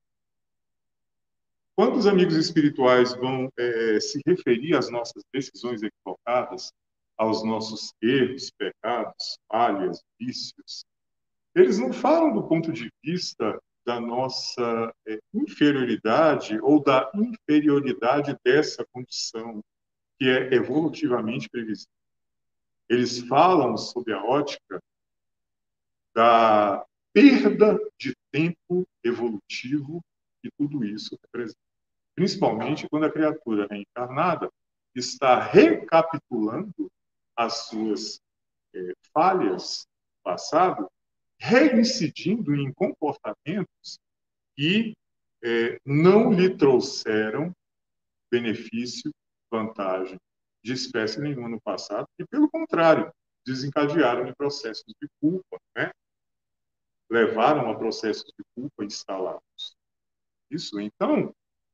Quando 1.77 1.95
os 1.95 2.07
amigos 2.07 2.35
espirituais 2.35 3.13
vão 3.15 3.49
é, 3.57 3.99
se 4.01 4.21
referir 4.25 4.75
às 4.75 4.89
nossas 4.89 5.23
decisões 5.33 5.81
equivocadas, 5.81 6.73
aos 7.17 7.43
nossos 7.43 7.93
erros, 8.01 8.51
pecados, 8.51 9.39
falhas, 9.49 10.03
vícios, 10.19 10.85
eles 11.55 11.79
não 11.79 11.93
falam 11.93 12.33
do 12.33 12.47
ponto 12.47 12.71
de 12.71 12.91
vista 13.03 13.59
da 13.85 13.99
nossa 13.99 14.93
é, 15.07 15.19
inferioridade 15.33 16.59
ou 16.61 16.83
da 16.83 17.09
inferioridade 17.13 18.35
dessa 18.43 18.85
condição 18.91 19.63
que 20.17 20.27
é 20.27 20.53
evolutivamente 20.53 21.47
previsível. 21.49 21.91
Eles 22.89 23.19
falam 23.19 23.77
sob 23.77 24.11
a 24.11 24.23
ótica 24.23 24.81
da 26.13 26.85
perda 27.13 27.79
de 27.97 28.13
tempo 28.31 28.85
evolutivo 29.03 30.01
que 30.41 30.49
tudo 30.57 30.83
isso 30.83 31.17
representa. 31.23 31.59
Principalmente 32.15 32.87
quando 32.89 33.05
a 33.05 33.11
criatura 33.11 33.67
reencarnada 33.69 34.49
está 34.95 35.39
recapitulando 35.39 36.89
as 37.35 37.67
suas 37.67 38.21
é, 38.73 38.93
falhas 39.13 39.85
do 39.85 40.23
passado, 40.23 40.89
reincidindo 41.39 42.55
em 42.55 42.73
comportamentos 42.73 43.99
que 44.55 44.95
é, 45.43 45.79
não 45.85 46.31
lhe 46.31 46.55
trouxeram 46.55 47.53
benefício, 48.31 49.11
vantagem 49.51 50.17
de 50.63 50.73
espécie 50.73 51.21
nenhuma 51.21 51.47
no 51.47 51.61
passado, 51.61 52.07
e, 52.17 52.25
pelo 52.25 52.49
contrário, 52.49 53.13
desencadearam 53.45 54.27
em 54.27 54.33
processos 54.33 54.93
de 54.99 55.07
culpa, 55.21 55.59
né? 55.75 55.91
levaram 57.09 57.69
a 57.69 57.77
processos 57.77 58.25
de 58.25 58.43
culpa 58.55 58.83
instalados. 58.83 59.77
Isso, 60.49 60.79
então, 60.79 61.33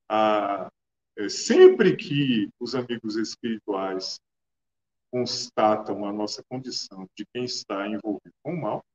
a, 0.10 0.70
é, 1.18 1.30
sempre 1.30 1.96
que 1.96 2.50
os 2.60 2.76
amigos 2.76 3.16
espirituais 3.16 4.20
constatam 5.12 6.06
a 6.06 6.14
nossa 6.14 6.42
condição 6.50 7.08
de 7.16 7.26
quem 7.34 7.44
está 7.44 7.88
envolvido 7.88 8.34
com 8.42 8.54
o 8.54 8.62
mal, 8.62 8.86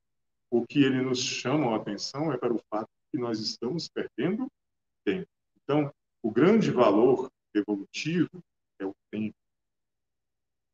o 0.50 0.66
que 0.66 0.82
eles 0.82 1.04
nos 1.04 1.20
chamam 1.20 1.74
a 1.74 1.76
atenção 1.76 2.32
é 2.32 2.38
para 2.38 2.54
o 2.54 2.60
fato 2.70 2.88
que 3.12 3.18
nós 3.18 3.38
estamos 3.38 3.88
perdendo 3.88 4.46
tempo. 5.04 5.28
Então, 5.62 5.92
o 6.22 6.30
grande 6.30 6.70
valor 6.70 7.30
evolutivo 7.54 8.42
é 8.80 8.86
o 8.86 8.94
tempo. 9.10 9.36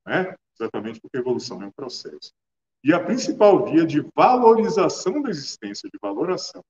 Né? 0.06 0.34
Exatamente 0.58 1.00
porque 1.00 1.16
a 1.16 1.20
evolução 1.20 1.62
é 1.62 1.66
um 1.66 1.72
processo. 1.72 2.32
E 2.84 2.92
a 2.92 3.02
principal 3.02 3.64
via 3.64 3.86
de 3.86 4.00
valorização 4.14 5.22
da 5.22 5.30
existência, 5.30 5.88
de 5.88 5.98
valoração, 6.00 6.62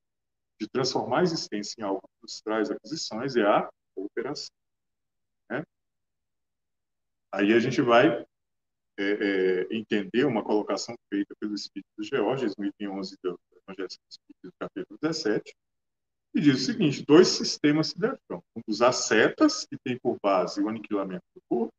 de 0.61 0.68
transformar 0.68 1.20
a 1.20 1.23
existência 1.23 1.75
em 1.79 1.83
algo 1.83 2.01
que 2.01 2.23
nos 2.23 2.41
traz 2.41 2.70
aquisições, 2.70 3.35
é 3.37 3.43
a 3.43 3.68
cooperação. 3.95 4.55
Né? 5.51 5.62
Aí 7.33 7.53
a 7.53 7.59
gente 7.59 7.81
vai 7.81 8.25
é, 9.03 9.66
é, 9.72 9.76
entender 9.76 10.24
uma 10.24 10.42
colocação 10.42 10.94
feita 11.12 11.34
pelo 11.40 11.55
Espírito 11.55 11.88
de 11.98 12.09
Georges, 12.09 12.55
no 12.57 12.64
item 12.64 12.88
11 12.88 13.16
do 13.22 13.38
Evangelho 13.68 13.88
capítulo 14.59 14.98
17, 15.03 15.55
e 16.34 16.40
diz 16.40 16.62
o 16.62 16.64
seguinte: 16.64 17.05
dois 17.07 17.28
sistemas 17.28 17.88
se 17.88 17.98
defrontam. 17.98 18.42
Um 18.57 18.62
dos 18.66 18.80
ascetas, 18.82 19.66
que 19.66 19.76
tem 19.84 19.98
por 20.03 20.16
base 20.22 20.62
o 20.62 20.68
aniquilamento 20.68 21.24
do 21.34 21.42
corpo, 21.48 21.74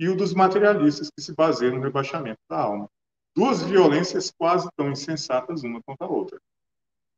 e 0.00 0.08
o 0.08 0.16
dos 0.16 0.34
materialistas, 0.34 1.10
que 1.10 1.22
se 1.22 1.34
baseia 1.34 1.70
no 1.70 1.80
rebaixamento 1.80 2.40
da 2.50 2.58
alma 2.58 2.88
duas 3.34 3.62
violências 3.62 4.30
quase 4.30 4.68
tão 4.76 4.90
insensatas 4.90 5.62
uma 5.62 5.82
contra 5.82 6.06
a 6.06 6.10
outra. 6.10 6.38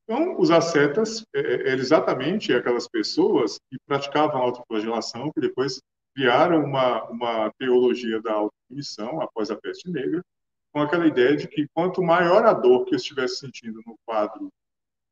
Então, 0.04 0.38
os 0.38 0.50
ascetas 0.50 1.24
é, 1.34 1.40
é, 1.40 1.70
é 1.70 1.74
exatamente 1.74 2.52
aquelas 2.52 2.86
pessoas 2.86 3.58
que 3.70 3.78
praticavam 3.86 4.40
autoflagelação, 4.40 5.32
que 5.32 5.40
depois 5.40 5.80
criaram 6.14 6.64
uma, 6.64 7.04
uma 7.10 7.52
teologia 7.58 8.20
da 8.22 8.32
autopunição 8.32 9.20
após 9.20 9.50
a 9.50 9.56
peste 9.56 9.90
negra, 9.90 10.24
com 10.72 10.80
aquela 10.80 11.06
ideia 11.06 11.36
de 11.36 11.48
que 11.48 11.66
quanto 11.74 12.02
maior 12.02 12.46
a 12.46 12.52
dor 12.52 12.84
que 12.84 12.94
eu 12.94 12.96
estivesse 12.96 13.38
sentindo 13.38 13.80
no 13.86 13.96
quadro 14.06 14.50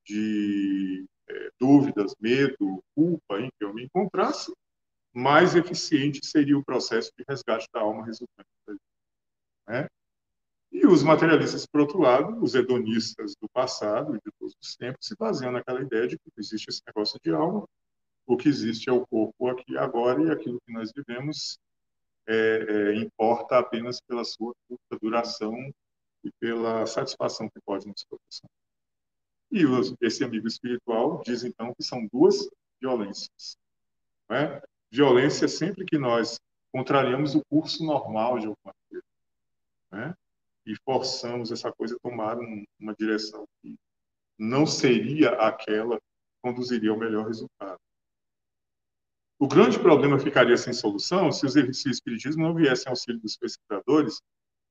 de 0.05 1.05
é, 1.29 1.51
dúvidas, 1.61 2.15
medo, 2.21 2.83
culpa 2.95 3.41
em 3.41 3.49
que 3.59 3.65
eu 3.65 3.75
me 3.75 3.85
encontrasse, 3.85 4.53
mais 5.13 5.55
eficiente 5.55 6.25
seria 6.25 6.57
o 6.57 6.65
processo 6.65 7.13
de 7.17 7.25
resgate 7.29 7.69
da 7.73 7.81
alma 7.81 8.05
resultante. 8.05 8.49
Né? 9.69 9.87
E 10.73 10.87
os 10.87 11.03
materialistas, 11.03 11.67
por 11.67 11.83
outro 11.83 12.01
lado, 12.01 12.43
os 12.43 12.55
hedonistas 12.55 13.35
do 13.41 13.49
passado 13.51 14.17
e 14.17 14.19
de 14.19 14.33
todos 14.39 14.57
os 14.61 14.77
tempos, 14.77 15.07
se 15.07 15.15
baseiam 15.17 15.53
naquela 15.53 15.83
ideia 15.83 16.09
de 16.09 16.17
que 16.17 16.31
existe 16.39 16.71
esse 16.71 16.81
negócio 16.87 17.21
de 17.23 17.31
alma 17.31 17.67
o 18.27 18.37
que 18.37 18.49
existe 18.49 18.89
é 18.89 18.93
o 18.93 19.07
corpo 19.07 19.49
aqui 19.49 19.77
agora 19.77 20.23
e 20.23 20.31
aquilo 20.31 20.61
que 20.65 20.73
nós 20.73 20.93
vivemos 20.95 21.59
é, 22.27 22.35
é, 22.35 22.95
importa 22.97 23.59
apenas 23.59 24.01
pela 24.01 24.25
sua 24.25 24.55
curta 24.69 24.99
duração 25.01 25.55
e 26.25 26.31
pela 26.39 26.87
satisfação 26.87 27.49
que 27.49 27.61
pode 27.65 27.87
nos 27.87 28.05
proporcionar. 28.05 28.53
E 29.51 29.67
os, 29.67 29.95
esse 30.01 30.25
amigo 30.25 30.47
espiritual 30.47 31.23
diz 31.25 31.45
então 31.45 31.75
que 31.75 31.83
são 31.83 32.07
duas 32.13 32.49
violências. 32.81 33.57
É? 34.31 34.63
Violência 34.91 35.47
sempre 35.49 35.85
que 35.85 35.99
nós 35.99 36.41
contrariamos 36.73 37.35
o 37.35 37.45
curso 37.45 37.85
normal 37.85 38.39
de 38.39 38.47
alguma 38.47 38.75
coisa. 38.89 39.05
Né? 39.91 40.15
E 40.65 40.75
forçamos 40.85 41.51
essa 41.51 41.71
coisa 41.73 41.97
a 41.97 41.99
tomar 41.99 42.39
um, 42.39 42.65
uma 42.81 42.95
direção 42.95 43.47
que 43.61 43.77
não 44.39 44.65
seria 44.67 45.31
aquela 45.33 45.99
que 45.99 46.07
conduziria 46.41 46.91
ao 46.91 46.99
melhor 46.99 47.27
resultado. 47.27 47.79
O 49.43 49.49
grande 49.49 49.77
problema 49.77 50.21
ficaria 50.21 50.57
sem 50.57 50.73
solução 50.73 51.33
se, 51.33 51.45
os, 51.45 51.55
se 51.55 51.89
o 51.89 51.91
Espiritismo 51.91 52.45
não 52.45 52.55
viesse 52.55 52.87
ao 52.87 52.93
auxílio 52.93 53.21
dos 53.21 53.37
pesquisadores, 53.37 54.23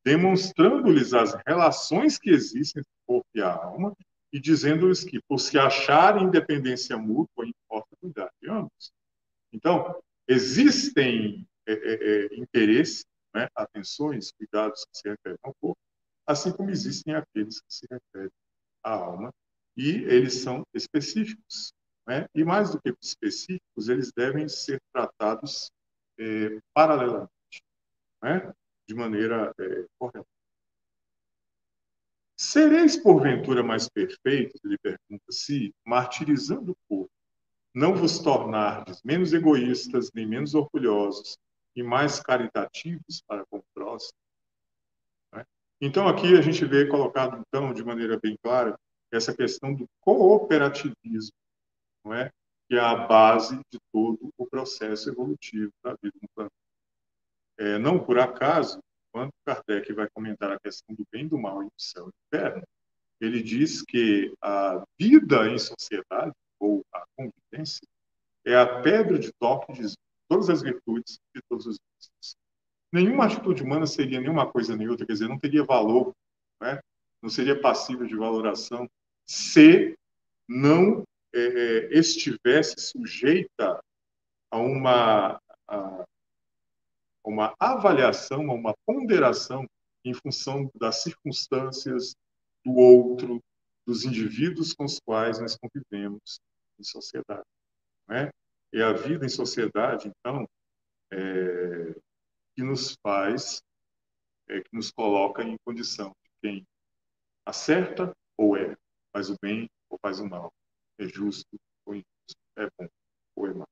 demonstrando-lhes 0.02 1.14
as 1.14 1.36
relações 1.46 2.18
que 2.18 2.30
existem 2.30 2.80
entre 2.80 2.90
o 2.90 3.06
corpo 3.06 3.28
e 3.36 3.42
a 3.42 3.54
alma 3.54 3.94
e 4.32 4.40
dizendo-lhes 4.40 5.04
que, 5.04 5.20
por 5.28 5.40
se 5.40 5.60
acharem 5.60 6.24
independência 6.24 6.98
mútua, 6.98 7.46
importa 7.46 7.98
cuidar 8.00 8.32
de 8.42 8.50
ambos. 8.50 8.94
Então, 9.52 10.02
existem 10.26 11.46
é, 11.68 11.74
é, 11.74 11.76
é, 11.76 12.40
interesses, 12.40 13.04
né, 13.36 13.50
atenções, 13.54 14.32
cuidados 14.32 14.86
que 14.86 15.00
se 15.00 15.10
referem 15.10 15.38
ao 15.44 15.54
corpo, 15.60 15.82
assim 16.26 16.50
como 16.50 16.70
existem 16.70 17.14
aqueles 17.14 17.60
que 17.60 17.74
se 17.74 17.86
referem 17.92 18.32
à 18.82 18.94
alma, 18.94 19.34
e 19.76 19.90
eles 20.06 20.36
são 20.36 20.66
específicos. 20.74 21.74
Né? 22.08 22.28
E 22.34 22.44
mais 22.44 22.72
do 22.72 22.82
que 22.82 22.94
específicos, 23.02 23.90
eles 23.90 24.12
devem 24.12 24.48
ser 24.48 24.82
tratados 24.94 25.72
é, 26.20 26.60
paralelamente, 26.74 27.30
né? 28.22 28.54
de 28.88 28.96
maneira 28.96 29.54
é, 29.60 29.86
correta. 29.98 30.28
Sereis, 32.38 32.98
porventura, 32.98 33.62
mais 33.62 33.88
perfeitos? 33.88 34.60
Ele 34.66 34.78
pergunta 34.80 35.24
se, 35.30 35.74
martirizando 35.86 36.72
o 36.72 36.78
corpo, 36.90 37.12
não 37.74 37.96
vos 37.96 38.20
tornardes 38.20 39.02
menos 39.04 39.32
egoístas, 39.32 40.12
nem 40.14 40.26
menos 40.26 40.56
orgulhosos, 40.56 41.38
e 41.76 41.84
mais 41.84 42.20
caritativos 42.20 43.22
para 43.28 43.46
com 43.46 43.60
o 43.60 43.64
próximo. 43.74 44.18
Né? 45.34 45.46
Então, 45.80 46.08
aqui 46.08 46.36
a 46.36 46.42
gente 46.42 46.66
vê 46.66 46.88
colocado, 46.88 47.42
então, 47.48 47.74
de 47.74 47.84
maneira 47.84 48.20
bem 48.20 48.36
clara, 48.42 48.78
essa 49.12 49.36
questão 49.36 49.74
do 49.74 49.88
cooperativismo 50.02 51.36
não 52.04 52.14
é? 52.14 52.32
que 52.68 52.76
é 52.76 52.80
a 52.80 52.96
base 52.96 53.60
de 53.70 53.80
todo 53.92 54.32
o 54.38 54.48
processo 54.48 55.10
evolutivo 55.10 55.74
da 55.84 55.94
vida 56.02 56.18
no 56.22 56.30
planeta. 56.34 56.56
É, 57.58 57.78
não 57.78 58.00
por 58.00 58.18
acaso, 58.18 58.80
quando 59.12 59.32
Kardec 59.46 59.92
vai 59.94 60.10
comentar 60.10 60.52
a 60.52 60.60
questão 60.60 60.96
do 60.96 61.06
bem 61.12 61.26
e 61.26 61.28
do 61.28 61.38
mal 61.38 61.62
e 61.62 61.66
do 61.66 61.72
céu 61.78 62.08
e 62.08 62.12
inferno, 62.28 62.64
ele 63.20 63.44
diz 63.44 63.82
que 63.84 64.34
a 64.42 64.84
vida 64.98 65.50
em 65.50 65.60
sociedade, 65.60 66.32
ou 66.60 66.84
a 66.94 67.04
convivência, 67.16 67.86
é 68.46 68.56
a 68.56 68.82
pedra 68.82 69.20
de 69.20 69.32
toque 69.34 69.74
de 69.74 69.94
todas 70.30 70.50
as 70.50 70.62
virtudes 70.62 71.20
de 71.36 71.42
todos 71.50 71.66
os 71.66 71.78
vícios. 71.78 72.38
Nenhuma 72.92 73.26
atitude 73.26 73.64
humana 73.64 73.86
seria 73.86 74.22
nenhuma 74.22 74.50
coisa 74.50 74.76
nem 74.78 74.88
outra, 74.88 75.06
quer 75.06 75.14
dizer, 75.14 75.28
não 75.28 75.38
teria 75.38 75.64
valor, 75.64 76.14
né? 76.62 76.80
não 77.22 77.30
seria 77.30 77.60
passível 77.60 78.08
de 78.08 78.16
valoração 78.16 78.90
se 79.26 79.94
não 80.48 81.04
é, 81.34 81.40
é, 81.40 81.98
estivesse 81.98 82.76
sujeita 82.80 83.82
a 84.50 84.58
uma, 84.58 85.42
a 85.68 86.06
uma 87.24 87.56
avaliação, 87.60 88.52
a 88.52 88.54
uma 88.54 88.76
ponderação 88.86 89.66
em 90.04 90.14
função 90.14 90.70
das 90.76 91.04
circunstâncias 91.04 92.16
do 92.66 92.76
outro, 92.76 93.42
dos 93.86 94.04
indivíduos 94.04 94.74
com 94.74 94.84
os 94.84 95.00
quais 95.00 95.40
nós 95.40 95.58
convivemos 95.58 96.40
em 96.80 96.84
sociedade. 96.84 97.48
Né? 98.08 98.30
E 98.74 98.82
a 98.82 98.92
vida 98.92 99.26
em 99.26 99.30
sociedade, 99.30 100.10
então, 100.10 100.48
é, 101.12 101.96
que 102.56 102.64
nos 102.64 102.96
faz, 103.02 103.62
é, 104.50 104.62
que 104.62 104.70
nos 104.74 104.92
coloca 104.92 105.44
em 105.44 105.58
condição 105.64 106.10
de 106.10 106.32
quem 106.42 106.68
acerta 107.46 108.14
ou 108.38 108.58
é, 108.58 108.76
faz 109.14 109.30
o 109.30 109.36
bem 109.42 109.70
ou 109.90 109.98
faz 110.02 110.20
o 110.20 110.28
mal 110.28 110.52
é 111.02 111.08
justo 111.08 111.58
ou 111.86 111.96
injusto, 111.96 112.40
é 112.58 112.68
bom 112.78 112.88
ou 113.36 113.48
é 113.48 113.54
mal. 113.54 113.68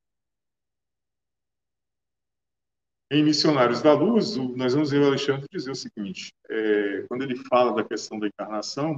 Em 3.11 3.23
Missionários 3.23 3.81
da 3.81 3.93
Luz, 3.93 4.35
nós 4.35 4.73
vamos 4.73 4.91
ver 4.91 5.01
o 5.01 5.07
Alexandre 5.07 5.47
dizer 5.51 5.71
o 5.71 5.75
seguinte: 5.75 6.31
é, 6.49 7.05
quando 7.07 7.23
ele 7.23 7.35
fala 7.35 7.73
da 7.73 7.83
questão 7.83 8.19
da 8.19 8.27
encarnação 8.27 8.97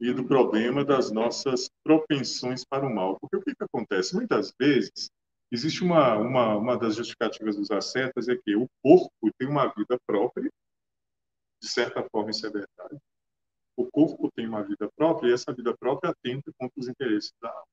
e 0.00 0.12
do 0.12 0.24
problema 0.24 0.84
das 0.84 1.10
nossas 1.10 1.68
propensões 1.84 2.64
para 2.64 2.86
o 2.86 2.94
mal. 2.94 3.18
Porque 3.20 3.36
o 3.36 3.42
que, 3.42 3.54
que 3.54 3.64
acontece? 3.64 4.14
Muitas 4.14 4.52
vezes, 4.58 5.10
existe 5.50 5.82
uma, 5.82 6.16
uma, 6.16 6.56
uma 6.56 6.78
das 6.78 6.94
justificativas 6.94 7.56
dos 7.56 7.70
ascetas 7.70 8.28
é 8.28 8.36
que 8.36 8.54
o 8.54 8.68
corpo 8.82 9.30
tem 9.38 9.48
uma 9.48 9.66
vida 9.74 9.98
própria, 10.06 10.48
de 11.60 11.68
certa 11.68 12.06
forma 12.10 12.30
isso 12.30 12.46
é 12.46 12.50
verdade, 12.50 12.98
o 13.78 13.88
corpo 13.90 14.30
tem 14.32 14.46
uma 14.48 14.62
vida 14.64 14.90
própria 14.96 15.30
e 15.30 15.32
essa 15.32 15.52
vida 15.52 15.74
própria 15.76 16.10
atenta 16.10 16.52
contra 16.58 16.80
os 16.80 16.88
interesses 16.88 17.32
da 17.40 17.48
alma. 17.48 17.66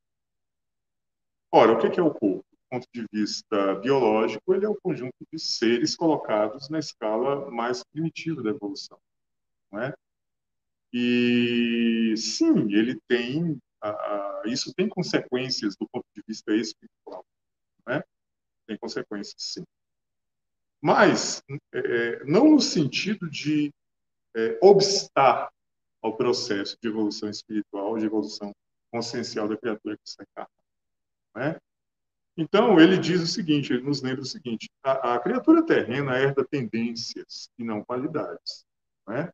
Ora, 1.52 1.74
o 1.74 1.80
que 1.80 2.00
é 2.00 2.04
o 2.04 2.14
corpo? 2.14 2.46
Do 2.52 2.58
ponto 2.70 2.88
de 2.94 3.06
vista 3.12 3.76
biológico, 3.76 4.54
ele 4.54 4.66
é 4.66 4.70
o 4.70 4.80
conjunto 4.80 5.16
de 5.32 5.40
seres 5.40 5.96
colocados 5.96 6.70
na 6.70 6.78
escala 6.78 7.50
mais 7.50 7.84
primitiva 7.84 8.44
da 8.44 8.52
evolução. 8.52 9.00
Não 9.72 9.82
é? 9.82 9.94
E 10.94 12.14
sim, 12.18 12.72
ele 12.72 13.00
tem, 13.08 13.60
isso 14.46 14.74
tem 14.76 14.88
consequências 14.88 15.76
do 15.76 15.88
ponto 15.90 16.06
de 16.16 16.22
vista 16.28 16.54
espiritual. 16.56 17.26
É? 17.90 18.04
Tem 18.68 18.78
consequências, 18.78 19.36
sim. 19.38 19.64
Mas, 20.82 21.42
é, 21.74 21.80
é 21.80 22.24
não 22.26 22.52
no 22.52 22.62
sentido 22.62 23.30
de 23.30 23.74
é, 24.36 24.60
obstar 24.62 25.50
ao 26.06 26.16
processo 26.16 26.78
de 26.80 26.88
evolução 26.88 27.30
espiritual, 27.30 27.98
de 27.98 28.06
evolução 28.06 28.54
consciencial 28.92 29.48
da 29.48 29.58
criatura 29.58 29.98
que 29.98 30.08
está 30.08 30.24
encarnada. 30.24 30.52
Né? 31.36 31.60
Então, 32.38 32.80
ele 32.80 32.98
diz 32.98 33.22
o 33.22 33.28
seguinte, 33.28 33.74
ele 33.74 33.82
nos 33.82 34.04
lembra 34.04 34.22
o 34.22 34.26
seguinte, 34.26 34.70
a, 34.84 35.16
a 35.16 35.20
criatura 35.20 35.66
terrena 35.66 36.18
herda 36.20 36.46
tendências 36.46 37.50
e 37.58 37.64
não 37.64 37.84
qualidades. 37.84 38.66
Né? 39.08 39.32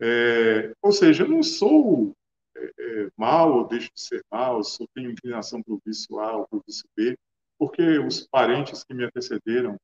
É, 0.00 0.74
ou 0.82 0.92
seja, 0.92 1.24
eu 1.24 1.28
não 1.28 1.42
sou 1.42 2.14
é, 2.54 2.72
é, 2.78 3.10
mal 3.16 3.54
ou 3.54 3.66
deixo 3.66 3.90
de 3.94 4.00
ser 4.02 4.22
mal, 4.30 4.62
sou 4.62 4.86
tenho 4.94 5.10
inclinação 5.10 5.62
para 5.62 5.72
o 5.72 5.80
vício 5.84 6.20
A 6.20 6.36
ou 6.36 6.46
para 6.46 6.58
o 6.58 6.62
vício 6.66 6.86
B, 6.94 7.16
porque 7.58 7.98
os 7.98 8.26
parentes 8.28 8.84
que 8.84 8.92
me 8.92 9.04
antecederam 9.04 9.78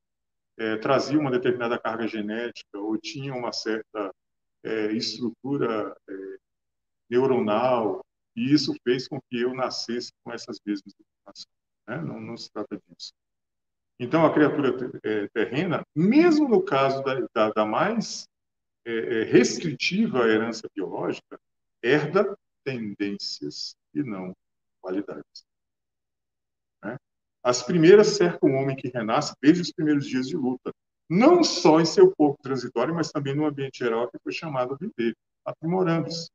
é, 0.58 0.76
traziam 0.76 1.22
uma 1.22 1.30
determinada 1.30 1.78
carga 1.78 2.06
genética 2.06 2.78
ou 2.78 2.98
tinham 2.98 3.38
uma 3.38 3.52
certa 3.52 4.12
é, 4.64 4.92
estrutura 4.92 5.96
é, 6.08 6.36
neuronal, 7.10 8.04
e 8.36 8.52
isso 8.52 8.74
fez 8.82 9.06
com 9.06 9.20
que 9.30 9.40
eu 9.40 9.54
nascesse 9.54 10.12
com 10.24 10.32
essas 10.32 10.58
mesmas 10.64 10.92
informações. 10.98 11.54
Né? 11.86 12.00
Não, 12.00 12.20
não, 12.20 12.36
se 12.36 12.50
trata 12.50 12.80
disso. 12.88 13.12
Então, 14.00 14.26
a 14.26 14.32
criatura 14.32 14.74
é, 15.04 15.28
terrena, 15.28 15.84
mesmo 15.94 16.48
no 16.48 16.62
caso 16.62 17.02
da, 17.04 17.20
da, 17.32 17.50
da 17.50 17.64
mais 17.64 18.26
é, 18.84 18.92
é, 18.92 19.22
restritiva 19.24 20.26
herança 20.26 20.68
biológica, 20.74 21.38
herda 21.82 22.36
tendências 22.64 23.76
e 23.94 24.02
não 24.02 24.34
qualidades. 24.80 25.44
Né? 26.82 26.96
As 27.42 27.62
primeiras 27.62 28.08
cercam 28.08 28.50
o 28.50 28.54
homem 28.54 28.76
que 28.76 28.88
renasce 28.88 29.34
desde 29.40 29.62
os 29.62 29.72
primeiros 29.72 30.06
dias 30.06 30.26
de 30.26 30.36
luta, 30.36 30.72
não 31.09 31.44
só 31.44 31.80
em 31.80 31.84
seu 31.84 32.11
corpo 32.14 32.42
transitório, 32.42 32.94
mas 32.94 33.11
também 33.11 33.34
no 33.34 33.46
ambiente 33.46 33.78
geral 33.78 34.11
que 34.11 34.18
foi 34.18 34.32
chamado 34.32 34.74
a 34.74 34.76
viver, 34.76 35.16
aprimorando-se. 35.44 36.30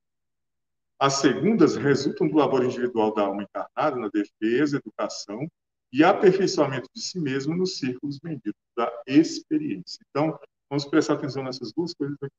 As 1.00 1.14
segundas 1.16 1.76
resultam 1.76 2.28
do 2.28 2.36
labor 2.36 2.64
individual 2.64 3.14
da 3.14 3.24
alma 3.24 3.44
encarnada 3.44 3.96
na 3.96 4.10
defesa, 4.10 4.78
educação 4.78 5.50
e 5.92 6.04
aperfeiçoamento 6.04 6.90
de 6.94 7.02
si 7.02 7.20
mesmo 7.20 7.56
nos 7.56 7.78
círculos 7.78 8.20
benditos 8.20 8.62
da 8.78 8.92
experiência. 9.08 10.00
Então, 10.10 10.38
vamos 10.70 10.86
prestar 10.86 11.14
atenção 11.14 11.44
nessas 11.44 11.72
duas 11.72 11.94
coisas 11.94 12.18
aqui. 12.22 12.36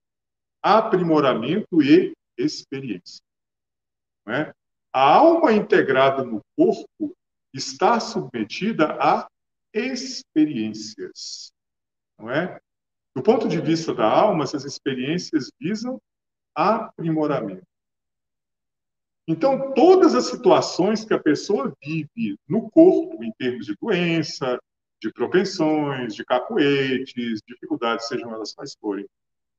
Aprimoramento 0.63 1.83
e 1.83 2.13
experiência. 2.37 3.23
É? 4.29 4.53
A 4.93 5.15
alma 5.15 5.53
integrada 5.53 6.23
no 6.23 6.41
corpo 6.55 7.17
está 7.53 7.99
submetida 7.99 8.97
a 9.01 9.27
experiências 9.73 11.51
não 12.21 12.31
é? 12.31 12.61
Do 13.15 13.23
ponto 13.23 13.49
de 13.49 13.61
vista 13.61 13.95
da 13.95 14.09
alma, 14.09 14.45
essas 14.45 14.65
experiências 14.65 15.51
visam 15.59 16.01
aprimoramento. 16.55 17.67
Então, 19.27 19.73
todas 19.75 20.15
as 20.15 20.27
situações 20.27 21.05
que 21.05 21.15
a 21.15 21.19
pessoa 21.19 21.73
vive 21.83 22.37
no 22.49 22.71
corpo, 22.71 23.23
em 23.23 23.33
termos 23.33 23.67
de 23.67 23.77
doença, 23.81 24.59
de 25.01 25.13
propensões, 25.13 26.15
de 26.15 26.25
cacoetes, 26.25 27.41
dificuldades, 27.47 28.07
sejam 28.07 28.33
elas 28.35 28.53
quais 28.53 28.75
forem, 28.75 29.07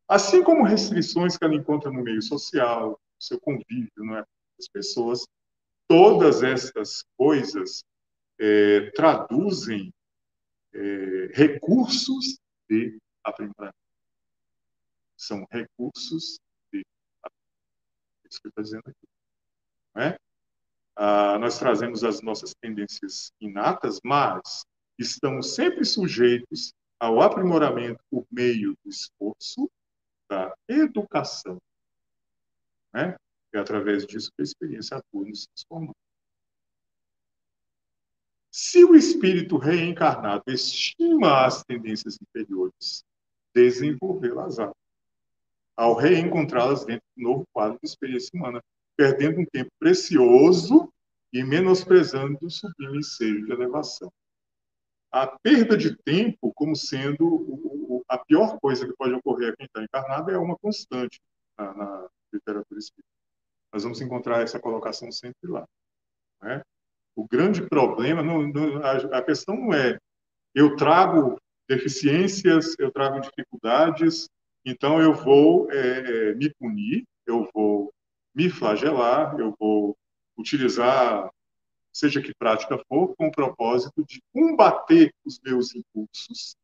assim 0.07 0.43
como 0.43 0.63
restrições 0.63 1.37
que 1.37 1.43
ela 1.43 1.55
encontra 1.55 1.89
no 1.89 2.03
meio 2.03 2.21
social, 2.21 2.91
no 2.91 2.97
seu 3.17 3.39
convívio, 3.39 3.91
não 3.97 4.17
é? 4.17 4.25
As 4.59 4.67
pessoas, 4.67 5.25
todas 5.87 6.43
essas 6.43 7.03
coisas 7.17 7.83
é, 8.39 8.91
traduzem 8.91 9.91
é, 10.73 11.31
recursos 11.33 12.39
de 12.71 12.97
aprimoramento. 13.21 13.75
São 15.17 15.45
recursos 15.51 16.39
de 16.71 16.81
aprimoramento. 17.21 18.23
É 18.23 18.27
isso 18.29 18.41
que 18.41 18.47
está 18.47 18.61
dizendo 18.61 18.83
aqui. 18.85 19.07
Né? 19.93 20.17
Ah, 20.95 21.37
nós 21.37 21.59
trazemos 21.59 22.03
as 22.05 22.21
nossas 22.21 22.53
tendências 22.61 23.33
inatas, 23.41 23.99
mas 24.05 24.65
estamos 24.97 25.53
sempre 25.53 25.83
sujeitos 25.83 26.73
ao 26.97 27.21
aprimoramento 27.21 28.01
por 28.09 28.25
meio 28.31 28.73
do 28.83 28.89
esforço, 28.89 29.69
da 30.29 30.55
educação. 30.69 31.61
Né? 32.93 33.17
É 33.53 33.59
através 33.59 34.05
disso 34.05 34.31
que 34.33 34.41
a 34.41 34.45
experiência 34.45 34.95
atua 34.95 35.27
nos 35.27 35.45
transformando. 35.45 35.95
Se 38.51 38.83
o 38.83 38.95
espírito 38.95 39.57
reencarnado 39.57 40.43
estima 40.47 41.45
as 41.45 41.63
tendências 41.63 42.19
inferiores, 42.21 43.05
desenvolvê-las-á. 43.55 44.73
Ao 45.75 45.95
reencontrá-las 45.95 46.83
dentro 46.83 47.05
do 47.15 47.23
novo 47.23 47.47
quadro 47.53 47.79
de 47.81 47.87
experiência 47.87 48.29
humana, 48.33 48.61
perdendo 48.97 49.39
um 49.39 49.45
tempo 49.45 49.71
precioso 49.79 50.91
e 51.31 51.43
menosprezando 51.43 52.37
o 52.41 52.49
sublime 52.49 52.99
ensejo 52.99 53.45
de 53.45 53.51
elevação. 53.53 54.11
A 55.09 55.27
perda 55.27 55.77
de 55.77 55.95
tempo, 56.03 56.53
como 56.53 56.75
sendo 56.75 57.25
o, 57.25 57.97
o, 57.97 58.05
a 58.07 58.17
pior 58.17 58.59
coisa 58.59 58.85
que 58.85 58.95
pode 58.97 59.13
ocorrer 59.13 59.53
a 59.53 59.55
quem 59.55 59.65
está 59.65 59.81
encarnado, 59.81 60.29
é 60.29 60.37
uma 60.37 60.57
constante 60.57 61.21
na, 61.57 61.73
na 61.73 62.09
literatura 62.33 62.79
espírita. 62.79 63.09
Nós 63.73 63.83
vamos 63.83 64.01
encontrar 64.01 64.41
essa 64.41 64.59
colocação 64.59 65.09
sempre 65.09 65.49
lá. 65.49 65.65
Né? 66.41 66.61
O 67.15 67.27
grande 67.27 67.61
problema, 67.67 68.23
não, 68.23 68.51
a, 68.83 69.19
a 69.19 69.21
questão 69.21 69.55
não 69.55 69.73
é 69.73 69.97
eu 70.53 70.75
trago 70.75 71.39
deficiências, 71.67 72.75
eu 72.77 72.91
trago 72.91 73.21
dificuldades, 73.21 74.29
então 74.65 75.01
eu 75.01 75.13
vou 75.13 75.71
é, 75.71 76.31
é 76.31 76.35
me 76.35 76.53
punir, 76.53 77.05
eu 77.25 77.49
vou 77.53 77.93
me 78.35 78.49
flagelar, 78.49 79.39
eu 79.39 79.55
vou 79.59 79.97
utilizar, 80.37 81.29
seja 81.91 82.21
que 82.21 82.33
prática 82.33 82.77
for, 82.87 83.15
com 83.15 83.27
o 83.27 83.31
propósito 83.31 84.03
de 84.05 84.21
combater 84.33 85.13
os 85.25 85.39
meus 85.39 85.75
impulsos. 85.75 86.55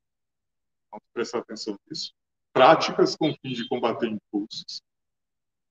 Vamos 0.92 1.06
prestar 1.14 1.40
atenção 1.40 1.78
nisso. 1.90 2.14
Práticas 2.54 3.16
com 3.16 3.30
o 3.30 3.36
fim 3.42 3.54
de 3.54 3.68
combater 3.68 4.08
impulsos. 4.08 4.82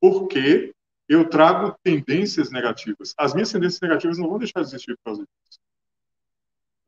Porque 0.00 0.74
eu 1.08 1.28
trago 1.28 1.76
tendências 1.82 2.50
negativas. 2.50 3.14
As 3.16 3.34
minhas 3.34 3.52
tendências 3.52 3.80
negativas 3.80 4.18
não 4.18 4.28
vão 4.28 4.38
deixar 4.38 4.60
de 4.60 4.68
existir 4.68 4.96
por 4.96 5.04
causa 5.04 5.22
disso. 5.22 5.60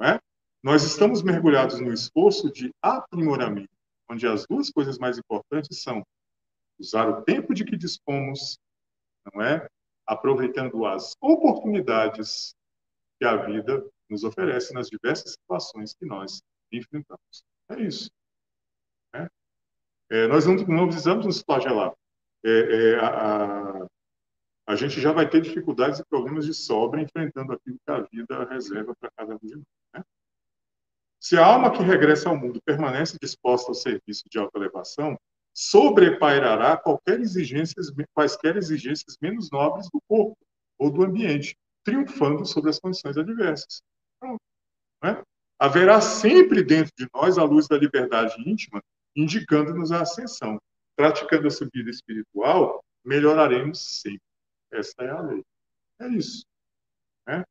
É? 0.02 0.20
Nós 0.62 0.82
estamos 0.82 1.22
mergulhados 1.22 1.80
no 1.80 1.92
esforço 1.92 2.52
de 2.52 2.72
aprimoramento, 2.82 3.70
onde 4.10 4.26
as 4.26 4.46
duas 4.46 4.70
coisas 4.70 4.98
mais 4.98 5.18
importantes 5.18 5.82
são 5.82 6.04
usar 6.78 7.08
o 7.08 7.22
tempo 7.22 7.54
de 7.54 7.64
que 7.64 7.76
dispomos 7.76 8.58
não 9.34 9.42
é? 9.42 9.68
Aproveitando 10.06 10.86
as 10.86 11.14
oportunidades 11.20 12.54
que 13.18 13.26
a 13.26 13.36
vida 13.36 13.84
nos 14.08 14.24
oferece 14.24 14.72
nas 14.72 14.88
diversas 14.88 15.32
situações 15.32 15.94
que 15.94 16.06
nós 16.06 16.40
enfrentamos. 16.72 17.44
É 17.70 17.82
isso. 17.82 18.10
Né? 19.12 19.28
É, 20.10 20.26
nós 20.26 20.46
não, 20.46 20.54
não 20.54 20.86
precisamos 20.86 21.26
nos 21.26 21.42
flagelar. 21.42 21.92
É, 22.44 22.50
é, 22.50 22.94
a, 22.96 23.08
a, 23.08 23.67
a, 24.68 24.76
gente 24.76 25.00
já 25.00 25.12
vai 25.12 25.28
ter 25.28 25.40
dificuldades 25.40 25.98
e 25.98 26.04
problemas 26.04 26.44
de 26.44 26.52
sobra 26.52 27.00
enfrentando 27.00 27.54
aquilo 27.54 27.78
que 27.78 27.90
a 27.90 28.00
vida 28.02 28.44
reserva 28.44 28.94
para 29.00 29.10
cada 29.16 29.34
um 29.34 29.38
de 29.42 29.54
nós. 29.54 29.64
Né? 29.94 30.04
Se 31.18 31.38
a 31.38 31.46
alma 31.46 31.72
que 31.72 31.82
regressa 31.82 32.28
ao 32.28 32.36
mundo 32.36 32.60
permanece 32.62 33.16
disposta 33.20 33.70
ao 33.70 33.74
serviço 33.74 34.24
de 34.30 34.38
alta 34.38 34.58
elevação, 34.58 35.18
sobrepairará 35.54 36.76
qualquer 36.76 37.18
exigências, 37.18 37.90
quaisquer 38.14 38.56
exigências 38.56 39.16
menos 39.20 39.50
nobres 39.50 39.88
do 39.90 40.00
corpo 40.06 40.36
ou 40.78 40.90
do 40.90 41.02
ambiente, 41.02 41.56
triunfando 41.82 42.44
sobre 42.44 42.68
as 42.68 42.78
condições 42.78 43.16
adversas. 43.16 43.82
né? 45.02 45.22
Haverá 45.58 46.00
sempre 46.00 46.62
dentro 46.62 46.92
de 46.96 47.08
nós 47.14 47.38
a 47.38 47.42
luz 47.42 47.66
da 47.66 47.78
liberdade 47.78 48.34
íntima, 48.46 48.82
indicando-nos 49.16 49.90
a 49.90 50.02
ascensão. 50.02 50.60
Praticando 50.94 51.46
a 51.48 51.50
subida 51.50 51.88
espiritual, 51.88 52.84
melhoraremos 53.04 54.00
sempre. 54.00 54.27
Esta 54.72 55.04
é 55.04 55.10
a 55.10 55.20
lei. 55.20 55.44
É 56.00 56.08
isso. 56.08 56.44
Né? 57.26 57.44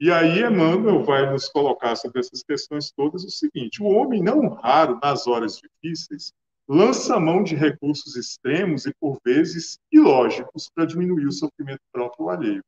E 0.00 0.10
aí 0.10 0.40
Emmanuel 0.40 1.04
vai 1.04 1.30
nos 1.30 1.48
colocar 1.48 1.96
sobre 1.96 2.20
essas 2.20 2.42
questões 2.42 2.90
todas 2.92 3.24
o 3.24 3.30
seguinte: 3.30 3.82
o 3.82 3.86
homem, 3.86 4.22
não 4.22 4.48
raro, 4.48 4.98
nas 5.02 5.26
horas 5.26 5.58
difíceis, 5.58 6.32
lança 6.68 7.18
mão 7.20 7.42
de 7.42 7.54
recursos 7.54 8.16
extremos 8.16 8.86
e, 8.86 8.94
por 9.00 9.18
vezes, 9.24 9.78
ilógicos 9.92 10.70
para 10.74 10.86
diminuir 10.86 11.26
o 11.26 11.32
sofrimento 11.32 11.82
próprio 11.92 12.24
ou 12.24 12.30
alheio, 12.30 12.64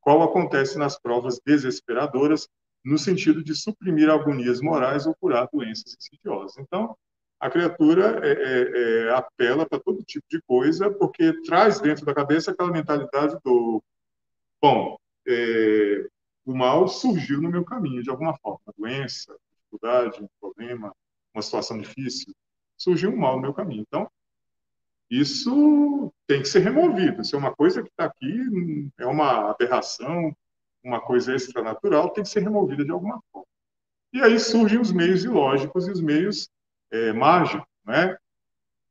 qual 0.00 0.22
acontece 0.22 0.78
nas 0.78 0.98
provas 0.98 1.40
desesperadoras, 1.44 2.48
no 2.84 2.98
sentido 2.98 3.44
de 3.44 3.54
suprimir 3.54 4.08
agonias 4.08 4.60
morais 4.60 5.06
ou 5.06 5.14
curar 5.14 5.48
doenças 5.52 5.94
insidiosas. 5.94 6.56
Então, 6.58 6.96
a 7.40 7.48
criatura 7.48 8.20
é, 8.22 8.32
é, 8.32 9.06
é, 9.06 9.14
apela 9.14 9.64
para 9.66 9.80
todo 9.80 10.04
tipo 10.04 10.26
de 10.30 10.42
coisa, 10.42 10.90
porque 10.90 11.32
traz 11.42 11.80
dentro 11.80 12.04
da 12.04 12.14
cabeça 12.14 12.50
aquela 12.50 12.70
mentalidade 12.70 13.34
do: 13.42 13.82
bom, 14.60 14.98
é, 15.26 16.06
o 16.44 16.54
mal 16.54 16.86
surgiu 16.86 17.40
no 17.40 17.50
meu 17.50 17.64
caminho, 17.64 18.02
de 18.02 18.10
alguma 18.10 18.36
forma. 18.36 18.60
Uma 18.66 18.74
doença, 18.76 19.34
dificuldade, 19.50 20.22
um 20.22 20.28
problema, 20.38 20.94
uma 21.34 21.42
situação 21.42 21.78
difícil. 21.78 22.34
Surgiu 22.76 23.10
um 23.10 23.16
mal 23.16 23.36
no 23.36 23.42
meu 23.42 23.54
caminho. 23.54 23.84
Então, 23.88 24.10
isso 25.08 26.12
tem 26.26 26.42
que 26.42 26.48
ser 26.48 26.60
removido. 26.60 27.24
Se 27.24 27.34
é 27.34 27.38
uma 27.38 27.54
coisa 27.54 27.82
que 27.82 27.88
está 27.88 28.04
aqui, 28.04 28.90
é 28.98 29.06
uma 29.06 29.50
aberração, 29.50 30.36
uma 30.84 31.00
coisa 31.00 31.34
extranatural, 31.34 32.10
tem 32.10 32.22
que 32.22 32.30
ser 32.30 32.40
removida 32.40 32.84
de 32.84 32.90
alguma 32.90 33.22
forma. 33.32 33.46
E 34.12 34.20
aí 34.20 34.38
surgem 34.38 34.78
os 34.78 34.92
meios 34.92 35.24
ilógicos 35.24 35.88
e 35.88 35.90
os 35.90 36.00
meios 36.02 36.50
é, 36.90 37.12
mágicos, 37.12 37.68
né? 37.84 38.16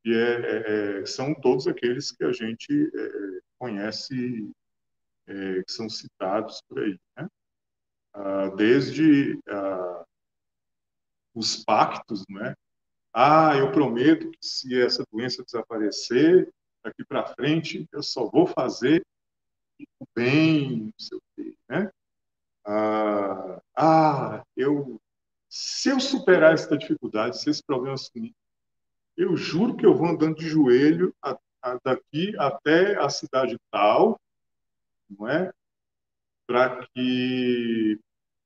E 0.04 0.14
é, 0.14 1.00
é, 1.00 1.00
é 1.02 1.06
são 1.06 1.34
todos 1.34 1.66
aqueles 1.66 2.10
que 2.10 2.24
a 2.24 2.32
gente 2.32 2.90
é, 2.94 3.40
conhece, 3.58 4.50
é, 5.26 5.62
que 5.62 5.72
são 5.72 5.88
citados 5.88 6.62
por 6.68 6.80
aí, 6.80 6.98
né? 7.16 7.28
Ah, 8.12 8.48
desde 8.56 9.34
uh, 9.34 10.04
os 11.34 11.64
pactos, 11.64 12.24
né? 12.28 12.54
Ah, 13.12 13.56
eu 13.56 13.70
prometo 13.72 14.30
que 14.30 14.38
se 14.40 14.80
essa 14.80 15.04
doença 15.12 15.44
desaparecer 15.44 16.52
daqui 16.82 17.04
para 17.04 17.26
frente, 17.34 17.88
eu 17.92 18.02
só 18.02 18.28
vou 18.28 18.46
fazer 18.46 19.04
o 19.98 20.04
bem, 20.14 20.84
não 20.84 20.92
sei 20.98 21.18
o 21.18 21.22
quê, 21.36 21.54
né? 21.68 21.90
Ah, 22.64 23.62
ah, 23.76 24.44
eu, 24.56 25.00
se 25.48 25.90
eu 25.90 26.00
superar 26.20 26.54
essa 26.54 26.76
dificuldade, 26.76 27.40
se 27.40 27.50
esse 27.50 27.62
problema 27.64 27.96
sumir, 27.96 28.34
eu 29.16 29.36
juro 29.36 29.76
que 29.76 29.84
eu 29.84 29.94
vou 29.94 30.06
andando 30.06 30.36
de 30.36 30.48
joelho 30.48 31.14
a, 31.22 31.38
a, 31.62 31.78
daqui 31.82 32.34
até 32.38 32.96
a 32.96 33.08
cidade 33.08 33.58
tal, 33.70 34.20
não 35.08 35.28
é? 35.28 35.52
para 36.46 36.86
que 36.88 37.98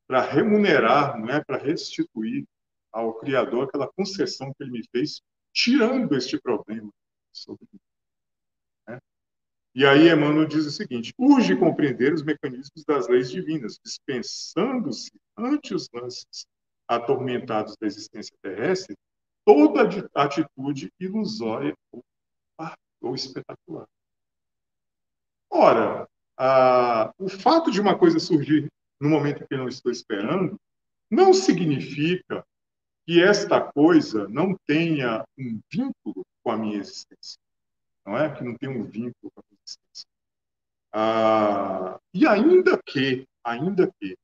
para 0.07 0.21
remunerar, 0.21 1.19
não 1.19 1.31
é 1.31 1.43
para 1.43 1.57
restituir 1.57 2.45
ao 2.93 3.15
Criador 3.15 3.65
aquela 3.65 3.91
concessão 3.91 4.53
que 4.53 4.63
ele 4.63 4.73
me 4.73 4.85
fez, 4.93 5.23
tirando 5.53 6.15
este 6.15 6.39
problema 6.39 6.91
sobre 7.33 7.67
mim. 7.73 7.81
Né? 8.87 9.01
E 9.75 9.87
aí 9.87 10.11
Emmanuel 10.11 10.47
diz 10.47 10.67
o 10.67 10.71
seguinte: 10.71 11.15
urge 11.19 11.57
compreender 11.57 12.13
os 12.13 12.23
mecanismos 12.23 12.85
das 12.87 13.09
leis 13.09 13.31
divinas, 13.31 13.81
dispensando-se 13.83 15.11
ante 15.39 15.75
os 15.75 15.89
lances 15.91 16.47
atormentados 16.89 17.77
da 17.81 17.87
existência 17.87 18.35
terrestre 18.43 18.97
toda 19.45 19.83
atitude 20.15 20.91
ilusória 20.99 21.77
ou 23.01 23.15
espetacular. 23.15 23.87
Ora, 25.51 26.09
ah, 26.37 27.13
o 27.19 27.29
fato 27.29 27.71
de 27.71 27.81
uma 27.81 27.97
coisa 27.97 28.19
surgir 28.19 28.69
no 29.01 29.09
momento 29.09 29.47
que 29.47 29.55
eu 29.55 29.59
não 29.59 29.69
estou 29.69 29.93
esperando 29.93 30.59
não 31.11 31.33
significa 31.35 32.45
que 33.07 33.23
esta 33.23 33.61
coisa 33.61 34.27
não 34.29 34.57
tenha 34.67 35.25
um 35.39 35.61
vínculo 35.71 36.25
com 36.43 36.51
a 36.51 36.57
minha 36.57 36.79
existência. 36.79 37.39
Não 38.05 38.17
é? 38.17 38.35
Que 38.35 38.43
não 38.43 38.57
tem 38.57 38.69
um 38.69 38.83
vínculo 38.83 39.31
com 39.35 39.41
a 39.41 39.45
minha 39.51 39.61
existência. 39.65 40.09
Ah, 40.93 42.01
e 42.13 42.27
ainda 42.27 42.81
que, 42.85 43.27
ainda 43.45 43.93
que 44.01 44.17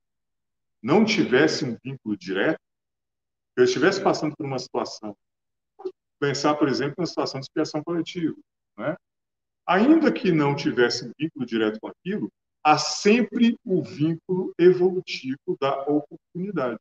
não 0.83 1.05
tivesse 1.05 1.65
um 1.65 1.77
direto, 2.21 2.61
eu 3.57 3.65
estivesse 3.65 4.03
passando 4.03 4.35
por 4.37 4.47
uma 4.47 4.59
situação, 4.59 5.17
pensar, 6.19 6.55
por 6.55 6.69
exemplo, 6.69 6.97
na 6.99 7.07
situação 7.07 7.41
de 7.41 7.47
expiação 7.47 7.83
coletiva, 7.83 8.37
né? 8.77 8.97
ainda 9.67 10.13
que 10.13 10.33
não 10.33 10.55
tivesse 10.55 11.13
vínculo 11.19 11.47
direto 11.47 11.79
com 11.81 11.89
aquilo, 11.89 12.31
há 12.65 12.77
sempre 12.77 13.57
o 13.65 13.83
vínculo 13.83 14.53
evolutivo 14.59 15.57
da 15.61 15.83
oportunidade. 15.83 16.79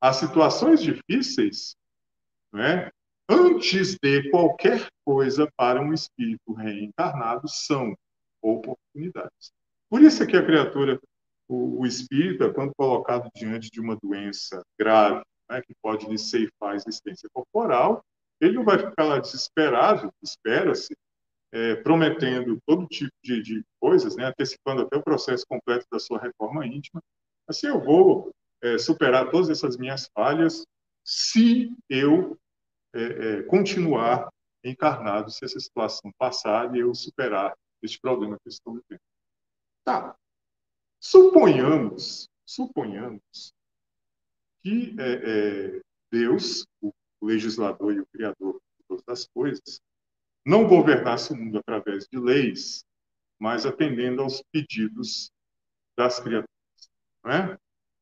As 0.00 0.16
situações 0.16 0.82
difíceis, 0.82 1.76
né, 2.52 2.90
antes 3.28 3.96
de 4.00 4.30
qualquer 4.30 4.88
coisa 5.04 5.50
para 5.56 5.80
um 5.80 5.92
espírito 5.92 6.52
reencarnado, 6.52 7.48
são 7.48 7.96
oportunidades. 8.42 9.52
Por 9.88 10.02
isso 10.02 10.22
é 10.22 10.26
que 10.26 10.36
a 10.36 10.44
criatura, 10.44 11.00
o, 11.48 11.82
o 11.82 11.86
espírita, 11.86 12.52
quando 12.52 12.74
colocado 12.76 13.30
diante 13.34 13.70
de 13.70 13.80
uma 13.80 13.96
doença 13.96 14.62
grave, 14.78 15.22
né, 15.48 15.62
que 15.62 15.74
pode 15.82 16.06
lhe 16.06 16.18
ceifar 16.18 16.72
a 16.72 16.76
existência 16.76 17.28
corporal, 17.32 18.02
ele 18.40 18.54
não 18.54 18.64
vai 18.64 18.78
ficar 18.78 19.18
desesperado, 19.20 20.12
espera-se, 20.22 20.94
é, 21.52 21.76
prometendo 21.76 22.58
todo 22.66 22.86
tipo 22.86 23.12
de, 23.22 23.42
de 23.42 23.64
coisas, 23.80 24.16
né, 24.16 24.26
antecipando 24.26 24.82
até 24.82 24.96
o 24.96 25.02
processo 25.02 25.44
completo 25.48 25.86
da 25.90 25.98
sua 25.98 26.18
reforma 26.18 26.66
íntima. 26.66 27.00
Assim, 27.48 27.68
eu 27.68 27.82
vou 27.82 28.30
é, 28.62 28.76
superar 28.78 29.30
todas 29.30 29.48
essas 29.48 29.76
minhas 29.76 30.08
falhas 30.14 30.64
se 31.04 31.72
eu 31.88 32.36
é, 32.94 33.02
é 33.02 33.42
continuar 33.44 34.28
encarnado, 34.64 35.30
se 35.30 35.44
essa 35.44 35.60
situação 35.60 36.10
passar 36.18 36.74
e 36.74 36.80
eu 36.80 36.92
superar 36.94 37.54
este 37.82 38.00
problema 38.00 38.36
que 38.36 38.48
eu 38.48 38.50
estou 38.50 38.74
vivendo. 38.74 39.00
Tá. 39.84 40.16
Suponhamos, 41.08 42.28
suponhamos 42.44 43.54
que 44.60 44.92
é, 44.98 45.12
é, 45.12 45.82
Deus, 46.10 46.66
o 46.82 46.92
legislador 47.22 47.94
e 47.94 48.00
o 48.00 48.06
criador 48.06 48.54
de 48.54 48.84
todas 48.88 49.04
as 49.06 49.24
coisas, 49.28 49.80
não 50.44 50.66
governasse 50.66 51.32
o 51.32 51.36
mundo 51.36 51.58
através 51.58 52.08
de 52.08 52.18
leis, 52.18 52.84
mas 53.38 53.64
atendendo 53.64 54.20
aos 54.20 54.42
pedidos 54.50 55.30
das 55.96 56.18
criaturas. 56.18 56.50
É? 57.26 57.56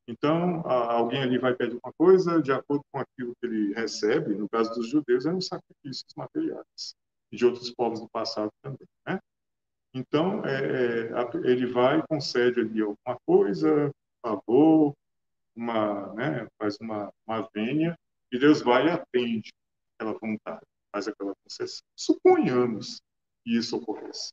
Então, 0.09 0.67
alguém 0.67 1.23
ali 1.23 1.37
vai 1.37 1.55
pedir 1.55 1.79
uma 1.85 1.93
coisa, 1.93 2.41
de 2.41 2.53
acordo 2.53 2.83
com 2.91 3.01
aquilo 3.01 3.37
que 3.39 3.47
ele 3.47 3.75
recebe, 3.75 4.35
no 4.35 4.49
caso 4.49 4.73
dos 4.73 4.89
judeus, 4.89 5.27
eram 5.27 5.43
sacrifícios 5.43 6.15
materiais, 6.17 6.97
e 7.31 7.37
de 7.37 7.45
outros 7.45 7.71
povos 7.71 8.01
do 8.01 8.09
passado 8.09 8.51
também. 8.63 8.89
Né? 9.07 9.21
Então, 9.95 10.45
é, 10.45 11.07
é 11.07 11.37
ele 11.45 11.67
vai 11.67 12.01
e 12.01 12.07
concede 12.09 12.61
ali 12.61 12.83
alguma 12.83 13.19
coisa, 13.25 13.91
favor, 14.21 14.93
uma, 15.55 16.13
né, 16.15 16.49
faz 16.59 16.77
uma, 16.81 17.13
uma 17.27 17.49
vênia, 17.55 17.97
e 18.33 18.39
Deus 18.39 18.61
vai 18.61 18.87
e 18.87 18.91
atende 18.91 19.53
aquela 19.97 20.19
vontade 20.19 20.67
faz 20.95 21.09
aquela 21.09 21.35
concessão. 21.43 21.85
Suponhamos 21.97 23.03
que 23.43 23.57
isso 23.57 23.77
ocorresse. 23.77 24.33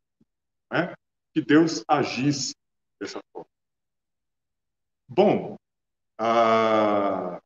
Né? 0.71 0.93
Que 1.33 1.41
Deus 1.41 1.83
agisse 1.87 2.53
dessa 2.99 3.19
forma. 3.33 3.49
Bom, 5.07 5.57
ah, 6.19 7.41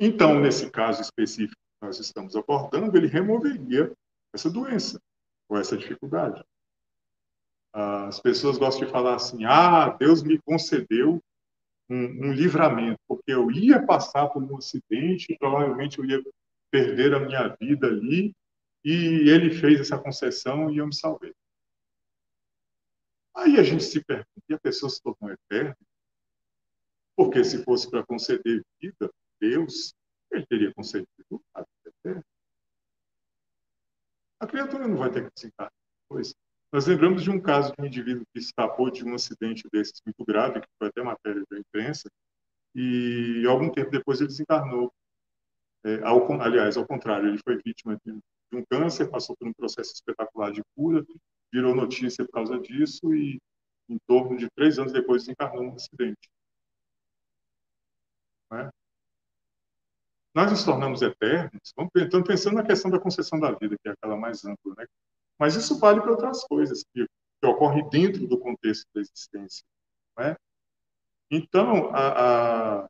então, 0.00 0.40
nesse 0.40 0.68
caso 0.68 1.00
específico 1.00 1.54
que 1.54 1.86
nós 1.86 2.00
estamos 2.00 2.34
abordando, 2.34 2.96
ele 2.96 3.06
removeria 3.06 3.92
essa 4.34 4.50
doença 4.50 5.00
ou 5.48 5.56
essa 5.56 5.76
dificuldade. 5.76 6.44
As 7.74 8.20
pessoas 8.20 8.56
gostam 8.56 8.86
de 8.86 8.92
falar 8.92 9.16
assim: 9.16 9.44
ah, 9.44 9.88
Deus 9.88 10.22
me 10.22 10.38
concedeu 10.38 11.20
um, 11.90 12.28
um 12.28 12.32
livramento, 12.32 13.00
porque 13.08 13.32
eu 13.32 13.50
ia 13.50 13.84
passar 13.84 14.28
por 14.28 14.40
um 14.40 14.56
acidente, 14.56 15.36
provavelmente 15.40 15.98
eu 15.98 16.04
ia 16.04 16.22
perder 16.70 17.14
a 17.14 17.18
minha 17.18 17.48
vida 17.60 17.88
ali, 17.88 18.32
e 18.84 19.28
ele 19.28 19.50
fez 19.50 19.80
essa 19.80 19.98
concessão 19.98 20.70
e 20.70 20.78
eu 20.78 20.86
me 20.86 20.94
salvei. 20.94 21.34
Aí 23.34 23.58
a 23.58 23.62
gente 23.64 23.82
se 23.82 24.04
pergunta, 24.04 24.28
e 24.48 24.54
a 24.54 24.60
pessoa 24.60 24.88
se 24.88 25.02
tornou 25.02 25.32
eterna? 25.32 25.76
Porque 27.16 27.42
se 27.42 27.64
fosse 27.64 27.90
para 27.90 28.06
conceder 28.06 28.64
vida, 28.80 29.12
Deus, 29.40 29.94
ele 30.30 30.46
teria 30.46 30.72
concedido 30.72 31.42
a 31.52 31.62
vida 31.62 31.96
eterna. 31.98 32.24
A 34.38 34.46
criatura 34.46 34.86
não 34.86 34.96
vai 34.96 35.10
ter 35.10 35.24
que 35.24 35.34
desencarnar 35.34 35.72
depois. 36.02 36.34
Nós 36.74 36.88
lembramos 36.88 37.22
de 37.22 37.30
um 37.30 37.40
caso 37.40 37.72
de 37.72 37.80
um 37.80 37.86
indivíduo 37.86 38.26
que 38.32 38.40
escapou 38.40 38.90
de 38.90 39.04
um 39.04 39.14
acidente 39.14 39.62
desses 39.72 40.02
muito 40.04 40.24
grave, 40.24 40.60
que 40.60 40.66
foi 40.76 40.88
até 40.88 41.04
matéria 41.04 41.40
da 41.48 41.56
imprensa, 41.56 42.10
e 42.74 43.44
algum 43.48 43.70
tempo 43.70 43.92
depois 43.92 44.18
ele 44.18 44.26
desencarnou 44.26 44.92
é, 45.84 46.02
ao, 46.02 46.32
aliás, 46.42 46.76
ao 46.76 46.84
contrário, 46.84 47.28
ele 47.28 47.38
foi 47.44 47.62
vítima 47.64 47.96
de, 48.04 48.12
de, 48.14 48.58
um 48.58 48.64
câncer, 48.68 49.08
passou 49.08 49.36
por 49.36 49.46
um 49.46 49.52
processo 49.52 49.92
espetacular 49.92 50.50
de 50.50 50.64
cura, 50.74 51.06
virou 51.52 51.76
notícia 51.76 52.24
por 52.24 52.32
causa 52.32 52.58
disso 52.58 53.14
e, 53.14 53.40
em 53.88 53.98
torno 54.08 54.36
de 54.36 54.50
três 54.56 54.76
anos 54.76 54.92
depois, 54.92 55.22
desencarnou 55.22 55.62
num 55.62 55.76
acidente. 55.76 56.28
Né? 58.50 58.68
Nós 60.34 60.50
nos 60.50 60.64
tornamos 60.64 61.02
eternos, 61.02 61.72
então, 61.96 62.20
pensando 62.24 62.56
na 62.56 62.66
questão 62.66 62.90
da 62.90 62.98
concessão 62.98 63.38
da 63.38 63.52
vida, 63.52 63.76
que 63.80 63.88
é 63.88 63.92
aquela 63.92 64.16
mais 64.16 64.44
ampla, 64.44 64.74
né? 64.76 64.86
Mas 65.38 65.56
isso 65.56 65.78
vale 65.78 66.00
para 66.00 66.12
outras 66.12 66.44
coisas 66.44 66.84
que, 66.92 67.06
que 67.40 67.46
ocorrem 67.46 67.88
dentro 67.88 68.26
do 68.26 68.38
contexto 68.38 68.86
da 68.94 69.00
existência. 69.00 69.64
Né? 70.16 70.36
Então, 71.30 71.90
a, 71.94 72.82
a, 72.82 72.88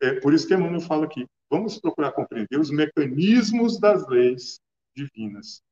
é 0.00 0.20
por 0.20 0.32
isso 0.32 0.46
que 0.46 0.54
Emmanuel 0.54 0.80
fala 0.80 1.04
aqui, 1.04 1.26
vamos 1.50 1.78
procurar 1.78 2.12
compreender 2.12 2.58
os 2.58 2.70
mecanismos 2.70 3.78
das 3.78 4.06
leis 4.08 4.60
divinas, 4.94 5.62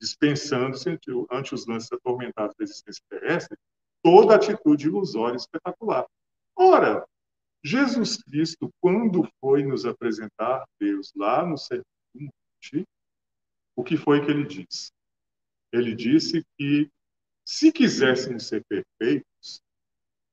dispensando-se 0.00 0.98
ante 1.30 1.54
os 1.54 1.66
lances 1.66 1.92
atormentados 1.92 2.54
da 2.56 2.64
existência 2.64 3.02
terrestre 3.08 3.56
toda 4.02 4.36
atitude 4.36 4.86
ilusória 4.86 5.36
espetacular. 5.36 6.06
Ora, 6.54 7.04
Jesus 7.64 8.22
Cristo, 8.22 8.70
quando 8.80 9.28
foi 9.40 9.64
nos 9.64 9.84
apresentar 9.84 10.64
Deus 10.78 11.12
lá 11.16 11.44
no 11.44 11.58
Sermão 11.58 11.84
do 12.14 12.20
Monte, 12.22 12.86
o 13.76 13.84
que 13.84 13.96
foi 13.96 14.24
que 14.24 14.30
ele 14.30 14.46
disse? 14.46 14.90
Ele 15.70 15.94
disse 15.94 16.44
que 16.58 16.90
se 17.44 17.70
quiséssemos 17.70 18.48
ser 18.48 18.64
perfeitos, 18.64 19.62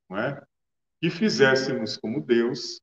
não 0.10 0.18
é? 0.18 0.44
e 1.04 1.10
fizéssemos 1.10 1.98
como 1.98 2.22
Deus, 2.22 2.80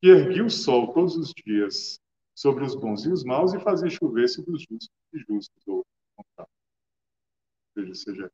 que 0.00 0.08
erguia 0.08 0.44
o 0.44 0.50
sol 0.50 0.94
todos 0.94 1.16
os 1.16 1.34
dias 1.34 1.98
sobre 2.32 2.64
os 2.64 2.76
bons 2.76 3.04
e 3.04 3.10
os 3.10 3.24
maus 3.24 3.52
e 3.52 3.58
fazia 3.58 3.90
chover 3.90 4.28
sobre 4.28 4.52
os 4.52 4.62
justos 4.62 4.90
e 5.12 5.18
justos, 5.18 5.66
ou 5.66 5.84
seja, 7.76 7.94
seja. 7.94 8.30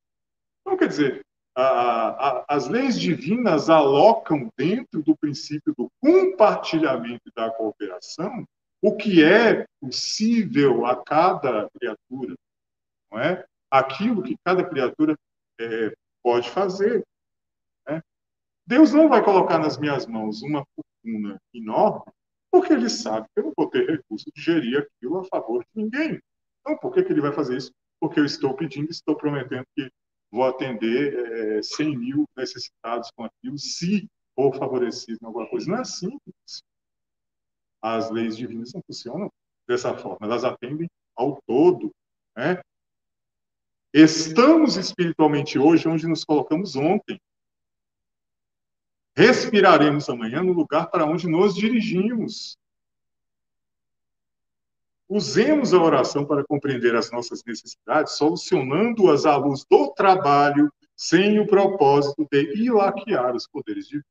Então, 0.61 0.77
quer 0.77 0.89
dizer, 0.89 1.27
a, 1.57 1.63
a, 1.63 2.45
as 2.49 2.69
leis 2.69 3.01
divinas 3.01 3.71
alocam 3.71 4.51
dentro 4.59 5.03
do 5.03 5.17
princípio 5.17 5.75
do 5.75 5.91
compartilhamento 6.01 7.23
e 7.27 7.33
da 7.35 7.51
cooperação 7.51 8.47
o 8.83 8.97
que 8.97 9.23
é 9.23 9.67
possível 9.81 10.87
a 10.87 11.03
cada 11.05 11.69
criatura, 11.71 12.35
não 13.11 13.19
é? 13.19 13.45
Aquilo 13.71 14.23
que 14.23 14.37
cada 14.45 14.65
criatura 14.65 15.17
é, 15.61 15.95
pode 16.23 16.49
fazer. 16.51 17.05
Né? 17.87 18.03
Deus 18.67 18.93
não 18.93 19.09
vai 19.09 19.23
colocar 19.23 19.59
nas 19.59 19.79
minhas 19.79 20.07
mãos 20.07 20.43
uma 20.43 20.65
fortuna 20.75 21.41
enorme, 21.55 22.13
porque 22.51 22.73
ele 22.73 22.89
sabe 22.89 23.27
que 23.35 23.41
eu 23.41 23.45
não 23.45 23.53
vou 23.57 23.69
ter 23.69 23.89
recurso 23.89 24.27
de 24.35 24.43
gerir 24.43 24.79
aquilo 24.79 25.19
a 25.19 25.25
favor 25.25 25.63
de 25.63 25.83
ninguém. 25.83 26.21
Então, 26.61 26.77
por 26.79 26.93
que, 26.93 27.03
que 27.03 27.13
ele 27.13 27.21
vai 27.21 27.33
fazer 27.33 27.57
isso? 27.57 27.73
Porque 28.01 28.19
eu 28.19 28.25
estou 28.25 28.55
pedindo, 28.55 28.91
estou 28.91 29.15
prometendo 29.15 29.65
que 29.77 29.91
vou 30.31 30.45
atender 30.45 31.59
é, 31.59 31.63
100 31.63 31.99
mil 31.99 32.29
necessitados 32.37 33.11
com 33.11 33.25
aquilo, 33.25 33.59
se 33.59 34.09
for 34.35 34.55
favorecido 34.57 35.19
em 35.23 35.27
alguma 35.27 35.49
coisa. 35.49 35.71
Não 35.71 35.79
é 35.79 35.81
assim. 35.81 36.19
As 37.81 38.11
leis 38.11 38.37
divinas 38.37 38.73
não 38.73 38.83
funcionam 38.83 39.33
dessa 39.67 39.97
forma, 39.97 40.27
elas 40.27 40.45
atendem 40.45 40.91
ao 41.15 41.41
todo. 41.47 41.91
Né? 42.37 42.61
Estamos 43.93 44.77
espiritualmente 44.77 45.59
hoje 45.59 45.89
onde 45.89 46.07
nos 46.07 46.25
colocamos 46.25 46.77
ontem 46.77 47.21
respiraremos 49.21 50.09
amanhã 50.09 50.43
no 50.43 50.53
lugar 50.53 50.91
para 50.91 51.05
onde 51.05 51.29
nos 51.29 51.55
dirigimos. 51.55 52.57
Usemos 55.09 55.75
a 55.75 55.83
oração 55.83 56.25
para 56.25 56.45
compreender 56.45 56.95
as 56.95 57.11
nossas 57.11 57.45
necessidades, 57.45 58.15
solucionando-as 58.15 59.27
à 59.27 59.37
luz 59.37 59.65
do 59.69 59.93
trabalho, 59.93 60.73
sem 60.97 61.39
o 61.39 61.47
propósito 61.47 62.27
de 62.31 62.65
ilaquear 62.65 63.35
os 63.35 63.47
poderes 63.47 63.87
divinos. 63.87 64.07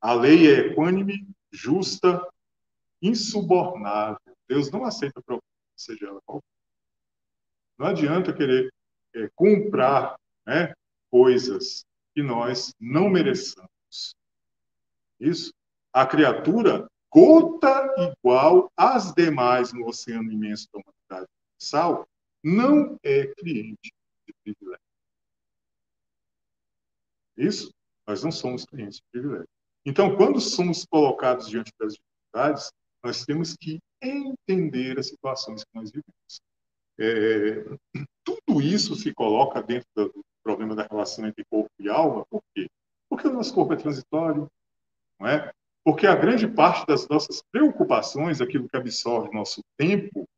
A 0.00 0.12
lei 0.12 0.48
é 0.48 0.58
equânime, 0.66 1.26
justa, 1.52 2.26
insubornável. 3.00 4.18
Deus 4.48 4.70
não 4.70 4.84
aceita 4.84 5.22
proposta, 5.22 5.48
seja 5.76 6.06
ela 6.06 6.20
qual 6.24 6.42
Não 7.78 7.86
adianta 7.86 8.32
querer 8.32 8.72
é, 9.14 9.28
comprar 9.34 10.16
né, 10.46 10.72
coisas 11.10 11.84
que 12.14 12.22
nós 12.22 12.74
não 12.80 13.08
mereçamos. 13.08 14.16
Isso. 15.18 15.52
A 15.92 16.06
criatura, 16.06 16.88
gota 17.10 17.94
igual 17.98 18.72
às 18.76 19.12
demais 19.12 19.72
no 19.72 19.86
oceano 19.86 20.32
imenso 20.32 20.68
da 20.72 20.80
humanidade 20.80 21.30
universal, 21.60 22.08
não 22.42 22.98
é 23.02 23.26
cliente 23.34 23.92
de 24.26 24.34
privilégio. 24.42 24.82
Isso? 27.36 27.74
Nós 28.06 28.22
não 28.22 28.32
somos 28.32 28.64
clientes 28.64 28.96
de 28.96 29.04
privilégio. 29.12 29.51
Então, 29.84 30.16
quando 30.16 30.40
somos 30.40 30.84
colocados 30.84 31.48
diante 31.48 31.72
das 31.78 31.94
dificuldades, 31.94 32.72
nós 33.02 33.24
temos 33.24 33.56
que 33.56 33.80
entender 34.00 34.98
as 34.98 35.08
situações 35.08 35.64
que 35.64 35.70
nós 35.74 35.90
vivemos. 35.90 36.40
É, 36.98 37.64
tudo 38.24 38.60
isso 38.60 38.94
se 38.94 39.12
coloca 39.12 39.62
dentro 39.62 39.88
do 39.94 40.24
problema 40.42 40.74
da 40.74 40.86
relação 40.88 41.26
entre 41.26 41.44
corpo 41.44 41.70
e 41.78 41.88
alma, 41.88 42.24
por 42.26 42.42
quê? 42.54 42.68
Porque 43.08 43.26
o 43.26 43.32
nosso 43.32 43.54
corpo 43.54 43.72
é 43.72 43.76
transitório, 43.76 44.48
não 45.18 45.28
é? 45.28 45.52
Porque 45.84 46.06
a 46.06 46.14
grande 46.14 46.46
parte 46.46 46.86
das 46.86 47.08
nossas 47.08 47.42
preocupações, 47.50 48.40
aquilo 48.40 48.68
que 48.68 48.76
absorve 48.76 49.34
nosso 49.34 49.62
tempo, 49.76 50.28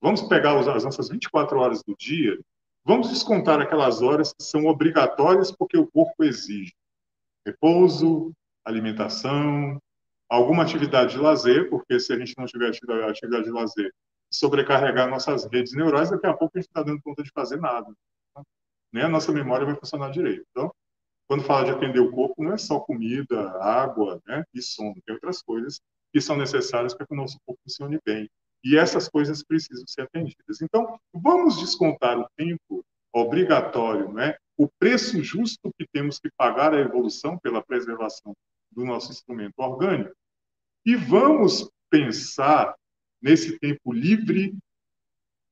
vamos 0.00 0.22
pegar 0.22 0.58
as 0.58 0.84
nossas 0.84 1.08
24 1.08 1.58
horas 1.58 1.82
do 1.82 1.94
dia, 1.96 2.38
vamos 2.84 3.10
descontar 3.10 3.60
aquelas 3.60 4.02
horas 4.02 4.32
que 4.32 4.42
são 4.42 4.66
obrigatórias 4.66 5.52
porque 5.52 5.76
o 5.76 5.86
corpo 5.86 6.24
exige. 6.24 6.74
Repouso, 7.44 8.32
alimentação, 8.66 9.80
alguma 10.28 10.64
atividade 10.64 11.12
de 11.12 11.18
lazer, 11.18 11.70
porque 11.70 11.98
se 12.00 12.12
a 12.12 12.18
gente 12.18 12.34
não 12.36 12.46
tiver 12.46 12.68
atividade 12.68 13.44
de 13.44 13.50
lazer, 13.50 13.92
sobrecarregar 14.30 15.08
nossas 15.08 15.46
redes 15.46 15.72
neurais, 15.72 16.10
daqui 16.10 16.26
a 16.26 16.34
pouco 16.34 16.58
a 16.58 16.60
gente 16.60 16.68
está 16.68 16.82
dando 16.82 17.00
conta 17.00 17.22
de 17.22 17.30
fazer 17.30 17.60
nada. 17.60 17.86
Nem 18.92 19.04
a 19.04 19.08
nossa 19.08 19.32
memória 19.32 19.64
vai 19.64 19.76
funcionar 19.76 20.10
direito. 20.10 20.44
Então, 20.50 20.72
quando 21.28 21.44
fala 21.44 21.64
de 21.64 21.70
atender 21.70 22.00
o 22.00 22.10
corpo, 22.10 22.42
não 22.42 22.52
é 22.52 22.58
só 22.58 22.80
comida, 22.80 23.50
água 23.60 24.20
né, 24.26 24.44
e 24.54 24.62
sono, 24.62 24.94
tem 25.04 25.14
outras 25.14 25.42
coisas 25.42 25.80
que 26.12 26.20
são 26.20 26.36
necessárias 26.36 26.94
para 26.94 27.06
que 27.06 27.12
o 27.12 27.16
nosso 27.16 27.38
corpo 27.44 27.60
funcione 27.62 27.98
bem. 28.04 28.28
E 28.64 28.76
essas 28.76 29.08
coisas 29.08 29.44
precisam 29.44 29.84
ser 29.86 30.02
atendidas. 30.02 30.60
Então, 30.60 30.98
vamos 31.12 31.58
descontar 31.60 32.18
o 32.18 32.28
tempo 32.36 32.84
obrigatório, 33.12 34.12
né, 34.12 34.36
o 34.56 34.68
preço 34.78 35.22
justo 35.22 35.70
que 35.78 35.86
temos 35.92 36.18
que 36.18 36.30
pagar 36.36 36.74
à 36.74 36.80
evolução 36.80 37.38
pela 37.38 37.62
preservação 37.62 38.34
do 38.76 38.84
nosso 38.84 39.10
instrumento 39.10 39.54
orgânico, 39.56 40.14
e 40.84 40.94
vamos 40.94 41.68
pensar 41.90 42.76
nesse 43.20 43.58
tempo 43.58 43.92
livre, 43.92 44.54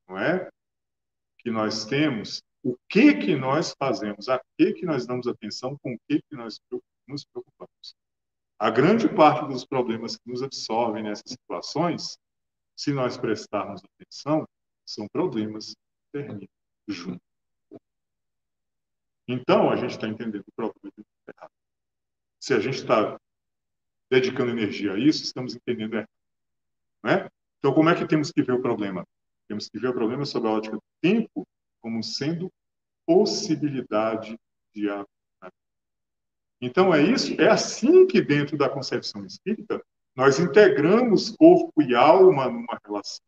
não 0.07 0.19
é? 0.19 0.49
Que 1.39 1.51
nós 1.51 1.87
temos, 1.87 2.43
o 2.63 2.77
que 2.89 3.15
que 3.15 3.35
nós 3.35 3.75
fazemos, 3.77 4.29
a 4.29 4.41
que 4.57 4.75
que 4.75 4.87
nós 4.87 5.07
damos 5.07 5.27
atenção, 5.27 5.77
com 5.79 5.95
o 5.95 5.99
que 6.09 6.21
que 6.23 6.37
nós 6.37 6.61
nos 7.09 7.25
preocupamos. 7.25 7.97
A 8.59 8.71
grande 8.71 9.09
parte 9.09 9.49
dos 9.49 9.65
problemas 9.65 10.17
que 10.17 10.31
nos 10.31 10.43
absorvem 10.43 11.03
nessas 11.03 11.33
situações, 11.33 12.19
se 12.77 12.93
nós 12.93 13.17
prestarmos 13.17 13.83
atenção, 13.85 14.47
são 14.87 15.09
problemas 15.09 15.75
que 15.75 16.13
terminam 16.13 16.49
junto. 16.87 17.21
Então, 19.27 19.71
a 19.71 19.77
gente 19.77 19.93
está 19.93 20.07
entendendo 20.07 20.45
o 20.47 20.53
problema. 20.55 20.94
Se 22.45 22.53
a 22.53 22.61
gente 22.61 22.77
está 22.77 23.19
dedicando 24.11 24.51
energia 24.51 24.93
a 24.93 24.99
isso, 24.99 25.25
estamos 25.25 25.57
entendendo 25.57 25.95
errado. 25.95 26.11
Né? 27.03 27.31
Então, 27.59 27.73
como 27.73 27.89
é 27.89 27.95
que 27.95 28.07
temos 28.07 28.31
que 28.31 28.43
ver 28.43 28.53
o 28.53 28.61
problema? 28.61 29.03
Temos 29.49 29.67
que 29.67 29.79
ver 29.79 29.89
o 29.89 29.95
problema 29.95 30.27
sob 30.27 30.47
a 30.47 30.51
ótica 30.51 30.77
do 30.77 30.83
tempo 31.01 31.49
como 31.81 32.03
sendo 32.03 32.53
possibilidade 33.07 34.39
de 34.75 34.91
ato. 34.91 35.09
Então, 36.61 36.93
é 36.93 37.01
isso, 37.01 37.33
é 37.41 37.49
assim 37.49 38.07
que 38.07 38.21
dentro 38.21 38.59
da 38.59 38.69
concepção 38.69 39.25
espírita 39.25 39.83
nós 40.15 40.39
integramos 40.39 41.31
corpo 41.31 41.81
e 41.81 41.95
alma 41.95 42.51
numa 42.51 42.79
relação. 42.85 43.25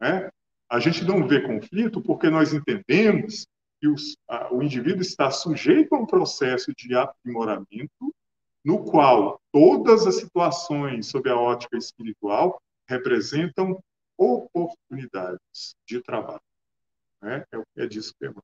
Né? 0.00 0.30
A 0.70 0.80
gente 0.80 1.04
não 1.04 1.28
vê 1.28 1.42
conflito 1.42 2.00
porque 2.00 2.30
nós 2.30 2.54
entendemos 2.54 3.46
que 3.92 4.16
a, 4.28 4.52
o 4.52 4.62
indivíduo 4.62 5.02
está 5.02 5.30
sujeito 5.30 5.94
a 5.94 5.98
um 5.98 6.06
processo 6.06 6.72
de 6.76 6.94
aprimoramento 6.94 8.14
no 8.64 8.82
qual 8.84 9.40
todas 9.52 10.06
as 10.06 10.16
situações 10.16 11.06
sob 11.08 11.28
a 11.28 11.36
ótica 11.36 11.76
espiritual 11.76 12.60
representam 12.88 13.78
oportunidades 14.16 15.74
de 15.86 16.00
trabalho. 16.00 16.40
Né? 17.20 17.44
É, 17.52 17.84
é 17.84 17.86
disso 17.86 18.14
que 18.18 18.24
ele 18.24 18.34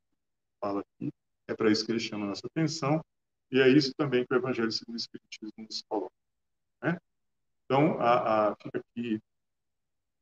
fala 0.61 0.81
aqui, 0.81 1.11
é 1.49 1.55
para 1.55 1.71
isso 1.71 1.87
que 1.87 1.93
ele 1.93 2.01
chama 2.01 2.27
a 2.27 2.29
nossa 2.29 2.47
atenção, 2.47 3.03
e 3.51 3.61
é 3.61 3.69
isso 3.69 3.93
também 3.97 4.27
que 4.27 4.35
o 4.35 4.37
Evangelho 4.37 4.71
segundo 4.71 4.95
o 4.95 4.99
Espiritismo 4.99 5.53
nos 5.59 5.83
coloca. 5.89 6.15
Né? 6.83 6.99
Então, 7.65 7.99
a, 8.01 8.51
a, 8.51 8.57
fica 8.57 8.79
aqui 8.79 9.21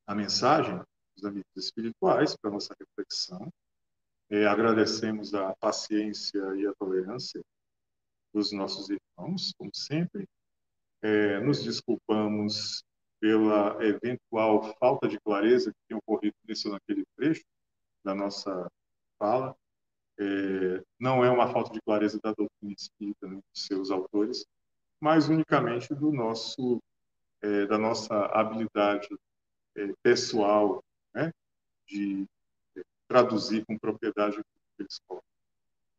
a 0.06 0.14
mensagem 0.14 0.80
dos 1.14 1.24
amigos 1.24 1.50
espirituais 1.56 2.36
para 2.36 2.50
nossa 2.50 2.74
reflexão. 2.78 3.52
É, 4.30 4.46
agradecemos 4.46 5.32
a 5.34 5.54
paciência 5.56 6.38
e 6.56 6.66
a 6.66 6.74
tolerância 6.74 7.40
dos 8.32 8.52
nossos 8.52 8.88
irmãos, 8.90 9.52
como 9.56 9.70
sempre. 9.74 10.28
É, 11.00 11.40
nos 11.40 11.62
desculpamos 11.62 12.82
pela 13.20 13.82
eventual 13.84 14.76
falta 14.78 15.08
de 15.08 15.18
clareza 15.20 15.70
que 15.70 15.78
tem 15.88 15.96
ocorrido 15.96 16.36
nesse 16.46 16.68
naquele 16.68 17.04
trecho 17.16 17.44
da 18.04 18.14
nossa 18.14 18.70
fala. 19.18 19.56
É, 20.18 20.82
não 20.98 21.24
é 21.24 21.30
uma 21.30 21.52
falta 21.52 21.72
de 21.72 21.80
clareza 21.80 22.18
da 22.22 22.32
doutrina 22.32 22.74
espírita, 22.76 23.26
né, 23.28 23.36
de 23.36 23.60
seus 23.60 23.90
autores, 23.90 24.44
mas 25.00 25.28
unicamente 25.28 25.94
do 25.94 26.12
nosso, 26.12 26.82
é, 27.40 27.66
da 27.66 27.78
nossa 27.78 28.26
habilidade 28.26 29.08
é, 29.76 29.92
pessoal 30.02 30.82
né, 31.14 31.32
de 31.86 32.26
traduzir 33.09 33.64
com 33.66 33.78
propriedade 33.78 34.38
o 34.38 34.44
que 34.44 34.82
eles 34.82 35.00
colocam. 35.06 35.26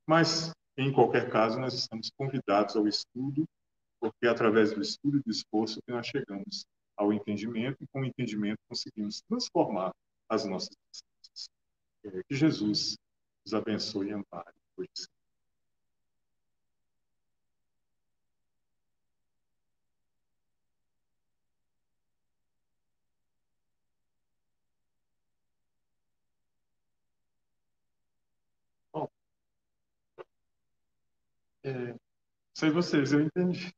Mas 0.08 0.52
em 0.78 0.94
qualquer 0.94 1.30
caso, 1.30 1.60
nós 1.60 1.74
estamos 1.74 2.10
convidados 2.16 2.78
ao 2.78 2.88
estudo, 2.88 3.46
porque 4.00 4.26
é 4.26 4.30
através 4.30 4.74
do 4.74 4.82
estudo 4.82 5.18
e 5.18 5.24
do 5.24 5.30
esforço 5.30 5.82
que 5.82 5.92
nós 5.92 6.08
chegamos 6.08 6.66
ao 6.96 7.12
entendimento, 7.12 7.84
e 7.84 7.88
com 7.88 8.02
o 8.02 8.06
entendimento 8.06 8.60
conseguimos 8.68 9.22
transformar 9.28 9.92
as 10.30 10.46
nossas 10.46 10.70
existências. 10.94 11.50
Que 12.30 12.36
Jesus 12.36 12.98
nos 13.46 13.54
abençoe 13.54 14.08
e 14.08 14.14
ampare 14.14 14.54
hoje 14.78 14.90
É, 31.70 31.96
sei 32.52 32.72
vocês, 32.72 33.12
eu 33.12 33.22
entendi. 33.22 33.72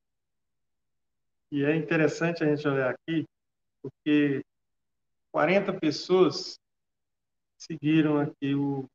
E 1.51 1.65
é 1.65 1.75
interessante 1.75 2.41
a 2.41 2.47
gente 2.47 2.65
olhar 2.65 2.91
aqui, 2.91 3.27
porque 3.81 4.45
40 5.33 5.77
pessoas 5.77 6.57
seguiram 7.57 8.17
aqui 8.17 8.55
o, 8.55 8.89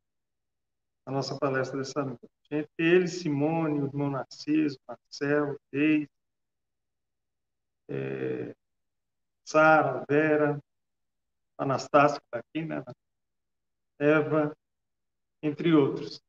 a 1.05 1.11
nossa 1.11 1.38
palestra 1.38 1.76
dessa 1.76 2.03
noite. 2.03 2.26
Entre 2.51 2.70
eles, 2.78 3.20
Simone, 3.20 3.80
o 3.80 3.86
irmão 3.86 4.11
Narciso, 4.11 4.78
Marcelo, 4.88 5.61
Reis, 5.70 6.09
é, 7.90 8.55
Sara, 9.44 10.07
Vera, 10.09 10.59
Anastácia, 11.59 12.18
que 12.18 12.26
está 12.26 12.38
aqui, 12.38 12.64
né? 12.64 12.82
Eva, 13.99 14.57
entre 15.42 15.74
outros. 15.74 16.26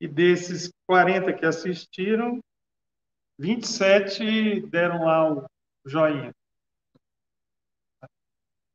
E 0.00 0.06
desses 0.06 0.70
40 0.86 1.32
que 1.32 1.46
assistiram, 1.46 2.40
27 3.38 4.60
deram 4.66 5.04
lá 5.04 5.32
o 5.32 5.46
joinha. 5.84 6.34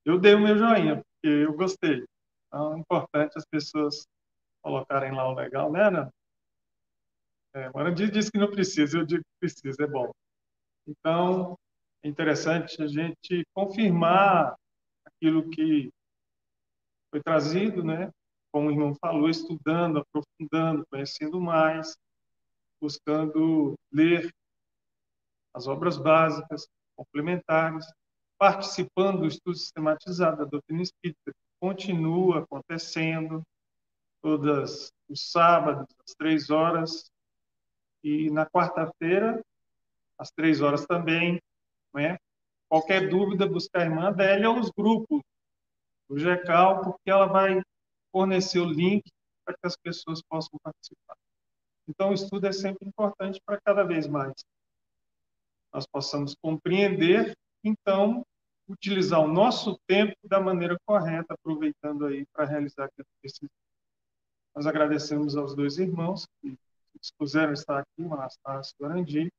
Eu 0.04 0.20
dei 0.20 0.34
o 0.34 0.40
meu 0.40 0.58
joinha, 0.58 0.96
porque 0.96 1.28
eu 1.28 1.54
gostei. 1.54 2.04
Então, 2.48 2.76
é 2.76 2.80
importante 2.80 3.38
as 3.38 3.46
pessoas 3.46 4.08
colocarem 4.62 5.12
lá 5.12 5.28
o 5.28 5.34
legal, 5.34 5.72
né, 5.72 5.88
Ana? 5.88 6.14
É, 7.54 7.70
Mara 7.70 7.92
diz 7.94 8.30
que 8.30 8.38
não 8.38 8.50
precisa, 8.50 8.98
eu 8.98 9.06
digo 9.06 9.22
que 9.24 9.40
precisa, 9.40 9.84
é 9.84 9.88
bom. 9.88 10.12
Então, 10.88 11.58
é 12.04 12.08
interessante 12.08 12.82
a 12.82 12.88
gente 12.88 13.46
confirmar 13.54 14.56
aquilo 15.06 15.50
que 15.50 15.92
foi 17.12 17.22
trazido, 17.22 17.84
né? 17.84 18.10
Como 18.52 18.68
o 18.68 18.72
irmão 18.72 18.94
falou, 18.96 19.30
estudando, 19.30 20.00
aprofundando, 20.00 20.86
conhecendo 20.90 21.40
mais, 21.40 21.98
buscando 22.80 23.76
ler 23.92 24.34
as 25.54 25.68
obras 25.68 25.98
básicas, 25.98 26.68
complementares, 26.96 27.86
participando 28.38 29.20
do 29.20 29.28
estudo 29.28 29.56
sistematizado 29.56 30.38
da 30.38 30.46
doutrina 30.46 30.82
espírita, 30.82 31.32
continua 31.60 32.40
acontecendo 32.40 33.44
todas 34.22 34.92
os 35.08 35.32
sábados, 35.32 35.88
às 36.06 36.16
três 36.16 36.50
horas, 36.50 37.12
e 38.04 38.30
na 38.32 38.46
quarta-feira, 38.46 39.44
às 40.18 40.32
três 40.32 40.62
horas 40.62 40.86
também. 40.86 41.40
Né? 41.94 42.18
Qualquer 42.68 43.10
dúvida, 43.10 43.48
buscar 43.48 43.82
a 43.82 43.86
irmã 43.86 44.08
Adélia 44.08 44.50
ou 44.50 44.60
os 44.60 44.72
grupos 44.72 45.22
do 46.10 46.18
GECAL, 46.18 46.82
porque 46.82 47.10
ela 47.10 47.26
vai 47.26 47.62
fornecer 48.12 48.60
o 48.60 48.66
link 48.66 49.04
para 49.46 49.56
que 49.56 49.68
as 49.68 49.76
pessoas 49.76 50.22
possam 50.22 50.60
participar. 50.64 51.16
Então, 51.88 52.12
o 52.12 52.14
estudo 52.14 52.48
é 52.48 52.52
sempre 52.52 52.88
importante 52.88 53.40
para 53.46 53.60
cada 53.62 53.84
vez 53.84 54.08
mais 54.08 54.34
nós 55.74 55.88
possamos 55.88 56.36
compreender, 56.36 57.36
então, 57.64 58.26
utilizar 58.68 59.20
o 59.20 59.28
nosso 59.28 59.80
tempo 59.88 60.16
da 60.24 60.40
maneira 60.40 60.78
correta, 60.86 61.34
aproveitando 61.34 62.06
aí 62.06 62.26
para 62.34 62.46
realizar 62.46 62.86
aquilo 62.86 63.06
que 63.06 63.22
precisa. 63.22 63.52
Nós 64.56 64.68
agradecemos 64.68 65.36
aos 65.36 65.56
dois 65.56 65.78
irmãos 65.78 66.28
que 66.42 66.50
se 66.52 67.00
dispuseram 67.00 67.54
estar 67.54 67.80
aqui, 67.80 68.02
o 68.02 68.14
Anastácio 68.14 68.76
e 69.08 69.32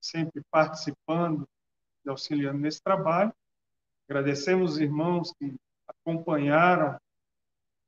sempre 0.00 0.42
participando 0.50 1.46
e 2.04 2.08
auxiliando 2.08 2.58
nesse 2.58 2.80
trabalho. 2.82 3.32
Agradecemos 4.08 4.72
os 4.72 4.78
irmãos 4.78 5.32
que 5.38 5.54
acompanharam 5.86 6.98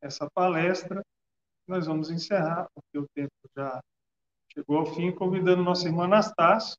essa 0.00 0.28
palestra. 0.30 1.04
Nós 1.66 1.86
vamos 1.86 2.10
encerrar, 2.10 2.68
porque 2.74 2.98
o 2.98 3.08
tempo 3.14 3.32
já 3.56 3.80
chegou 4.52 4.78
ao 4.78 4.86
fim, 4.94 5.12
convidando 5.12 5.62
nosso 5.62 5.86
irmão 5.86 6.04
Anastácio, 6.04 6.76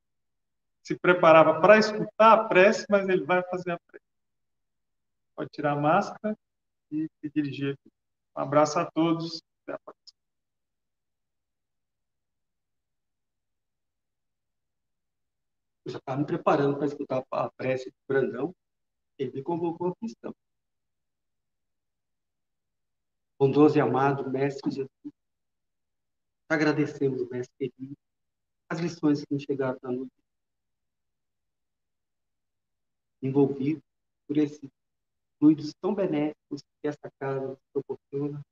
se 0.84 0.98
preparava 0.98 1.62
para 1.62 1.78
escutar 1.78 2.34
a 2.34 2.44
prece, 2.46 2.86
mas 2.90 3.08
ele 3.08 3.24
vai 3.24 3.42
fazer 3.44 3.72
a 3.72 3.80
prece. 3.88 4.06
Pode 5.36 5.50
tirar 5.52 5.74
a 5.74 5.82
máscara 5.82 6.38
e 6.92 7.08
se 7.20 7.30
dirigir 7.34 7.74
aqui. 7.74 7.92
Um 8.36 8.42
abraço 8.42 8.80
a 8.80 8.90
todos. 8.92 9.42
Até 9.64 9.74
a 9.74 9.80
próxima. 9.80 10.22
Eu 15.86 15.92
já 15.92 15.98
estava 15.98 16.20
me 16.20 16.26
preparando 16.26 16.78
para 16.78 16.86
escutar 16.86 17.24
a 17.32 17.50
prece 17.52 17.86
de 17.86 17.96
Brandão. 18.08 18.54
Ele 19.18 19.32
me 19.32 19.44
convocou 19.44 19.90
a 19.90 19.96
questão. 19.96 20.36
Bondoso 23.42 23.76
e 23.76 23.82
amado 23.82 24.30
Mestre 24.30 24.70
Jesus, 24.70 25.14
agradecemos, 26.48 27.28
Mestre 27.28 27.72
querido, 27.72 27.98
as 28.70 28.80
lições 28.80 29.26
que 29.26 29.34
nos 29.34 29.42
chegaram 29.42 29.80
na 29.82 29.92
noite 29.92 30.12
envolvido 33.20 33.82
por 34.28 34.38
esses 34.38 34.70
fluidos 35.40 35.74
tão 35.82 35.96
benéficos 35.96 36.62
que 36.62 36.88
essa 36.88 37.12
casa 37.18 37.48
nos 37.48 37.58
proporciona. 37.74 38.46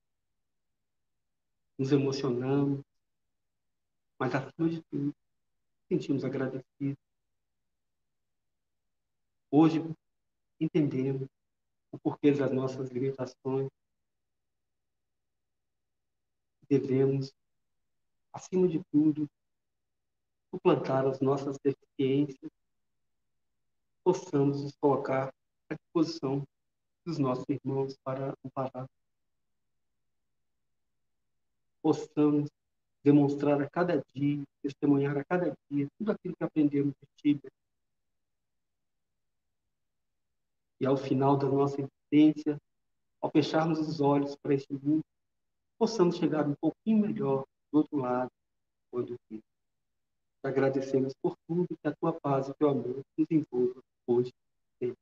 Nos 1.77 1.91
emocionamos, 1.91 2.81
mas 4.17 4.33
acima 4.33 4.69
de 4.69 4.81
tudo, 4.89 5.15
sentimos 5.87 6.25
agradecidos. 6.25 6.97
Hoje 9.51 9.83
entendemos 10.59 11.29
o 11.91 11.99
porquê 11.99 12.31
das 12.31 12.51
nossas 12.51 12.89
limitações. 12.89 13.69
Devemos, 16.70 17.34
acima 18.32 18.67
de 18.67 18.82
tudo, 18.91 19.30
suplantar 20.51 21.05
as 21.07 21.20
nossas 21.20 21.57
deficiências 21.57 22.51
possamos 24.09 24.63
nos 24.63 24.76
colocar 24.78 25.32
à 25.70 25.76
disposição 25.76 26.43
dos 27.05 27.20
nossos 27.20 27.45
irmãos 27.47 27.95
para 28.03 28.34
amparar. 28.43 28.89
Possamos 31.80 32.49
demonstrar 33.03 33.61
a 33.61 33.70
cada 33.70 34.03
dia, 34.15 34.43
testemunhar 34.63 35.15
a 35.15 35.24
cada 35.24 35.55
dia 35.70 35.88
tudo 35.97 36.11
aquilo 36.11 36.36
que 36.36 36.43
aprendemos 36.43 36.95
de 36.95 37.36
ti. 37.36 37.51
E 40.80 40.86
ao 40.88 40.97
final 40.97 41.38
da 41.38 41.47
nossa 41.47 41.82
existência, 41.82 42.59
ao 43.22 43.30
fecharmos 43.30 43.80
os 43.80 44.01
olhos 44.01 44.36
para 44.38 44.55
este 44.55 44.74
mundo, 44.74 45.05
possamos 45.80 46.17
chegar 46.17 46.45
um 46.45 46.55
pouquinho 46.55 47.07
melhor 47.07 47.45
do 47.71 47.80
outro 47.80 47.97
lado, 47.97 48.30
quando 48.91 49.15
vir. 49.30 49.39
Te 50.41 50.47
agradecemos 50.47 51.13
por 51.21 51.36
tudo 51.47 51.67
que 51.67 51.88
a 51.88 51.95
tua 51.95 52.13
paz 52.19 52.47
e 52.47 52.51
o 52.51 52.53
teu 52.53 52.69
amor 52.69 53.01
nos 53.17 53.32
envolvam 53.32 53.82
hoje. 54.05 54.34
Sempre. 54.77 54.97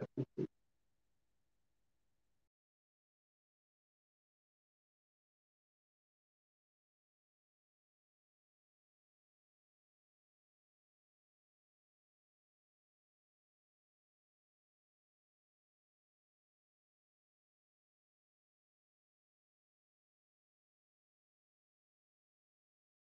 É 0.00 0.57